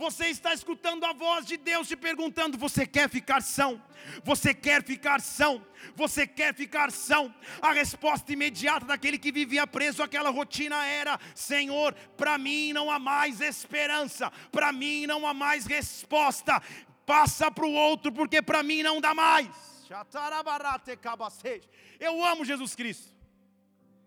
você 0.01 0.29
está 0.29 0.55
escutando 0.55 1.05
a 1.05 1.13
voz 1.13 1.45
de 1.45 1.59
Deus 1.59 1.87
te 1.87 1.95
perguntando: 1.95 2.57
você 2.57 2.87
quer 2.87 3.09
ficar 3.11 3.43
são? 3.43 3.81
Você 4.25 4.55
quer 4.55 4.83
ficar 4.83 5.21
são? 5.21 5.65
Você 5.95 6.27
quer 6.27 6.55
ficar 6.55 6.91
são? 6.91 7.33
A 7.61 7.73
resposta 7.73 8.33
imediata 8.33 8.87
daquele 8.87 9.19
que 9.19 9.31
vivia 9.31 9.67
preso 9.67 10.03
àquela 10.03 10.31
rotina 10.31 10.87
era: 10.87 11.21
Senhor, 11.35 11.93
para 12.17 12.39
mim 12.39 12.73
não 12.73 12.91
há 12.91 12.99
mais 12.99 13.43
esperança, 13.43 14.33
para 14.51 14.73
mim 14.73 15.07
não 15.07 15.27
há 15.27 15.35
mais 15.35 15.67
resposta. 15.67 16.63
Passa 17.05 17.51
para 17.51 17.67
o 17.67 17.73
outro, 17.73 18.11
porque 18.11 18.41
para 18.41 18.63
mim 18.63 18.83
não 18.83 19.01
dá 19.03 19.13
mais. 19.13 19.49
Eu 21.99 22.25
amo 22.25 22.43
Jesus 22.45 22.75
Cristo. 22.75 23.15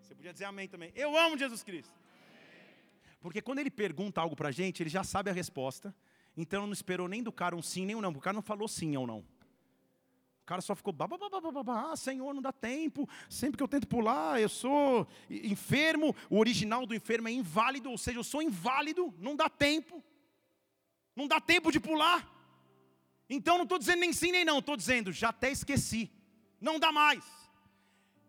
Você 0.01 0.15
podia 0.15 0.33
dizer 0.33 0.45
amém 0.45 0.67
também. 0.67 0.91
Eu 0.95 1.15
amo 1.15 1.37
Jesus 1.37 1.61
Cristo. 1.61 2.02
Porque 3.23 3.41
quando 3.41 3.59
ele 3.59 3.71
pergunta 3.71 4.19
algo 4.19 4.35
para 4.35 4.49
a 4.49 4.51
gente, 4.51 4.83
ele 4.83 4.89
já 4.89 5.01
sabe 5.01 5.29
a 5.29 5.33
resposta. 5.33 5.95
Então 6.35 6.65
não 6.65 6.73
esperou 6.73 7.07
nem 7.07 7.23
do 7.23 7.31
cara 7.31 7.55
um 7.55 7.61
sim, 7.61 7.85
nem 7.85 7.95
um 7.95 8.01
não. 8.01 8.11
O 8.11 8.19
cara 8.19 8.33
não 8.35 8.41
falou 8.41 8.67
sim 8.67 8.97
ou 8.97 9.07
não. 9.07 9.19
O 9.19 10.45
cara 10.45 10.61
só 10.61 10.75
ficou, 10.75 10.93
ah, 11.69 11.95
Senhor, 11.95 12.33
não 12.33 12.41
dá 12.41 12.51
tempo. 12.51 13.07
Sempre 13.29 13.55
que 13.55 13.63
eu 13.63 13.67
tento 13.69 13.87
pular, 13.87 14.41
eu 14.41 14.49
sou 14.49 15.07
enfermo. 15.29 16.13
O 16.29 16.37
original 16.37 16.85
do 16.85 16.93
enfermo 16.93 17.29
é 17.29 17.31
inválido, 17.31 17.89
ou 17.89 17.97
seja, 17.97 18.19
eu 18.19 18.25
sou 18.25 18.41
inválido, 18.41 19.13
não 19.17 19.37
dá 19.37 19.47
tempo. 19.47 20.03
Não 21.15 21.25
dá 21.25 21.39
tempo 21.39 21.71
de 21.71 21.79
pular. 21.79 22.29
Então 23.29 23.55
não 23.55 23.63
estou 23.63 23.79
dizendo 23.79 24.01
nem 24.01 24.11
sim 24.11 24.33
nem 24.33 24.43
não, 24.43 24.59
estou 24.59 24.75
dizendo, 24.75 25.13
já 25.13 25.29
até 25.29 25.49
esqueci. 25.49 26.11
Não 26.59 26.77
dá 26.77 26.91
mais. 26.91 27.23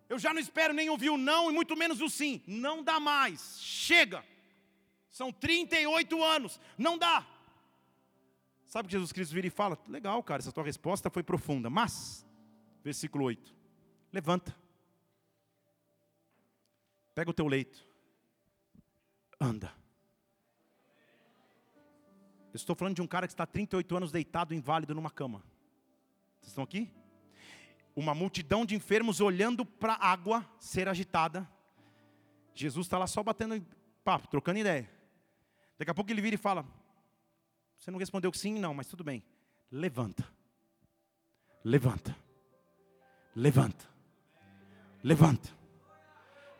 Eu 0.09 0.21
já 0.21 0.33
não 0.33 0.41
espero 0.41 0.73
nem 0.73 0.89
ouvir 0.89 1.11
o 1.11 1.19
não 1.19 1.51
e 1.51 1.53
muito 1.53 1.77
menos 1.77 2.01
o 2.01 2.09
sim. 2.09 2.45
Não 2.47 2.81
dá 2.81 3.01
mais. 3.01 3.59
Chega. 3.61 4.25
São 5.15 5.33
38 5.33 6.25
anos, 6.25 6.61
não 6.77 6.99
dá. 6.99 7.25
Sabe 8.67 8.89
que 8.89 8.93
Jesus 8.95 9.13
Cristo 9.13 9.33
vira 9.33 9.47
e 9.47 9.51
fala: 9.51 9.79
Legal, 9.87 10.21
cara, 10.25 10.43
essa 10.43 10.51
tua 10.51 10.65
resposta 10.65 11.09
foi 11.09 11.23
profunda, 11.23 11.71
mas, 11.71 12.27
versículo 12.83 13.27
8: 13.27 13.55
Levanta, 14.13 14.57
pega 17.15 17.31
o 17.31 17.33
teu 17.33 17.47
leito, 17.47 17.87
anda. 19.41 19.73
Eu 22.53 22.57
estou 22.57 22.75
falando 22.75 22.97
de 22.97 23.03
um 23.03 23.07
cara 23.07 23.29
que 23.29 23.33
está 23.33 23.47
38 23.47 23.97
anos 23.97 24.11
deitado, 24.11 24.53
inválido 24.53 24.97
numa 24.97 25.13
cama. 25.13 25.45
Vocês 26.41 26.49
estão 26.49 26.65
aqui? 26.65 26.91
Uma 27.95 28.17
multidão 28.17 28.67
de 28.67 28.75
enfermos 28.75 29.21
olhando 29.21 29.65
para 29.65 29.93
a 29.93 30.09
água 30.09 30.45
ser 30.59 30.89
agitada. 30.89 31.49
Jesus 32.53 32.87
está 32.87 32.99
lá 32.99 33.07
só 33.07 33.23
batendo 33.23 33.65
papo, 34.03 34.27
trocando 34.27 34.59
ideia. 34.59 34.94
Daqui 35.85 35.91
a 35.91 35.95
pouco 35.95 36.11
ele 36.11 36.23
vira 36.23 36.35
e 36.35 36.39
fala: 36.39 36.65
Você 37.79 37.91
não 37.91 37.99
respondeu 37.99 38.33
que 38.33 38.39
sim, 38.39 38.59
não, 38.59 38.73
mas 38.73 38.87
tudo 38.87 39.05
bem. 39.05 39.23
Levanta. 39.71 40.27
Levanta. 41.63 42.17
Levanta. 43.37 43.87
Levanta. 45.03 45.51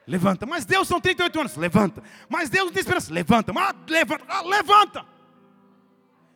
Levanta. 0.07 0.45
Mas 0.45 0.67
Deus 0.67 0.87
são 0.87 1.01
38 1.01 1.41
anos. 1.41 1.57
Levanta. 1.57 2.03
Mas 2.29 2.51
Deus 2.51 2.67
não 2.67 2.73
tem 2.75 2.81
esperança. 2.81 3.11
Levanta. 3.11 3.51
Mas 3.51 3.75
levanta. 3.89 4.25
Ah, 4.29 4.43
levanta. 4.43 5.07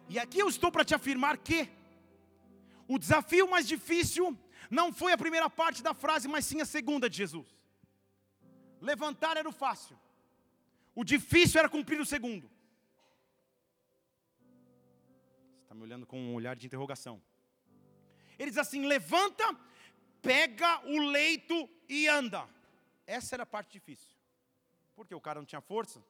E 0.09 0.19
aqui 0.19 0.39
eu 0.39 0.49
estou 0.49 0.73
para 0.73 0.83
te 0.83 0.95
afirmar 0.95 1.37
que 1.37 1.69
o 2.87 2.99
desafio 2.99 3.51
mais 3.51 3.69
difícil 3.69 4.35
não 4.71 4.95
foi 4.95 5.13
a 5.13 5.19
primeira 5.19 5.51
parte 5.51 5.83
da 5.83 5.93
frase, 5.93 6.27
mas 6.27 6.47
sim 6.47 6.63
a 6.63 6.65
segunda 6.65 7.11
de 7.11 7.19
Jesus. 7.19 7.55
Levantar 8.81 9.37
era 9.37 9.47
o 9.47 9.53
fácil. 9.53 9.99
O 10.95 11.05
difícil 11.05 11.59
era 11.59 11.69
cumprir 11.69 12.01
o 12.01 12.07
segundo. 12.07 12.51
Me 15.75 15.83
olhando 15.83 16.07
com 16.07 16.21
um 16.21 16.35
olhar 16.35 16.57
de 16.57 16.67
interrogação. 16.67 17.23
Ele 18.39 18.51
diz 18.51 18.59
assim: 18.59 18.87
levanta, 18.87 19.45
pega 20.23 20.87
o 20.87 20.99
leito 21.09 21.69
e 21.89 22.07
anda. 22.09 22.49
Essa 23.07 23.37
era 23.37 23.43
a 23.43 23.47
parte 23.47 23.73
difícil. 23.73 24.17
Porque 24.95 25.15
o 25.15 25.21
cara 25.21 25.41
não 25.41 25.47
tinha 25.47 25.61
força. 25.61 26.05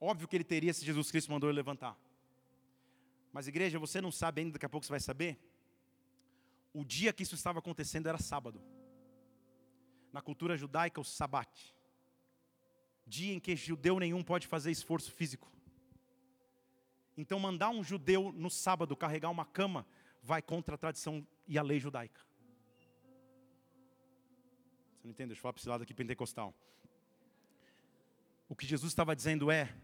Óbvio 0.00 0.28
que 0.28 0.36
ele 0.36 0.44
teria 0.44 0.72
se 0.72 0.84
Jesus 0.84 1.10
Cristo 1.10 1.30
mandou 1.30 1.48
ele 1.50 1.56
levantar. 1.56 1.98
Mas 3.32 3.48
igreja, 3.48 3.78
você 3.78 4.00
não 4.00 4.12
sabe 4.12 4.40
ainda, 4.40 4.52
daqui 4.52 4.66
a 4.66 4.68
pouco 4.68 4.86
você 4.86 4.92
vai 4.92 5.00
saber. 5.00 5.38
O 6.72 6.84
dia 6.84 7.12
que 7.12 7.22
isso 7.22 7.34
estava 7.34 7.58
acontecendo 7.58 8.08
era 8.08 8.18
sábado. 8.18 8.62
Na 10.12 10.22
cultura 10.22 10.56
judaica, 10.56 11.00
o 11.00 11.04
sabate. 11.04 11.74
Dia 13.06 13.34
em 13.34 13.40
que 13.40 13.56
judeu 13.56 13.98
nenhum 13.98 14.22
pode 14.22 14.46
fazer 14.46 14.70
esforço 14.70 15.10
físico. 15.10 15.50
Então, 17.18 17.40
mandar 17.40 17.70
um 17.70 17.82
judeu 17.82 18.32
no 18.32 18.48
sábado 18.48 18.96
carregar 18.96 19.28
uma 19.28 19.44
cama 19.44 19.84
vai 20.22 20.40
contra 20.40 20.76
a 20.76 20.78
tradição 20.78 21.26
e 21.48 21.58
a 21.58 21.62
lei 21.62 21.80
judaica. 21.80 22.20
Você 24.94 25.08
não 25.08 25.10
entende? 25.10 25.30
Deixa 25.30 25.40
eu 25.40 25.42
falar 25.42 25.52
para 25.52 25.60
esse 25.60 25.68
lado 25.68 25.82
aqui 25.82 25.92
pentecostal. 25.92 26.54
O 28.48 28.54
que 28.54 28.64
Jesus 28.64 28.92
estava 28.92 29.16
dizendo 29.16 29.50
é: 29.50 29.74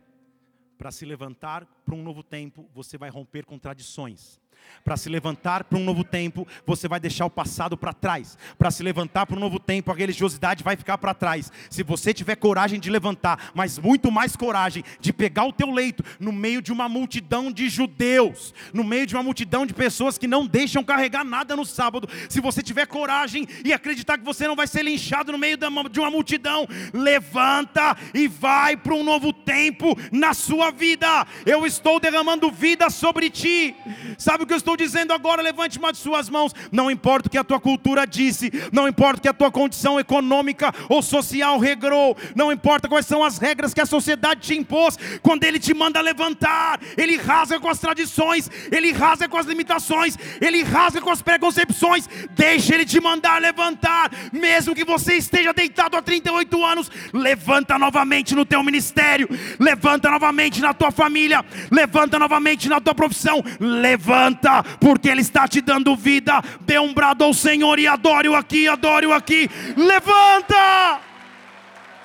para 0.78 0.92
se 0.92 1.04
levantar 1.04 1.66
para 1.84 1.96
um 1.96 2.04
novo 2.04 2.22
tempo, 2.22 2.70
você 2.72 2.96
vai 2.96 3.10
romper 3.10 3.44
com 3.44 3.58
tradições. 3.58 4.40
Para 4.84 4.96
se 4.96 5.08
levantar 5.08 5.64
para 5.64 5.78
um 5.78 5.84
novo 5.84 6.04
tempo, 6.04 6.46
você 6.66 6.86
vai 6.86 7.00
deixar 7.00 7.24
o 7.24 7.30
passado 7.30 7.76
para 7.76 7.92
trás. 7.92 8.36
Para 8.58 8.70
se 8.70 8.82
levantar 8.82 9.24
para 9.24 9.36
um 9.36 9.40
novo 9.40 9.58
tempo, 9.58 9.90
a 9.90 9.94
religiosidade 9.94 10.62
vai 10.62 10.76
ficar 10.76 10.98
para 10.98 11.14
trás. 11.14 11.50
Se 11.70 11.82
você 11.82 12.12
tiver 12.12 12.36
coragem 12.36 12.78
de 12.78 12.90
levantar, 12.90 13.50
mas 13.54 13.78
muito 13.78 14.12
mais 14.12 14.36
coragem 14.36 14.84
de 15.00 15.12
pegar 15.12 15.44
o 15.44 15.52
teu 15.52 15.70
leito 15.70 16.04
no 16.20 16.32
meio 16.32 16.60
de 16.60 16.72
uma 16.72 16.88
multidão 16.88 17.50
de 17.50 17.68
judeus, 17.68 18.52
no 18.72 18.84
meio 18.84 19.06
de 19.06 19.14
uma 19.14 19.22
multidão 19.22 19.64
de 19.64 19.72
pessoas 19.72 20.18
que 20.18 20.26
não 20.26 20.46
deixam 20.46 20.84
carregar 20.84 21.24
nada 21.24 21.56
no 21.56 21.64
sábado, 21.64 22.08
se 22.28 22.40
você 22.40 22.62
tiver 22.62 22.86
coragem 22.86 23.46
e 23.64 23.72
acreditar 23.72 24.18
que 24.18 24.24
você 24.24 24.46
não 24.46 24.54
vai 24.54 24.66
ser 24.66 24.82
linchado 24.82 25.32
no 25.32 25.38
meio 25.38 25.56
de 25.90 26.00
uma 26.00 26.10
multidão, 26.10 26.66
levanta 26.92 27.96
e 28.12 28.28
vai 28.28 28.76
para 28.76 28.94
um 28.94 29.02
novo 29.02 29.32
tempo 29.32 29.96
na 30.12 30.34
sua 30.34 30.70
vida. 30.70 31.26
Eu 31.46 31.66
estou 31.66 31.98
derramando 31.98 32.50
vida 32.50 32.90
sobre 32.90 33.30
ti. 33.30 33.74
Sabe 34.18 34.43
o 34.44 34.46
que 34.46 34.52
eu 34.52 34.58
estou 34.58 34.76
dizendo 34.76 35.12
agora? 35.12 35.42
Levante 35.42 35.78
uma 35.78 35.92
de 35.92 35.98
suas 35.98 36.28
mãos. 36.28 36.54
Não 36.70 36.90
importa 36.90 37.28
o 37.28 37.30
que 37.30 37.38
a 37.38 37.44
tua 37.44 37.58
cultura 37.58 38.06
disse, 38.06 38.52
não 38.72 38.86
importa 38.86 39.18
o 39.18 39.22
que 39.22 39.28
a 39.28 39.32
tua 39.32 39.50
condição 39.50 39.98
econômica 39.98 40.72
ou 40.88 41.02
social 41.02 41.58
regrou, 41.58 42.16
não 42.34 42.52
importa 42.52 42.88
quais 42.88 43.06
são 43.06 43.24
as 43.24 43.38
regras 43.38 43.74
que 43.74 43.80
a 43.80 43.86
sociedade 43.86 44.40
te 44.42 44.54
impôs, 44.54 44.98
quando 45.22 45.44
Ele 45.44 45.58
te 45.58 45.72
manda 45.74 46.00
levantar, 46.00 46.78
Ele 46.96 47.16
rasga 47.16 47.58
com 47.58 47.68
as 47.68 47.78
tradições, 47.78 48.50
Ele 48.70 48.92
rasga 48.92 49.28
com 49.28 49.38
as 49.38 49.46
limitações, 49.46 50.16
Ele 50.40 50.62
rasga 50.62 51.00
com 51.00 51.10
as 51.10 51.22
preconcepções, 51.22 52.08
deixa 52.30 52.74
Ele 52.74 52.84
te 52.84 53.00
mandar 53.00 53.40
levantar, 53.40 54.10
mesmo 54.32 54.74
que 54.74 54.84
você 54.84 55.14
esteja 55.14 55.52
deitado 55.52 55.96
há 55.96 56.02
38 56.02 56.64
anos, 56.64 56.90
levanta 57.12 57.78
novamente 57.78 58.34
no 58.34 58.44
teu 58.44 58.62
ministério, 58.62 59.28
levanta 59.58 60.10
novamente 60.10 60.60
na 60.60 60.74
tua 60.74 60.90
família, 60.90 61.44
levanta 61.70 62.18
novamente 62.18 62.68
na 62.68 62.80
tua 62.80 62.94
profissão, 62.94 63.42
levanta 63.58 64.33
porque 64.80 65.08
Ele 65.08 65.20
está 65.20 65.46
te 65.46 65.60
dando 65.60 65.96
vida. 65.96 66.42
Dê 66.60 66.78
um 66.78 66.92
brado 66.92 67.24
ao 67.24 67.34
Senhor 67.34 67.78
e 67.78 67.86
adore-o 67.86 68.34
aqui, 68.34 68.68
adore-o 68.68 69.12
aqui. 69.12 69.48
Levanta! 69.76 71.00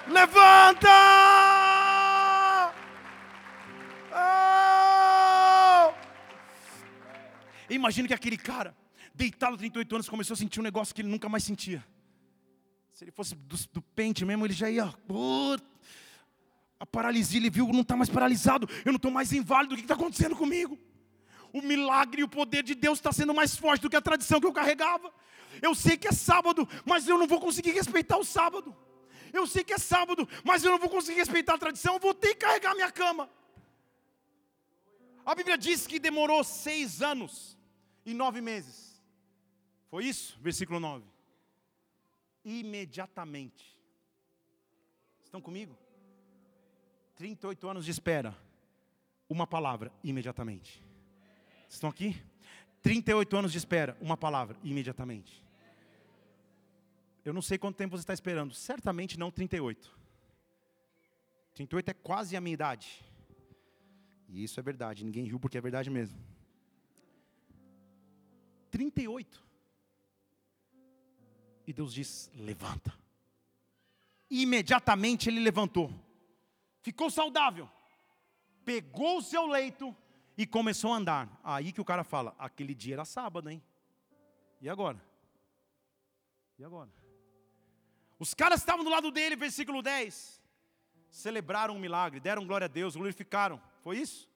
Levanta! 0.08 0.90
Oh! 4.12 5.94
Imagina 7.70 8.08
que 8.08 8.14
aquele 8.14 8.38
cara, 8.38 8.76
deitado 9.14 9.58
38 9.58 9.96
anos, 9.96 10.10
começou 10.10 10.34
a 10.34 10.38
sentir 10.38 10.60
um 10.60 10.64
negócio 10.64 10.94
que 10.94 11.02
ele 11.02 11.10
nunca 11.10 11.30
mais 11.30 11.44
sentia. 11.44 11.86
Se 12.92 13.04
ele 13.04 13.12
fosse 13.12 13.36
do, 13.36 13.56
do 13.72 13.82
pente 13.82 14.26
mesmo, 14.26 14.46
ele 14.46 14.54
já 14.54 14.70
ia. 14.70 14.94
a 16.80 16.86
paralisia, 16.86 17.40
ele 17.40 17.50
viu, 17.50 17.68
não 17.68 17.82
está 17.82 17.96
mais 17.96 18.10
paralisado, 18.10 18.68
eu 18.84 18.92
não 18.92 18.98
estou 18.98 19.12
mais 19.12 19.32
inválido, 19.32 19.74
o 19.74 19.78
que 19.78 19.84
está 19.84 19.94
acontecendo 19.94 20.36
comigo? 20.36 20.78
O 21.54 21.62
milagre 21.62 22.22
e 22.22 22.24
o 22.24 22.30
poder 22.30 22.64
de 22.64 22.76
Deus 22.76 23.00
está 23.00 23.12
sendo 23.12 23.34
mais 23.34 23.56
forte 23.56 23.82
do 23.82 23.90
que 23.90 23.96
a 23.96 24.02
tradição 24.02 24.40
que 24.40 24.48
eu 24.48 24.54
carregava. 24.54 25.12
Eu 25.62 25.74
sei 25.74 25.98
que 25.98 26.08
é 26.08 26.12
sábado, 26.12 26.68
mas 26.86 27.08
eu 27.08 27.18
não 27.18 27.28
vou 27.28 27.40
conseguir 27.40 27.72
respeitar 27.72 28.18
o 28.18 28.24
sábado. 28.24 28.76
Eu 29.34 29.46
sei 29.46 29.64
que 29.64 29.74
é 29.74 29.78
sábado, 29.78 30.28
mas 30.44 30.64
eu 30.64 30.72
não 30.72 30.80
vou 30.80 30.90
conseguir 30.90 31.20
respeitar 31.20 31.56
a 31.56 31.58
tradição, 31.58 31.96
eu 31.96 32.00
vou 32.00 32.14
ter 32.14 32.30
que 32.30 32.46
carregar 32.46 32.74
minha 32.74 32.92
cama. 32.92 33.30
A 35.26 35.36
Bíblia 35.36 35.58
diz 35.58 35.86
que 35.86 36.00
demorou 36.00 36.44
seis 36.44 37.02
anos 37.02 37.58
e 38.06 38.14
nove 38.14 38.42
meses. 38.42 39.00
Foi 39.90 40.06
isso? 40.06 40.38
Versículo 40.42 40.80
9. 40.80 41.06
Imediatamente. 42.44 43.78
Estão 45.24 45.42
comigo? 45.42 45.78
38 47.16 47.68
anos 47.68 47.86
de 47.86 47.92
espera. 47.92 48.36
Uma 49.28 49.46
palavra, 49.46 49.92
imediatamente. 50.04 50.84
Estão 51.70 51.90
aqui? 51.90 52.20
38 52.82 53.38
anos 53.38 53.52
de 53.52 53.58
espera, 53.60 53.96
uma 54.02 54.18
palavra, 54.18 54.58
imediatamente. 54.64 55.46
Eu 57.24 57.32
não 57.32 57.42
sei 57.42 57.58
quanto 57.58 57.78
tempo 57.78 57.96
você 57.96 58.02
está 58.02 58.14
esperando, 58.14 58.54
certamente 58.56 59.20
não 59.20 59.30
38. 59.30 59.98
38 61.54 61.90
é 61.90 61.94
quase 61.94 62.36
a 62.36 62.42
minha 62.42 62.54
idade. 62.54 63.06
E 64.28 64.44
isso 64.44 64.60
é 64.60 64.64
verdade, 64.64 65.06
ninguém 65.06 65.26
riu 65.26 65.40
porque 65.40 65.58
é 65.58 65.62
verdade 65.62 65.90
mesmo. 65.90 66.18
38. 68.72 69.44
E 71.68 71.74
Deus 71.74 71.94
diz: 71.94 72.32
levanta. 72.36 72.94
E 74.30 74.42
imediatamente 74.42 75.30
ele 75.30 75.40
levantou. 75.40 75.94
Ficou 76.82 77.12
saudável. 77.12 77.70
Pegou 78.64 79.18
o 79.18 79.22
seu 79.22 79.46
leito 79.46 79.96
e 80.40 80.48
começou 80.48 80.94
a 80.94 80.96
andar. 80.96 81.42
Aí 81.44 81.74
que 81.74 81.82
o 81.82 81.86
cara 81.86 82.02
fala: 82.02 82.34
aquele 82.40 82.74
dia 82.74 82.96
era 82.96 83.04
sábado, 83.04 83.50
hein? 83.50 83.62
E 84.62 84.70
agora? 84.70 85.04
E 86.58 86.64
agora? 86.64 86.90
Os 88.18 88.34
caras 88.34 88.62
estavam 88.62 88.86
do 88.86 88.90
lado 88.90 89.12
dele, 89.12 89.36
versículo 89.36 89.82
10. 89.82 90.42
Celebraram 91.10 91.76
um 91.76 91.80
milagre, 91.80 92.22
deram 92.22 92.48
glória 92.48 92.66
a 92.66 92.70
Deus, 92.70 92.96
glorificaram. 92.96 93.62
Foi 93.82 93.98
isso? 93.98 94.30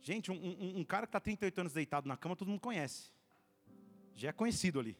Gente, 0.00 0.30
um, 0.30 0.36
um, 0.36 0.78
um 0.78 0.84
cara 0.84 1.04
que 1.04 1.08
está 1.08 1.18
38 1.18 1.60
anos 1.62 1.72
deitado 1.72 2.06
na 2.06 2.16
cama, 2.16 2.36
todo 2.36 2.46
mundo 2.48 2.60
conhece. 2.60 3.10
Já 4.14 4.28
é 4.28 4.32
conhecido 4.32 4.78
ali. 4.78 4.96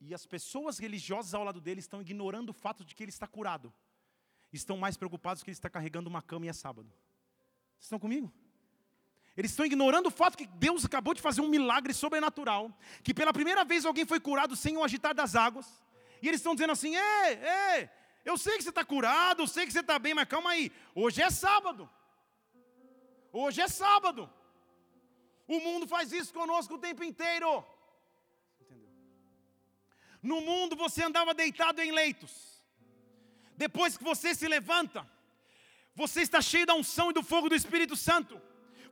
E 0.00 0.14
as 0.14 0.26
pessoas 0.26 0.78
religiosas 0.78 1.34
ao 1.34 1.42
lado 1.42 1.60
dele 1.60 1.80
estão 1.80 2.00
ignorando 2.00 2.50
o 2.50 2.52
fato 2.52 2.84
de 2.84 2.94
que 2.94 3.02
ele 3.02 3.10
está 3.10 3.26
curado 3.26 3.74
estão 4.60 4.76
mais 4.76 4.96
preocupados 4.96 5.42
que 5.42 5.50
ele 5.50 5.56
está 5.56 5.70
carregando 5.70 6.08
uma 6.08 6.22
cama 6.22 6.46
e 6.46 6.48
é 6.48 6.52
sábado. 6.52 6.88
Vocês 7.74 7.84
estão 7.84 7.98
comigo? 7.98 8.32
Eles 9.36 9.50
estão 9.50 9.66
ignorando 9.66 10.06
o 10.06 10.10
fato 10.10 10.38
que 10.38 10.46
Deus 10.46 10.84
acabou 10.84 11.12
de 11.12 11.20
fazer 11.20 11.40
um 11.40 11.48
milagre 11.48 11.92
sobrenatural, 11.92 12.72
que 13.02 13.12
pela 13.12 13.32
primeira 13.32 13.64
vez 13.64 13.84
alguém 13.84 14.04
foi 14.04 14.20
curado 14.20 14.54
sem 14.54 14.76
o 14.76 14.84
agitar 14.84 15.14
das 15.14 15.34
águas, 15.34 15.66
e 16.22 16.28
eles 16.28 16.40
estão 16.40 16.54
dizendo 16.54 16.72
assim: 16.72 16.94
ei, 16.94 17.38
ei, 17.76 17.90
eu 18.24 18.38
sei 18.38 18.56
que 18.56 18.62
você 18.62 18.68
está 18.68 18.84
curado, 18.84 19.42
eu 19.42 19.46
sei 19.46 19.66
que 19.66 19.72
você 19.72 19.80
está 19.80 19.98
bem, 19.98 20.14
mas 20.14 20.28
calma 20.28 20.50
aí, 20.50 20.70
hoje 20.94 21.20
é 21.20 21.30
sábado. 21.30 21.90
Hoje 23.32 23.60
é 23.60 23.66
sábado. 23.66 24.32
O 25.48 25.58
mundo 25.58 25.88
faz 25.88 26.12
isso 26.12 26.32
conosco 26.32 26.74
o 26.74 26.78
tempo 26.78 27.02
inteiro. 27.02 27.66
No 30.22 30.40
mundo 30.40 30.76
você 30.76 31.02
andava 31.02 31.34
deitado 31.34 31.80
em 31.82 31.90
leitos. 31.90 32.53
Depois 33.56 33.96
que 33.96 34.04
você 34.04 34.34
se 34.34 34.46
levanta, 34.48 35.06
você 35.94 36.20
está 36.22 36.40
cheio 36.40 36.66
da 36.66 36.74
unção 36.74 37.10
e 37.10 37.14
do 37.14 37.22
fogo 37.22 37.48
do 37.48 37.54
Espírito 37.54 37.96
Santo. 37.96 38.40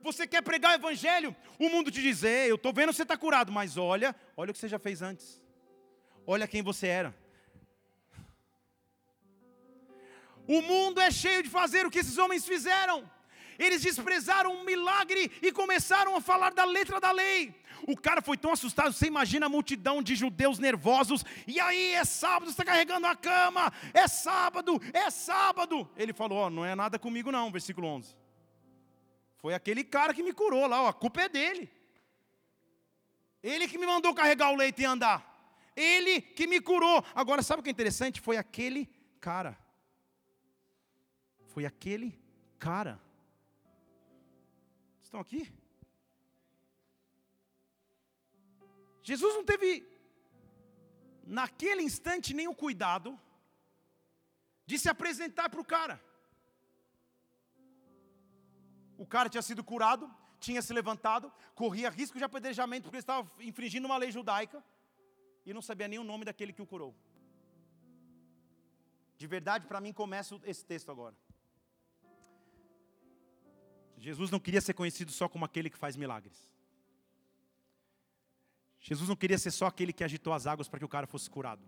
Você 0.01 0.27
quer 0.27 0.41
pregar 0.41 0.71
o 0.71 0.75
Evangelho, 0.75 1.35
o 1.59 1.69
mundo 1.69 1.91
te 1.91 2.01
diz: 2.01 2.23
Ei, 2.23 2.51
eu 2.51 2.55
estou 2.55 2.73
vendo 2.73 2.91
você 2.93 3.03
está 3.03 3.17
curado, 3.17 3.51
mas 3.51 3.77
olha, 3.77 4.15
olha 4.35 4.51
o 4.51 4.53
que 4.53 4.59
você 4.59 4.67
já 4.67 4.79
fez 4.79 5.01
antes. 5.01 5.41
Olha 6.25 6.47
quem 6.47 6.61
você 6.61 6.87
era. 6.87 7.15
O 10.47 10.61
mundo 10.61 10.99
é 10.99 11.09
cheio 11.09 11.43
de 11.43 11.49
fazer 11.49 11.85
o 11.85 11.91
que 11.91 11.99
esses 11.99 12.17
homens 12.17 12.45
fizeram. 12.45 13.09
Eles 13.57 13.81
desprezaram 13.81 14.53
um 14.53 14.63
milagre 14.63 15.31
e 15.41 15.51
começaram 15.51 16.15
a 16.15 16.21
falar 16.21 16.51
da 16.53 16.65
letra 16.65 16.99
da 16.99 17.11
lei. 17.11 17.53
O 17.87 17.97
cara 17.97 18.21
foi 18.21 18.37
tão 18.37 18.51
assustado, 18.51 18.93
você 18.93 19.07
imagina 19.07 19.45
a 19.45 19.49
multidão 19.49 20.01
de 20.01 20.15
judeus 20.15 20.57
nervosos. 20.57 21.23
E 21.45 21.59
aí, 21.59 21.93
é 21.93 22.05
sábado, 22.05 22.49
está 22.49 22.63
carregando 22.63 23.07
a 23.07 23.15
cama. 23.15 23.73
É 23.93 24.07
sábado, 24.07 24.81
é 24.93 25.09
sábado. 25.09 25.89
Ele 25.97 26.13
falou: 26.13 26.37
Ó, 26.37 26.49
não 26.49 26.65
é 26.65 26.75
nada 26.75 26.97
comigo, 26.97 27.31
não. 27.31 27.51
Versículo 27.51 27.87
11. 27.87 28.15
Foi 29.37 29.53
aquele 29.53 29.83
cara 29.83 30.13
que 30.13 30.23
me 30.23 30.31
curou 30.31 30.65
lá, 30.67 30.83
ó, 30.83 30.87
a 30.87 30.93
culpa 30.93 31.23
é 31.23 31.29
dele. 31.29 31.69
Ele 33.41 33.67
que 33.67 33.77
me 33.77 33.85
mandou 33.85 34.13
carregar 34.13 34.51
o 34.51 34.55
leite 34.55 34.81
e 34.81 34.85
andar. 34.85 35.29
Ele 35.75 36.21
que 36.21 36.47
me 36.47 36.61
curou. 36.61 37.03
Agora, 37.13 37.43
sabe 37.43 37.59
o 37.59 37.63
que 37.63 37.69
é 37.69 37.71
interessante? 37.71 38.21
Foi 38.21 38.37
aquele 38.37 38.89
cara. 39.19 39.57
Foi 41.47 41.65
aquele 41.65 42.17
cara 42.57 43.01
estão 45.13 45.21
aqui? 45.21 45.41
Jesus 49.03 49.35
não 49.35 49.45
teve, 49.51 49.69
naquele 51.39 51.83
instante, 51.83 52.35
o 52.47 52.55
cuidado 52.55 53.19
de 54.65 54.79
se 54.79 54.89
apresentar 54.89 55.49
para 55.49 55.61
o 55.61 55.65
cara. 55.75 56.01
O 58.97 59.05
cara 59.05 59.29
tinha 59.29 59.41
sido 59.41 59.63
curado, 59.63 60.09
tinha 60.39 60.61
se 60.61 60.73
levantado, 60.73 61.31
corria 61.53 61.89
risco 61.89 62.17
de 62.17 62.23
apedrejamento 62.23 62.85
porque 62.85 62.97
estava 62.97 63.29
infringindo 63.49 63.87
uma 63.87 63.97
lei 63.97 64.11
judaica 64.11 64.63
e 65.45 65.53
não 65.53 65.61
sabia 65.61 65.87
nem 65.87 65.99
o 65.99 66.03
nome 66.11 66.25
daquele 66.25 66.53
que 66.53 66.61
o 66.61 66.65
curou. 66.73 66.95
De 69.17 69.27
verdade, 69.27 69.67
para 69.67 69.81
mim, 69.81 69.93
começa 69.93 70.39
esse 70.43 70.65
texto 70.65 70.89
agora. 70.89 71.15
Jesus 74.03 74.29
não 74.29 74.37
queria 74.37 74.59
ser 74.59 74.73
conhecido 74.73 75.13
só 75.13 75.29
como 75.29 75.45
aquele 75.45 75.69
que 75.69 75.77
faz 75.77 75.95
milagres. 75.95 76.37
Jesus 78.81 79.07
não 79.07 79.15
queria 79.15 79.37
ser 79.37 79.51
só 79.51 79.65
aquele 79.65 79.93
que 79.93 80.03
agitou 80.03 80.33
as 80.33 80.45
águas 80.45 80.67
para 80.67 80.77
que 80.79 80.83
o 80.83 80.89
cara 80.89 81.07
fosse 81.07 81.29
curado. 81.29 81.63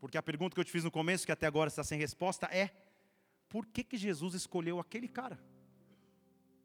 Porque 0.00 0.16
a 0.16 0.22
pergunta 0.22 0.54
que 0.54 0.60
eu 0.60 0.64
te 0.64 0.70
fiz 0.70 0.82
no 0.82 0.90
começo, 0.90 1.26
que 1.26 1.32
até 1.32 1.46
agora 1.46 1.68
está 1.68 1.84
sem 1.84 1.98
resposta, 1.98 2.46
é: 2.46 2.70
por 3.50 3.66
que, 3.66 3.84
que 3.84 3.98
Jesus 3.98 4.32
escolheu 4.32 4.80
aquele 4.80 5.08
cara? 5.08 5.38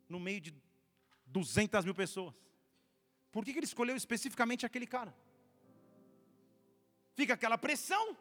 No 0.07 0.21
meio 0.21 0.39
de 0.39 0.55
200 1.25 1.83
mil 1.83 1.93
pessoas. 1.93 2.33
Por 3.29 3.43
que, 3.43 3.51
que 3.51 3.59
ele 3.59 3.65
escolheu 3.65 3.97
especificamente 3.97 4.65
aquele 4.65 4.87
cara? 4.87 5.13
Fica 7.13 7.33
aquela 7.33 7.57
pressão. 7.57 8.15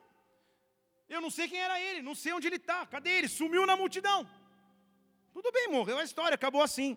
Eu 1.09 1.21
não 1.21 1.31
sei 1.31 1.47
quem 1.47 1.61
era 1.61 1.81
ele, 1.81 2.03
não 2.03 2.17
sei 2.17 2.33
onde 2.33 2.49
ele 2.49 2.57
está. 2.57 2.85
Cadê 2.87 3.11
ele? 3.11 3.29
Sumiu 3.29 3.65
na 3.67 3.77
multidão. 3.77 4.29
Tudo 5.33 5.51
bem, 5.51 5.69
morreu 5.69 5.99
a 5.99 6.05
história, 6.05 6.35
acabou 6.35 6.63
assim. 6.63 6.97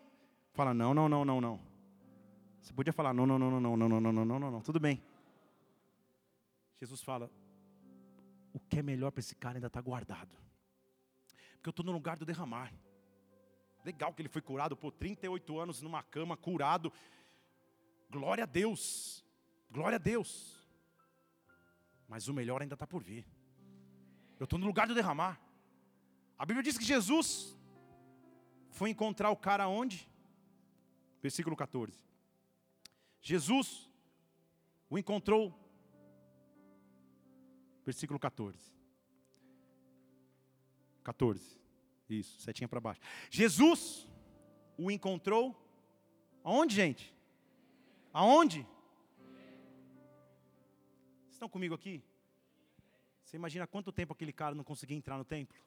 Fala, 0.54 0.74
não, 0.74 0.94
não, 0.94 1.08
não, 1.08 1.26
não, 1.26 1.42
não. 1.42 1.60
Você 2.62 2.74
podia 2.74 2.92
falar, 2.92 3.14
não, 3.14 3.26
não, 3.26 3.38
não, 3.38 3.50
não, 3.50 3.62
não, 3.62 3.78
não, 3.78 3.90
não, 3.90 4.02
não, 4.02 4.26
não, 4.26 4.40
não, 4.40 4.52
não, 4.52 4.62
tudo 4.62 4.80
bem. 4.80 5.02
Jesus 6.80 7.02
fala, 7.02 7.32
o 8.54 8.60
que 8.60 8.80
é 8.80 8.84
melhor 8.84 9.12
para 9.12 9.20
esse 9.20 9.36
cara 9.36 9.58
ainda 9.58 9.68
está 9.68 9.82
guardado. 9.82 10.36
Porque 11.56 11.70
eu 11.70 11.72
estou 11.72 11.86
no 11.86 11.92
lugar 11.92 12.18
do 12.18 12.26
derramar. 12.26 12.74
Legal 13.84 14.14
que 14.14 14.22
ele 14.22 14.30
foi 14.30 14.42
curado 14.42 14.76
por 14.76 14.92
38 14.92 15.60
anos 15.60 15.82
numa 15.82 16.02
cama, 16.04 16.36
curado. 16.36 16.92
Glória 18.10 18.44
a 18.44 18.48
Deus. 18.48 19.24
Glória 19.70 19.96
a 19.96 20.00
Deus. 20.00 20.60
Mas 22.08 22.28
o 22.28 22.34
melhor 22.34 22.62
ainda 22.62 22.76
está 22.76 22.88
por 22.88 23.04
vir. 23.04 23.26
Eu 24.40 24.46
estou 24.46 24.60
no 24.60 24.66
lugar 24.66 24.88
do 24.88 24.96
derramar. 24.96 25.40
A 26.38 26.46
Bíblia 26.46 26.64
diz 26.64 26.78
que 26.78 26.84
Jesus 26.84 27.55
foi 28.76 28.90
encontrar 28.90 29.32
o 29.32 29.38
cara 29.38 29.70
onde? 29.70 30.08
Versículo 31.22 31.56
14. 31.56 31.98
Jesus 33.22 33.90
o 34.90 34.98
encontrou, 34.98 35.58
versículo 37.86 38.20
14. 38.20 38.76
14, 41.04 41.58
isso, 42.10 42.40
setinha 42.42 42.68
para 42.68 42.82
baixo. 42.82 43.00
Jesus 43.32 44.08
o 44.78 44.92
encontrou, 44.92 45.56
aonde, 46.44 46.76
gente? 46.76 47.16
Aonde? 48.12 48.68
Estão 51.32 51.48
comigo 51.48 51.74
aqui? 51.74 52.04
Você 53.24 53.38
imagina 53.38 53.66
quanto 53.66 53.92
tempo 53.92 54.12
aquele 54.12 54.34
cara 54.34 54.54
não 54.54 54.64
conseguia 54.64 54.98
entrar 54.98 55.18
no 55.18 55.24
templo? 55.24 55.58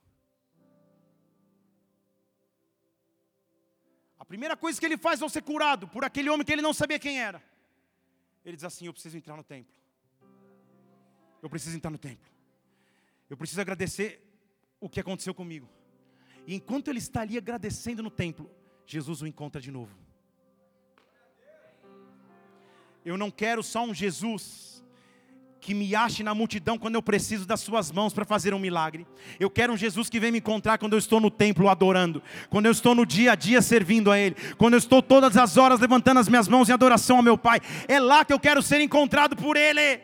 Primeira 4.29 4.57
coisa 4.57 4.79
que 4.79 4.87
ele 4.87 4.97
faz 4.97 5.22
ao 5.22 5.29
ser 5.29 5.43
curado 5.43 5.89
por 5.89 6.05
aquele 6.05 6.29
homem 6.29 6.45
que 6.45 6.53
ele 6.53 6.62
não 6.62 6.74
sabia 6.74 6.99
quem 6.99 7.20
era, 7.20 7.43
ele 8.45 8.57
diz 8.57 8.64
assim: 8.64 8.87
Eu 8.87 8.93
preciso 8.93 9.16
entrar 9.16 9.37
no 9.37 9.43
templo. 9.43 9.74
Eu 11.43 11.49
preciso 11.49 11.76
entrar 11.76 11.91
no 11.91 11.99
templo. 11.99 12.29
Eu 13.31 13.37
preciso 13.37 13.61
agradecer 13.61 14.22
o 14.81 14.89
que 14.89 15.01
aconteceu 15.01 15.35
comigo. 15.35 15.68
E 16.47 16.55
enquanto 16.55 16.89
ele 16.89 16.99
está 16.99 17.22
ali 17.22 17.37
agradecendo 17.37 18.03
no 18.03 18.11
templo, 18.11 18.51
Jesus 18.87 19.22
o 19.22 19.26
encontra 19.26 19.61
de 19.61 19.70
novo. 19.70 19.95
Eu 23.05 23.16
não 23.16 23.31
quero 23.31 23.62
só 23.62 23.85
um 23.85 23.95
Jesus 23.95 24.78
que 25.61 25.75
me 25.75 25.95
ache 25.95 26.23
na 26.23 26.35
multidão 26.35 26.79
quando 26.79 26.95
eu 26.95 27.03
preciso 27.03 27.47
das 27.47 27.61
suas 27.61 27.91
mãos 27.91 28.13
para 28.13 28.25
fazer 28.25 28.55
um 28.55 28.59
milagre. 28.59 29.07
Eu 29.39 29.51
quero 29.51 29.73
um 29.73 29.77
Jesus 29.77 30.09
que 30.09 30.21
vem 30.21 30.33
me 30.33 30.39
encontrar 30.39 30.79
quando 30.79 30.93
eu 30.93 30.99
estou 30.99 31.21
no 31.21 31.31
templo 31.31 31.69
adorando, 31.69 32.23
quando 32.49 32.67
eu 32.67 32.73
estou 32.73 32.95
no 32.95 33.05
dia 33.05 33.33
a 33.33 33.35
dia 33.35 33.61
servindo 33.61 34.11
a 34.11 34.19
Ele, 34.19 34.37
quando 34.57 34.75
eu 34.75 34.79
estou 34.79 35.03
todas 35.03 35.37
as 35.37 35.57
horas 35.57 35.81
levantando 35.81 36.21
as 36.21 36.29
minhas 36.29 36.49
mãos 36.49 36.69
em 36.69 36.73
adoração 36.73 37.17
ao 37.17 37.23
meu 37.23 37.37
Pai. 37.37 37.61
É 37.87 37.99
lá 37.99 38.25
que 38.25 38.33
eu 38.33 38.41
quero 38.41 38.63
ser 38.63 38.81
encontrado 38.81 39.37
por 39.37 39.57
Ele. 39.57 40.01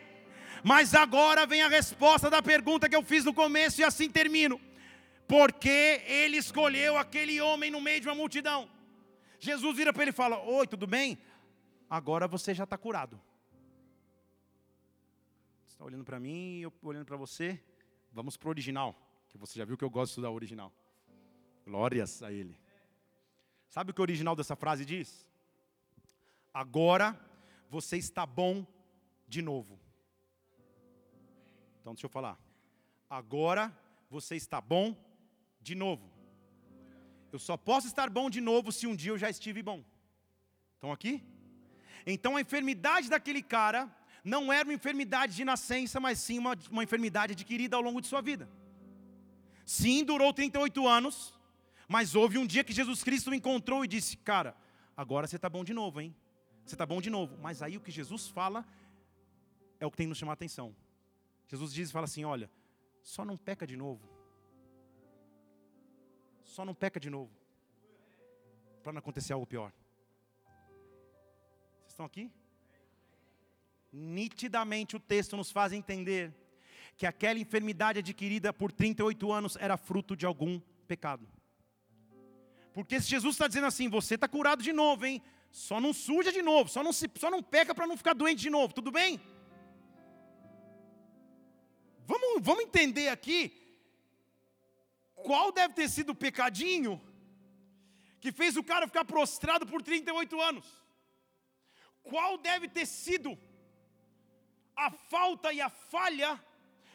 Mas 0.63 0.93
agora 0.95 1.45
vem 1.45 1.61
a 1.61 1.69
resposta 1.69 2.29
da 2.29 2.41
pergunta 2.41 2.89
que 2.89 2.95
eu 2.95 3.03
fiz 3.03 3.23
no 3.23 3.33
começo 3.33 3.81
e 3.81 3.83
assim 3.83 4.09
termino. 4.09 4.59
Porque 5.27 6.01
Ele 6.07 6.37
escolheu 6.37 6.97
aquele 6.97 7.39
homem 7.39 7.71
no 7.71 7.81
meio 7.81 8.01
de 8.01 8.07
uma 8.07 8.15
multidão? 8.15 8.67
Jesus 9.39 9.75
vira 9.75 9.93
para 9.93 10.03
ele 10.03 10.11
e 10.11 10.13
fala: 10.13 10.39
Oi, 10.39 10.65
tudo 10.65 10.87
bem? 10.87 11.17
Agora 11.89 12.27
você 12.27 12.53
já 12.53 12.63
está 12.63 12.77
curado 12.77 13.19
está 15.75 15.83
olhando 15.83 16.05
para 16.05 16.19
mim 16.21 16.59
e 16.59 16.61
eu 16.61 16.73
olhando 16.81 17.05
para 17.05 17.17
você. 17.17 17.61
Vamos 18.13 18.37
para 18.37 18.47
o 18.47 18.49
original, 18.49 18.95
que 19.27 19.37
você 19.37 19.59
já 19.59 19.65
viu 19.65 19.77
que 19.77 19.83
eu 19.83 19.89
gosto 19.89 20.21
da 20.21 20.31
original. 20.31 20.71
Glórias 21.65 22.23
a 22.23 22.31
Ele. 22.31 22.57
Sabe 23.67 23.91
o 23.91 23.93
que 23.93 23.99
o 23.99 24.03
original 24.03 24.37
dessa 24.37 24.55
frase 24.55 24.85
diz? 24.85 25.29
Agora 26.53 27.19
você 27.69 27.97
está 27.97 28.25
bom 28.25 28.65
de 29.27 29.41
novo. 29.41 29.77
Então 31.81 31.93
deixa 31.93 32.05
eu 32.05 32.09
falar. 32.09 32.39
Agora 33.09 33.77
você 34.09 34.37
está 34.37 34.61
bom 34.61 34.95
de 35.59 35.75
novo. 35.75 36.09
Eu 37.33 37.39
só 37.39 37.57
posso 37.57 37.85
estar 37.85 38.09
bom 38.09 38.29
de 38.29 38.39
novo 38.39 38.71
se 38.71 38.87
um 38.87 38.95
dia 38.95 39.11
eu 39.11 39.17
já 39.17 39.29
estive 39.29 39.61
bom. 39.61 39.83
Estão 40.75 40.89
aqui? 40.93 41.21
Então 42.07 42.37
a 42.37 42.41
enfermidade 42.41 43.09
daquele 43.09 43.43
cara 43.43 43.93
não 44.25 44.51
era 44.51 44.67
uma 44.67 44.73
enfermidade 44.73 45.35
de 45.35 45.45
nascença, 45.45 45.99
mas 45.99 46.17
sim 46.17 46.39
uma, 46.39 46.57
uma 46.71 46.83
enfermidade 46.83 47.33
adquirida 47.33 47.75
ao 47.75 47.81
longo 47.81 48.01
de 48.01 48.07
sua 48.07 48.21
vida. 48.21 48.49
Sim, 49.63 50.03
durou 50.03 50.33
38 50.33 50.87
anos, 50.87 51.39
mas 51.87 52.15
houve 52.15 52.39
um 52.39 52.45
dia 52.45 52.63
que 52.63 52.73
Jesus 52.73 53.03
Cristo 53.03 53.29
o 53.29 53.35
encontrou 53.35 53.85
e 53.85 53.87
disse: 53.87 54.17
Cara, 54.17 54.57
agora 54.97 55.27
você 55.27 55.35
está 55.35 55.47
bom 55.47 55.63
de 55.63 55.75
novo, 55.75 56.01
hein? 56.01 56.15
Você 56.65 56.73
está 56.73 56.87
bom 56.87 56.99
de 56.99 57.11
novo. 57.11 57.37
Mas 57.39 57.61
aí 57.61 57.77
o 57.77 57.81
que 57.81 57.91
Jesus 57.91 58.27
fala 58.27 58.65
é 59.79 59.85
o 59.85 59.91
que 59.91 59.97
tem 59.97 60.07
que 60.07 60.09
nos 60.09 60.17
chamar 60.17 60.31
a 60.31 60.33
atenção. 60.33 60.75
Jesus 61.47 61.71
diz 61.71 61.89
e 61.89 61.93
fala 61.93 62.05
assim: 62.05 62.25
Olha, 62.25 62.49
só 63.03 63.23
não 63.23 63.37
peca 63.37 63.67
de 63.67 63.77
novo. 63.77 64.09
Só 66.43 66.65
não 66.65 66.73
peca 66.73 66.99
de 66.99 67.11
novo. 67.11 67.31
Para 68.81 68.93
não 68.93 68.99
acontecer 68.99 69.33
algo 69.33 69.45
pior. 69.45 69.71
Vocês 71.81 71.91
estão 71.91 72.07
aqui? 72.07 72.31
Nitidamente 73.95 74.97
o 74.97 74.99
texto 74.99 75.37
nos 75.37 75.51
faz 75.51 75.71
entender 75.71 76.33
que 76.97 77.05
aquela 77.05 77.39
enfermidade 77.39 77.99
adquirida 77.99 78.51
por 78.51 78.71
38 78.71 79.31
anos 79.31 79.55
era 79.55 79.77
fruto 79.77 80.15
de 80.15 80.25
algum 80.25 80.59
pecado. 80.85 81.25
Porque 82.73 82.99
se 82.99 83.09
Jesus 83.09 83.35
está 83.35 83.47
dizendo 83.47 83.67
assim, 83.67 83.87
você 83.87 84.15
está 84.15 84.27
curado 84.27 84.61
de 84.61 84.73
novo, 84.73 85.05
hein? 85.05 85.21
Só 85.49 85.79
não 85.79 85.93
suja 85.93 86.31
de 86.31 86.41
novo, 86.41 86.69
só 86.69 86.83
não, 86.83 86.91
se, 86.91 87.09
só 87.15 87.31
não 87.31 87.41
peca 87.41 87.73
para 87.73 87.87
não 87.87 87.95
ficar 87.95 88.13
doente 88.13 88.41
de 88.41 88.49
novo, 88.49 88.73
tudo 88.73 88.91
bem? 88.91 89.19
Vamos, 92.05 92.41
vamos 92.41 92.65
entender 92.65 93.07
aqui 93.07 93.53
qual 95.15 95.53
deve 95.53 95.73
ter 95.73 95.89
sido 95.89 96.09
o 96.11 96.15
pecadinho 96.15 97.01
que 98.19 98.31
fez 98.31 98.57
o 98.57 98.63
cara 98.63 98.87
ficar 98.87 99.05
prostrado 99.05 99.65
por 99.65 99.81
38 99.81 100.41
anos. 100.41 100.65
Qual 102.03 102.37
deve 102.37 102.67
ter 102.67 102.85
sido 102.85 103.37
a 104.75 104.91
falta 104.91 105.53
e 105.53 105.61
a 105.61 105.69
falha 105.69 106.39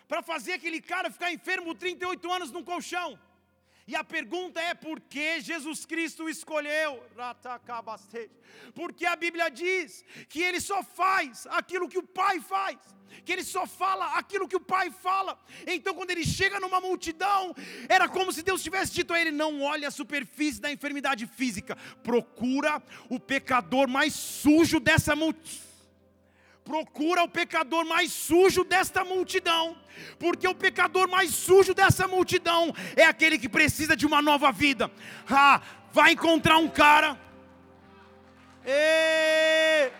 para 0.07 0.23
fazer 0.23 0.55
aquele 0.55 0.81
cara 0.81 1.11
ficar 1.11 1.33
enfermo 1.33 1.75
38 1.75 2.33
anos 2.33 2.51
num 2.51 2.65
colchão. 2.65 3.19
E 3.87 3.97
a 3.97 4.05
pergunta 4.05 4.61
é 4.61 4.73
por 4.73 5.01
que 5.01 5.41
Jesus 5.41 5.85
Cristo 5.85 6.29
escolheu? 6.29 7.03
Porque 8.75 9.05
a 9.05 9.17
Bíblia 9.17 9.51
diz 9.51 10.05
que 10.29 10.43
ele 10.43 10.61
só 10.61 10.83
faz 10.83 11.47
aquilo 11.51 11.89
que 11.89 11.99
o 11.99 12.03
Pai 12.03 12.41
faz, 12.41 12.79
que 13.25 13.33
ele 13.33 13.43
só 13.43 13.67
fala 13.67 14.17
aquilo 14.17 14.47
que 14.47 14.55
o 14.55 14.61
Pai 14.61 14.91
fala. 14.91 15.37
Então, 15.67 15.95
quando 15.95 16.13
ele 16.13 16.25
chega 16.25 16.61
numa 16.61 16.81
multidão, 16.81 17.55
era 17.89 18.09
como 18.09 18.33
se 18.33 18.43
Deus 18.43 18.63
tivesse 18.63 18.93
dito 18.93 19.13
a 19.13 19.21
ele: 19.21 19.33
não 19.33 19.63
olhe 19.63 19.85
a 19.85 19.91
superfície 19.91 20.61
da 20.61 20.71
enfermidade 20.71 21.27
física, 21.27 21.77
procura 22.03 22.81
o 23.09 23.19
pecador 23.19 23.89
mais 23.89 24.15
sujo 24.15 24.79
dessa 24.79 25.17
multidão 25.17 25.70
procura 26.65 27.23
o 27.23 27.29
pecador 27.29 27.85
mais 27.85 28.13
sujo 28.13 28.65
desta 28.65 29.05
multidão, 29.05 29.77
porque 30.19 30.47
o 30.47 30.55
pecador 30.55 31.09
mais 31.09 31.35
sujo 31.35 31.75
dessa 31.75 32.07
multidão 32.07 32.75
é 32.97 33.05
aquele 33.05 33.39
que 33.39 33.49
precisa 33.49 33.97
de 33.97 34.07
uma 34.07 34.23
nova 34.23 34.53
vida. 34.53 34.91
Ah, 35.29 35.61
vai 35.93 36.13
encontrar 36.13 36.59
um 36.59 36.69
cara 36.69 37.19
Ê! 38.67 39.91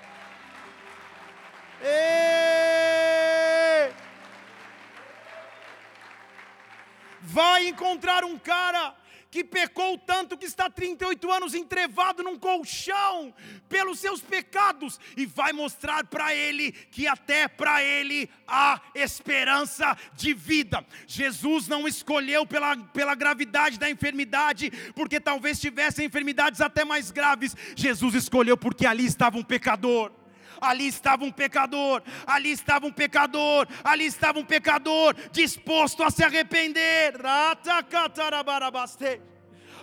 Vai 7.23 7.69
encontrar 7.69 8.25
um 8.25 8.39
cara 8.39 8.95
que 9.31 9.45
pecou 9.45 9.97
tanto 9.97 10.37
que 10.37 10.45
está 10.45 10.69
38 10.69 11.31
anos 11.31 11.55
entrevado 11.55 12.23
num 12.23 12.39
colchão 12.39 13.33
pelos 13.69 14.01
seus 14.01 14.21
pecados 14.21 14.99
e 15.17 15.25
vai 15.25 15.53
mostrar 15.53 16.05
para 16.07 16.35
ele 16.35 16.73
que 16.73 17.07
até 17.07 17.47
para 17.47 17.83
ele 17.83 18.29
há 18.47 18.81
esperança 18.95 19.97
de 20.15 20.35
vida. 20.35 20.85
Jesus 21.07 21.69
não 21.69 21.87
escolheu 21.87 22.45
pela, 22.45 22.77
pela 22.77 23.15
gravidade 23.15 23.79
da 23.79 23.89
enfermidade, 23.89 24.71
porque 24.95 25.21
talvez 25.21 25.61
tivessem 25.61 26.07
enfermidades 26.07 26.61
até 26.61 26.85
mais 26.85 27.11
graves. 27.11 27.57
Jesus 27.77 28.15
escolheu 28.15 28.57
porque 28.57 28.87
ali 28.87 29.07
estava 29.07 29.39
um 29.39 29.45
pecador 29.45 30.20
ali 30.61 30.87
estava 30.87 31.25
um 31.25 31.33
pecador, 31.33 32.03
ali 32.27 32.51
estava 32.51 32.87
um 32.87 32.93
pecador, 32.93 33.67
ali 33.83 34.05
estava 34.05 34.39
um 34.39 34.45
pecador 34.45 35.15
disposto 35.31 36.03
a 36.03 36.11
se 36.11 36.23
arrepender. 36.23 37.15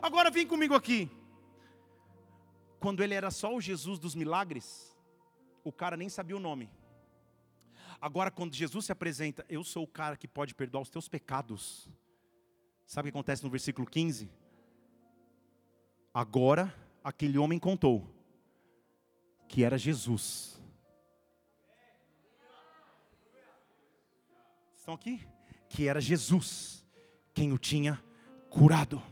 Agora 0.01 0.29
vem 0.29 0.45
comigo 0.45 0.75
aqui. 0.75 1.09
Quando 2.79 3.03
ele 3.03 3.13
era 3.13 3.31
só 3.31 3.55
o 3.55 3.59
Jesus 3.59 3.97
dos 3.97 4.13
milagres, 4.13 4.95
o 5.63 5.71
cara 5.71 5.97
nem 5.97 6.09
sabia 6.09 6.37
o 6.37 6.39
nome. 6.39 6.69
Agora, 7.99 8.29
quando 8.29 8.53
Jesus 8.53 8.85
se 8.85 8.91
apresenta, 8.91 9.43
eu 9.49 9.63
sou 9.63 9.83
o 9.83 9.87
cara 9.87 10.15
que 10.15 10.27
pode 10.27 10.53
perdoar 10.53 10.81
os 10.81 10.89
teus 10.89 11.09
pecados. 11.09 11.89
Sabe 12.85 13.09
o 13.09 13.11
que 13.11 13.17
acontece 13.17 13.43
no 13.43 13.49
versículo 13.49 13.87
15? 13.87 14.29
Agora, 16.13 16.73
aquele 17.03 17.37
homem 17.37 17.57
contou 17.57 18.07
que 19.47 19.63
era 19.63 19.77
Jesus 19.77 20.56
Estão 24.87 24.95
aqui? 24.95 25.19
Que 25.67 25.85
era 25.89 25.99
Jesus 25.99 26.81
quem 27.33 27.51
o 27.51 27.57
tinha 27.57 28.01
curado. 28.49 29.03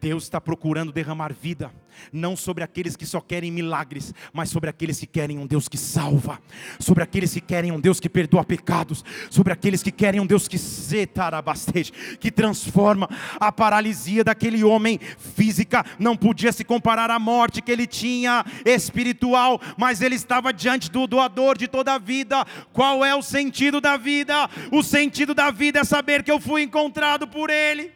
Deus 0.00 0.22
está 0.22 0.40
procurando 0.40 0.94
derramar 0.94 1.30
vida 1.30 1.70
não 2.12 2.36
sobre 2.36 2.64
aqueles 2.64 2.96
que 2.96 3.06
só 3.06 3.20
querem 3.20 3.50
milagres, 3.50 4.14
mas 4.32 4.50
sobre 4.50 4.70
aqueles 4.70 4.98
que 4.98 5.06
querem 5.06 5.38
um 5.38 5.46
Deus 5.46 5.68
que 5.68 5.78
salva, 5.78 6.38
sobre 6.78 7.02
aqueles 7.02 7.32
que 7.32 7.40
querem 7.40 7.72
um 7.72 7.80
Deus 7.80 8.00
que 8.00 8.08
perdoa 8.08 8.44
pecados, 8.44 9.04
sobre 9.30 9.52
aqueles 9.52 9.82
que 9.82 9.90
querem 9.90 10.20
um 10.20 10.26
Deus 10.26 10.48
que 10.48 10.58
zetarabastej, 10.58 11.92
que 12.18 12.30
transforma 12.30 13.08
a 13.38 13.50
paralisia 13.50 14.24
daquele 14.24 14.62
homem 14.64 14.98
física, 15.34 15.84
não 15.98 16.16
podia 16.16 16.52
se 16.52 16.64
comparar 16.64 17.10
à 17.10 17.18
morte 17.18 17.62
que 17.62 17.72
ele 17.72 17.86
tinha 17.86 18.44
espiritual, 18.64 19.60
mas 19.76 20.00
ele 20.00 20.14
estava 20.14 20.52
diante 20.52 20.90
do 20.90 21.06
doador 21.06 21.56
de 21.56 21.68
toda 21.68 21.94
a 21.94 21.98
vida. 21.98 22.44
Qual 22.72 23.04
é 23.04 23.14
o 23.14 23.22
sentido 23.22 23.80
da 23.80 23.96
vida? 23.96 24.48
O 24.70 24.82
sentido 24.82 25.34
da 25.34 25.50
vida 25.50 25.80
é 25.80 25.84
saber 25.84 26.22
que 26.22 26.30
eu 26.30 26.40
fui 26.40 26.62
encontrado 26.62 27.26
por 27.26 27.50
ele 27.50 27.92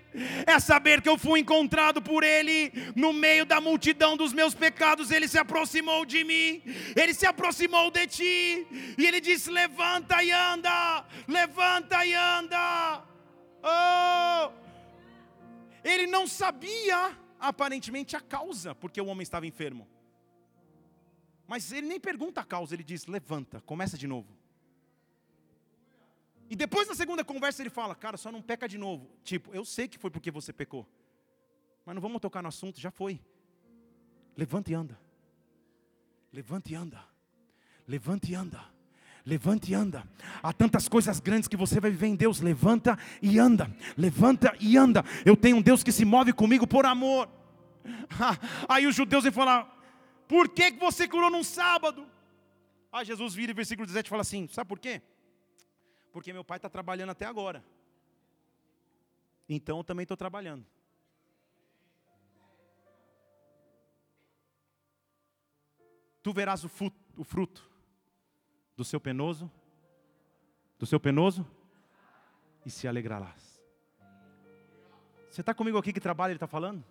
é 0.46 0.58
saber 0.58 1.00
que 1.00 1.08
eu 1.08 1.18
fui 1.18 1.40
encontrado 1.40 2.00
por 2.00 2.24
Ele 2.24 2.72
no 2.96 3.12
meio 3.12 3.44
da 3.44 3.60
multidão 3.60 3.87
dos 3.94 4.32
meus 4.32 4.54
pecados. 4.54 5.10
Ele 5.10 5.28
se 5.28 5.38
aproximou 5.38 6.04
de 6.04 6.24
mim, 6.24 6.62
Ele 6.96 7.14
se 7.14 7.26
aproximou 7.26 7.90
de 7.90 8.06
ti, 8.06 8.66
e 8.96 9.06
Ele 9.06 9.20
disse: 9.20 9.50
Levanta 9.50 10.22
e 10.22 10.30
anda, 10.30 11.06
levanta 11.26 12.04
e 12.04 12.14
anda. 12.14 13.04
Oh! 13.62 14.52
Ele 15.84 16.06
não 16.06 16.26
sabia, 16.26 17.16
aparentemente, 17.38 18.16
a 18.16 18.20
causa 18.20 18.74
porque 18.74 19.00
o 19.00 19.06
homem 19.06 19.22
estava 19.22 19.46
enfermo. 19.46 19.88
Mas 21.46 21.72
ele 21.72 21.86
nem 21.86 21.98
pergunta 21.98 22.40
a 22.40 22.44
causa, 22.44 22.74
ele 22.74 22.84
diz: 22.84 23.06
Levanta, 23.06 23.60
começa 23.62 23.96
de 23.96 24.06
novo. 24.06 24.38
E 26.50 26.56
depois 26.56 26.88
na 26.88 26.94
segunda 26.94 27.24
conversa 27.24 27.62
ele 27.62 27.70
fala, 27.70 27.94
cara, 27.94 28.16
só 28.16 28.32
não 28.32 28.40
peca 28.40 28.66
de 28.66 28.78
novo. 28.78 29.10
Tipo, 29.22 29.54
eu 29.54 29.64
sei 29.64 29.86
que 29.86 29.98
foi 29.98 30.10
porque 30.10 30.30
você 30.30 30.52
pecou. 30.52 30.86
Mas 31.84 31.94
não 31.94 32.00
vamos 32.00 32.20
tocar 32.20 32.42
no 32.42 32.48
assunto, 32.48 32.80
já 32.80 32.90
foi. 32.90 33.20
Levanta 34.38 34.70
e 34.70 34.74
anda. 34.74 34.96
Levanta 36.32 36.70
e 36.70 36.74
anda. 36.76 37.04
Levanta 37.88 38.30
e 38.30 38.34
anda. 38.36 38.64
Levanta 39.26 39.68
e 39.68 39.74
anda. 39.74 40.08
Há 40.40 40.52
tantas 40.52 40.88
coisas 40.88 41.18
grandes 41.18 41.48
que 41.48 41.56
você 41.56 41.80
vai 41.80 41.90
viver 41.90 42.06
em 42.06 42.14
Deus. 42.14 42.40
Levanta 42.40 42.96
e 43.20 43.36
anda. 43.36 43.68
Levanta 43.96 44.56
e 44.60 44.76
anda. 44.76 45.04
Eu 45.26 45.36
tenho 45.36 45.56
um 45.56 45.60
Deus 45.60 45.82
que 45.82 45.90
se 45.90 46.04
move 46.04 46.32
comigo 46.32 46.68
por 46.68 46.86
amor. 46.86 47.28
Aí 48.68 48.86
os 48.86 48.94
judeus 48.94 49.24
vão 49.24 49.32
falar: 49.32 49.76
Por 50.28 50.48
que 50.48 50.70
você 50.70 51.08
curou 51.08 51.32
num 51.32 51.42
sábado? 51.42 52.06
Aí 52.92 53.04
Jesus 53.04 53.34
vira 53.34 53.50
em 53.50 53.56
versículo 53.56 53.86
17 53.86 54.06
e 54.06 54.08
fala 54.08 54.22
assim: 54.22 54.46
Sabe 54.52 54.68
por 54.68 54.78
quê? 54.78 55.02
Porque 56.12 56.32
meu 56.32 56.44
pai 56.44 56.58
está 56.58 56.68
trabalhando 56.68 57.10
até 57.10 57.26
agora. 57.26 57.64
Então 59.48 59.78
eu 59.78 59.84
também 59.84 60.04
estou 60.04 60.16
trabalhando. 60.16 60.64
Tu 66.28 66.32
verás 66.34 66.62
o 66.62 66.68
fruto, 66.68 66.94
o 67.16 67.24
fruto 67.24 67.66
do 68.76 68.84
seu 68.84 69.00
penoso, 69.00 69.50
do 70.78 70.84
seu 70.84 71.00
penoso, 71.00 71.46
e 72.66 72.70
se 72.70 72.86
alegrarás. 72.86 73.58
Você 75.30 75.40
está 75.40 75.54
comigo 75.54 75.78
aqui 75.78 75.90
que 75.90 75.98
trabalho 75.98 76.32
ele 76.32 76.36
está 76.36 76.46
falando? 76.46 76.84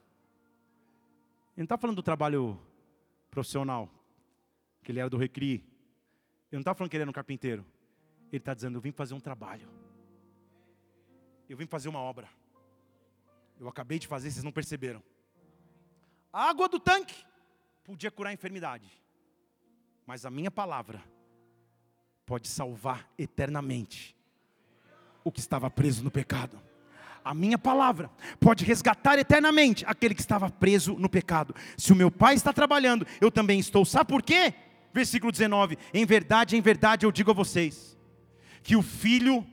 Ele 1.49 1.57
não 1.57 1.63
está 1.65 1.77
falando 1.77 1.97
do 1.97 2.01
trabalho 2.01 2.59
profissional, 3.29 3.87
que 4.81 4.91
ele 4.91 5.01
era 5.01 5.07
do 5.07 5.17
recri. 5.17 5.53
Ele 5.53 6.53
não 6.53 6.61
está 6.61 6.73
falando 6.73 6.89
que 6.89 6.97
ele 6.97 7.03
era 7.03 7.09
um 7.11 7.13
carpinteiro. 7.13 7.63
Ele 8.31 8.37
está 8.37 8.55
dizendo: 8.55 8.77
Eu 8.77 8.81
vim 8.81 8.91
fazer 8.91 9.13
um 9.13 9.19
trabalho. 9.19 9.69
Eu 11.47 11.55
vim 11.55 11.67
fazer 11.67 11.89
uma 11.89 11.99
obra. 11.99 12.27
Eu 13.59 13.67
acabei 13.67 13.99
de 13.99 14.07
fazer, 14.07 14.31
vocês 14.31 14.43
não 14.43 14.51
perceberam. 14.51 15.03
A 16.33 16.49
água 16.49 16.67
do 16.67 16.79
tanque 16.79 17.23
podia 17.83 18.09
curar 18.09 18.31
a 18.31 18.33
enfermidade, 18.33 18.91
mas 20.07 20.25
a 20.25 20.31
minha 20.31 20.49
palavra 20.49 21.03
pode 22.25 22.47
salvar 22.47 23.07
eternamente 23.17 24.15
o 25.21 25.31
que 25.31 25.41
estava 25.41 25.69
preso 25.69 26.01
no 26.01 26.09
pecado. 26.09 26.57
A 27.25 27.33
minha 27.33 27.57
palavra 27.57 28.09
pode 28.39 28.63
resgatar 28.63 29.19
eternamente 29.19 29.83
aquele 29.85 30.15
que 30.15 30.21
estava 30.21 30.49
preso 30.49 30.93
no 30.93 31.09
pecado. 31.09 31.53
Se 31.77 31.91
o 31.91 31.95
meu 31.95 32.09
pai 32.09 32.35
está 32.35 32.53
trabalhando, 32.53 33.05
eu 33.19 33.29
também 33.29 33.59
estou. 33.59 33.83
Sabe 33.83 34.09
por 34.09 34.23
quê? 34.23 34.53
Versículo 34.93 35.29
19: 35.29 35.77
Em 35.93 36.05
verdade, 36.05 36.55
em 36.55 36.61
verdade 36.61 37.05
eu 37.05 37.11
digo 37.11 37.31
a 37.31 37.33
vocês 37.33 37.97
que 38.63 38.77
o 38.77 38.81
filho 38.81 39.45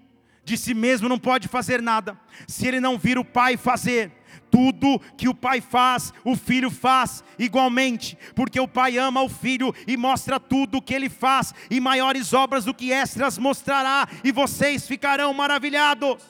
de 0.45 0.57
si 0.57 0.73
mesmo 0.73 1.09
não 1.09 1.19
pode 1.19 1.49
fazer 1.49 1.83
nada, 1.83 2.17
se 2.47 2.67
ele 2.69 2.79
não 2.79 2.97
vir 2.97 3.19
o 3.19 3.25
pai 3.25 3.57
fazer. 3.57 4.13
Tudo 4.55 5.01
que 5.19 5.29
o 5.29 5.35
pai 5.35 5.61
faz, 5.61 6.15
o 6.23 6.37
filho 6.37 6.71
faz 6.71 7.25
igualmente, 7.37 8.17
porque 8.37 8.61
o 8.61 8.69
pai 8.69 8.97
ama 8.97 9.21
o 9.21 9.29
filho 9.29 9.75
e 9.85 9.97
mostra 9.97 10.39
tudo 10.39 10.79
o 10.79 10.83
que 10.83 10.95
ele 10.95 11.09
faz, 11.09 11.53
e 11.69 11.81
maiores 11.81 12.33
obras 12.33 12.65
do 12.65 12.73
que 12.73 12.93
estas 12.93 13.37
mostrará, 13.37 14.09
e 14.23 14.31
vocês 14.31 14.87
ficarão 14.87 15.35
maravilhados. 15.35 16.23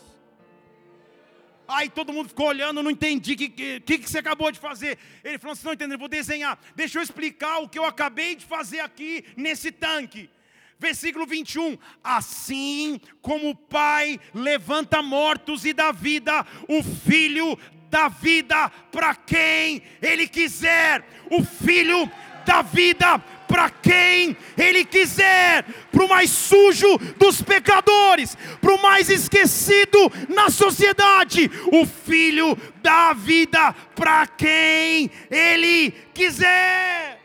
Aí 1.68 1.90
todo 1.90 2.14
mundo 2.14 2.30
ficou 2.30 2.46
olhando, 2.46 2.82
não 2.82 2.90
entendi 2.90 3.34
o 3.34 3.36
que, 3.36 3.48
que, 3.50 3.80
que, 3.80 4.08
você 4.08 4.20
acabou 4.20 4.50
de 4.50 4.58
fazer. 4.58 4.98
Ele 5.22 5.38
falou 5.38 5.52
assim: 5.52 5.66
não 5.66 5.74
entendendo, 5.74 5.98
vou 5.98 6.08
desenhar. 6.08 6.58
Deixa 6.74 6.98
eu 6.98 7.02
explicar 7.02 7.58
o 7.58 7.68
que 7.68 7.78
eu 7.78 7.84
acabei 7.84 8.36
de 8.36 8.46
fazer 8.46 8.80
aqui 8.80 9.22
nesse 9.36 9.70
tanque. 9.70 10.30
Versículo 10.78 11.26
21: 11.26 11.78
Assim 12.02 13.00
como 13.22 13.50
o 13.50 13.54
Pai 13.54 14.20
levanta 14.34 15.02
mortos 15.02 15.64
e 15.64 15.72
dá 15.72 15.92
vida, 15.92 16.44
o 16.68 16.82
Filho 16.82 17.58
dá 17.94 18.08
vida 18.08 18.68
para 18.90 19.14
quem 19.14 19.80
Ele 20.02 20.26
quiser. 20.26 21.04
O 21.30 21.44
Filho 21.44 22.10
dá 22.44 22.60
vida 22.60 23.20
para 23.46 23.70
quem 23.70 24.36
Ele 24.58 24.84
quiser, 24.84 25.62
para 25.92 26.04
o 26.04 26.08
mais 26.08 26.28
sujo 26.28 26.98
dos 27.16 27.40
pecadores, 27.40 28.36
para 28.60 28.74
o 28.74 28.82
mais 28.82 29.08
esquecido 29.08 30.10
na 30.28 30.50
sociedade. 30.50 31.48
O 31.72 31.86
Filho 31.86 32.58
dá 32.82 33.12
vida 33.12 33.72
para 33.94 34.26
quem 34.26 35.08
Ele 35.30 35.92
quiser. 36.12 37.20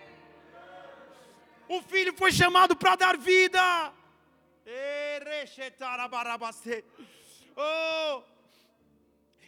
O 1.67 1.81
filho 1.81 2.13
foi 2.15 2.31
chamado 2.31 2.75
para 2.75 2.95
dar 2.95 3.15
vida. 3.17 3.91
Oh. 7.55 8.38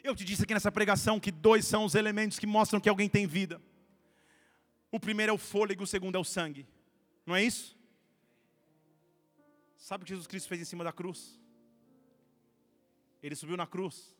Eu 0.03 0.15
te 0.15 0.25
disse 0.25 0.43
aqui 0.43 0.53
nessa 0.53 0.71
pregação 0.71 1.19
que 1.19 1.31
dois 1.31 1.65
são 1.65 1.85
os 1.85 1.95
elementos 1.95 2.39
que 2.39 2.47
mostram 2.47 2.79
que 2.79 2.89
alguém 2.89 3.07
tem 3.07 3.27
vida. 3.27 3.61
O 4.91 4.99
primeiro 4.99 5.31
é 5.31 5.33
o 5.33 5.37
fôlego, 5.37 5.83
o 5.83 5.87
segundo 5.87 6.17
é 6.17 6.19
o 6.19 6.23
sangue. 6.23 6.67
Não 7.25 7.35
é 7.35 7.43
isso? 7.43 7.77
Sabe 9.77 10.03
o 10.03 10.05
que 10.05 10.11
Jesus 10.11 10.27
Cristo 10.27 10.49
fez 10.49 10.61
em 10.61 10.65
cima 10.65 10.83
da 10.83 10.91
cruz? 10.91 11.39
Ele 13.21 13.35
subiu 13.35 13.55
na 13.55 13.67
cruz, 13.67 14.15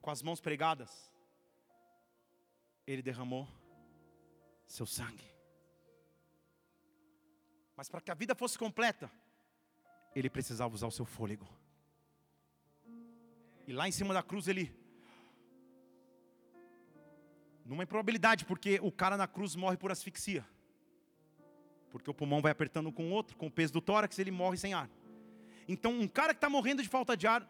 com 0.00 0.10
as 0.10 0.22
mãos 0.22 0.40
pregadas. 0.40 1.12
Ele 2.86 3.02
derramou 3.02 3.48
seu 4.66 4.86
sangue. 4.86 5.24
Mas 7.76 7.88
para 7.88 8.00
que 8.00 8.10
a 8.10 8.14
vida 8.14 8.34
fosse 8.34 8.56
completa, 8.56 9.10
ele 10.14 10.30
precisava 10.30 10.74
usar 10.74 10.86
o 10.86 10.92
seu 10.92 11.04
fôlego. 11.04 11.48
E 13.66 13.72
lá 13.72 13.88
em 13.88 13.92
cima 13.92 14.14
da 14.14 14.22
cruz 14.22 14.46
ele. 14.46 14.83
Numa 17.64 17.84
improbabilidade, 17.84 18.44
porque 18.44 18.78
o 18.82 18.92
cara 18.92 19.16
na 19.16 19.26
cruz 19.26 19.56
morre 19.56 19.76
por 19.76 19.90
asfixia. 19.90 20.44
Porque 21.90 22.10
o 22.10 22.14
pulmão 22.14 22.42
vai 22.42 22.52
apertando 22.52 22.92
com 22.92 23.08
o 23.08 23.10
outro, 23.10 23.36
com 23.36 23.46
o 23.46 23.50
peso 23.50 23.72
do 23.72 23.80
tórax, 23.80 24.18
ele 24.18 24.30
morre 24.30 24.56
sem 24.56 24.74
ar. 24.74 24.90
Então, 25.66 25.92
um 25.92 26.06
cara 26.06 26.34
que 26.34 26.38
está 26.38 26.50
morrendo 26.50 26.82
de 26.82 26.88
falta 26.88 27.16
de 27.16 27.26
ar, 27.26 27.48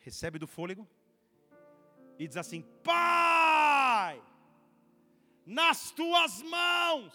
recebe 0.00 0.38
do 0.38 0.46
fôlego 0.46 0.88
e 2.18 2.26
diz 2.26 2.36
assim: 2.36 2.62
Pai, 2.82 4.22
nas 5.44 5.90
tuas 5.90 6.40
mãos 6.42 7.12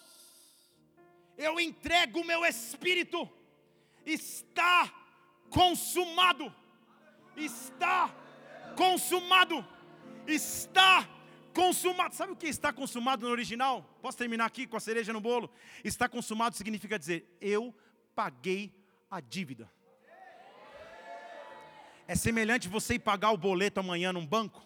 eu 1.38 1.60
entrego 1.60 2.22
o 2.22 2.26
meu 2.26 2.46
espírito, 2.46 3.28
está 4.06 4.94
consumado, 5.50 6.54
está 7.36 8.14
consumado, 8.76 9.66
está 10.28 11.04
consumado. 11.04 11.17
Sabe 12.12 12.34
o 12.34 12.36
que 12.36 12.48
está 12.48 12.72
consumado 12.72 13.26
no 13.26 13.32
original? 13.32 13.84
Posso 14.02 14.18
terminar 14.18 14.46
aqui 14.46 14.68
com 14.68 14.78
a 14.78 14.80
cereja 14.80 15.12
no 15.12 15.22
bolo? 15.22 15.50
Está 15.84 16.08
consumado 16.08 16.56
significa 16.56 16.98
dizer: 16.98 17.38
eu 17.42 17.76
paguei 18.16 18.74
a 19.10 19.20
dívida. 19.20 19.72
É 22.08 22.16
semelhante 22.16 22.68
você 22.68 22.96
ir 22.96 23.00
pagar 23.00 23.32
o 23.32 23.38
boleto 23.38 23.80
amanhã 23.80 24.14
num 24.14 24.26
banco, 24.26 24.66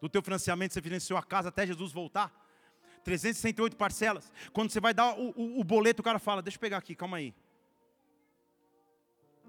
do 0.00 0.08
teu 0.08 0.20
financiamento, 0.20 0.72
você 0.72 0.82
financiou 0.82 1.16
a 1.16 1.22
casa 1.22 1.48
até 1.48 1.64
Jesus 1.66 1.92
voltar. 1.92 2.32
368 3.04 3.76
parcelas. 3.76 4.32
Quando 4.52 4.70
você 4.70 4.80
vai 4.80 4.92
dar 4.92 5.18
o, 5.18 5.30
o, 5.36 5.60
o 5.60 5.64
boleto, 5.64 6.00
o 6.00 6.04
cara 6.04 6.18
fala: 6.18 6.42
Deixa 6.42 6.56
eu 6.56 6.60
pegar 6.60 6.78
aqui, 6.78 6.94
calma 6.94 7.18
aí. 7.18 7.34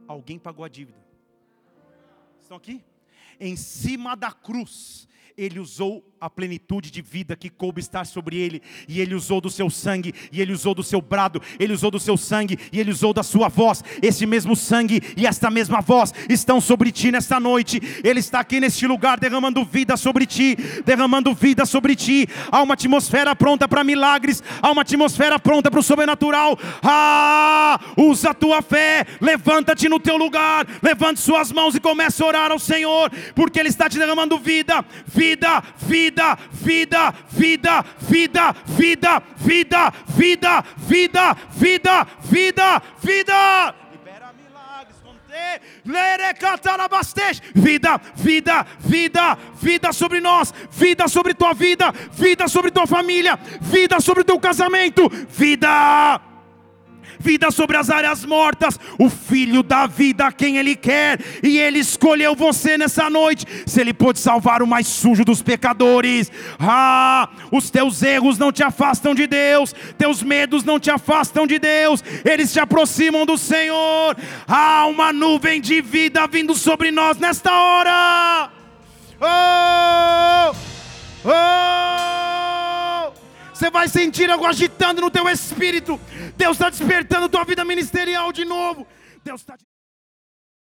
Alguém 0.08 0.38
pagou 0.38 0.64
a 0.64 0.70
dívida. 0.70 0.98
Estão 2.42 2.58
aqui? 2.58 2.84
Em 3.40 3.56
cima 3.56 4.16
da 4.16 4.32
cruz, 4.32 5.08
ele 5.36 5.60
usou 5.60 6.02
a 6.24 6.30
plenitude 6.30 6.90
de 6.90 7.02
vida 7.02 7.36
que 7.36 7.50
coube 7.50 7.82
estar 7.82 8.06
sobre 8.06 8.38
ele, 8.38 8.62
e 8.88 9.02
ele 9.02 9.14
usou 9.14 9.42
do 9.42 9.50
seu 9.50 9.70
sangue, 9.70 10.14
e 10.32 10.42
ele 10.42 10.54
usou 10.54 10.74
do 10.74 10.82
seu 10.82 11.02
brado, 11.02 11.42
ele 11.60 11.74
usou 11.74 11.92
do 11.92 12.00
seu 12.00 12.16
sangue, 12.16 12.58
e 12.72 12.80
ele 12.80 12.92
usou 12.92 13.14
da 13.14 13.24
sua 13.24 13.50
voz. 13.50 13.84
Esse 14.02 14.26
mesmo 14.26 14.56
sangue 14.56 15.02
e 15.18 15.28
esta 15.28 15.50
mesma 15.50 15.82
voz 15.82 16.14
estão 16.30 16.62
sobre 16.62 16.94
ti 16.94 17.12
nesta 17.12 17.42
noite. 17.42 17.82
Ele 18.06 18.22
está 18.22 18.40
aqui 18.40 18.62
neste 18.62 18.88
lugar 18.88 19.20
derramando 19.20 19.66
vida 19.66 19.98
sobre 19.98 20.26
ti, 20.26 20.56
derramando 20.86 21.34
vida 21.34 21.66
sobre 21.66 21.94
ti. 21.94 22.26
Há 22.50 22.64
uma 22.64 22.76
atmosfera 22.76 23.36
pronta 23.36 23.68
para 23.68 23.84
milagres, 23.84 24.42
há 24.62 24.72
uma 24.72 24.84
atmosfera 24.84 25.38
pronta 25.38 25.70
para 25.70 25.82
o 25.82 25.84
sobrenatural. 25.84 26.58
Ah, 26.82 27.82
usa 27.98 28.30
a 28.30 28.34
tua 28.34 28.62
fé, 28.62 29.06
levanta-te 29.20 29.90
no 29.90 30.00
teu 30.00 30.16
lugar, 30.16 30.66
levante 30.82 31.20
suas 31.20 31.52
mãos 31.52 31.76
e 31.76 31.82
comece 31.82 32.24
a 32.24 32.26
orar 32.26 32.50
ao 32.50 32.60
Senhor, 32.60 33.12
porque 33.36 33.60
ele 33.60 33.68
está 33.68 33.90
te 33.90 34.00
derramando 34.00 34.40
vida, 34.40 34.86
vida, 35.06 35.62
vida 35.78 36.13
vida, 36.14 36.38
vida, 36.52 37.14
vida, 37.30 37.86
vida, 37.98 38.56
vida, 38.68 39.24
vida, 39.38 39.94
vida, 40.08 40.64
vida, 40.78 41.38
vida, 41.52 42.08
vida, 42.24 42.82
vida. 43.02 43.76
Libera 43.92 44.34
milagres 44.34 44.98
Vida, 47.56 48.02
vida, 48.16 48.66
vida, 48.80 49.38
vida 49.62 49.94
sobre 49.94 50.22
nós, 50.22 50.54
vida 50.72 51.08
sobre 51.08 51.34
tua 51.34 51.54
vida, 51.54 51.92
vida 52.12 52.48
sobre 52.48 52.72
tua 52.72 52.88
família, 52.88 53.38
vida 53.62 54.00
sobre 54.00 54.24
teu 54.24 54.40
casamento, 54.40 55.10
vida 55.10 56.33
vida 57.24 57.50
sobre 57.50 57.78
as 57.78 57.90
áreas 57.90 58.26
mortas. 58.26 58.78
O 59.00 59.10
Filho 59.10 59.64
dá 59.64 59.88
vida 59.88 60.28
a 60.28 60.32
quem 60.32 60.58
Ele 60.58 60.76
quer, 60.76 61.20
e 61.42 61.58
Ele 61.58 61.80
escolheu 61.80 62.36
você 62.36 62.78
nessa 62.78 63.10
noite. 63.10 63.46
Se 63.66 63.80
Ele 63.80 63.94
pôde 63.94 64.20
salvar 64.20 64.62
o 64.62 64.68
mais 64.68 64.86
sujo 64.88 65.24
dos 65.24 65.42
pecadores, 65.42 66.30
ah, 66.60 67.30
os 67.52 67.70
teus 67.70 68.04
erros 68.04 68.38
não 68.38 68.52
te 68.52 68.62
afastam 68.62 69.16
de 69.16 69.26
Deus, 69.26 69.74
teus 69.98 70.22
medos 70.22 70.64
não 70.64 70.80
te 70.80 70.92
afastam 70.92 71.48
de 71.48 71.58
Deus, 71.58 72.04
eles 72.26 72.52
te 72.52 72.60
aproximam 72.60 73.26
do 73.26 73.38
Senhor. 73.38 74.18
Há 74.48 74.86
uma 74.88 75.14
nuvem 75.14 75.62
de 75.62 75.82
vida 75.82 76.28
vindo 76.28 76.54
sobre 76.54 76.92
nós 76.92 77.18
nesta 77.18 77.52
hora. 77.52 78.52
Oh! 79.22 80.74
Oh! 81.26 82.43
Você 83.64 83.72
vai 83.72 83.88
sentir 83.88 84.30
algo 84.30 84.46
agitando 84.46 85.00
no 85.00 85.10
teu 85.10 85.30
espírito. 85.30 85.98
Deus 86.36 86.58
está 86.58 86.70
despertando 86.70 87.30
tua 87.30 87.46
vida 87.46 87.64
ministerial 87.64 88.34
de 88.34 88.44
novo. 88.44 88.86
Deus 89.24 89.40
está 89.40 89.56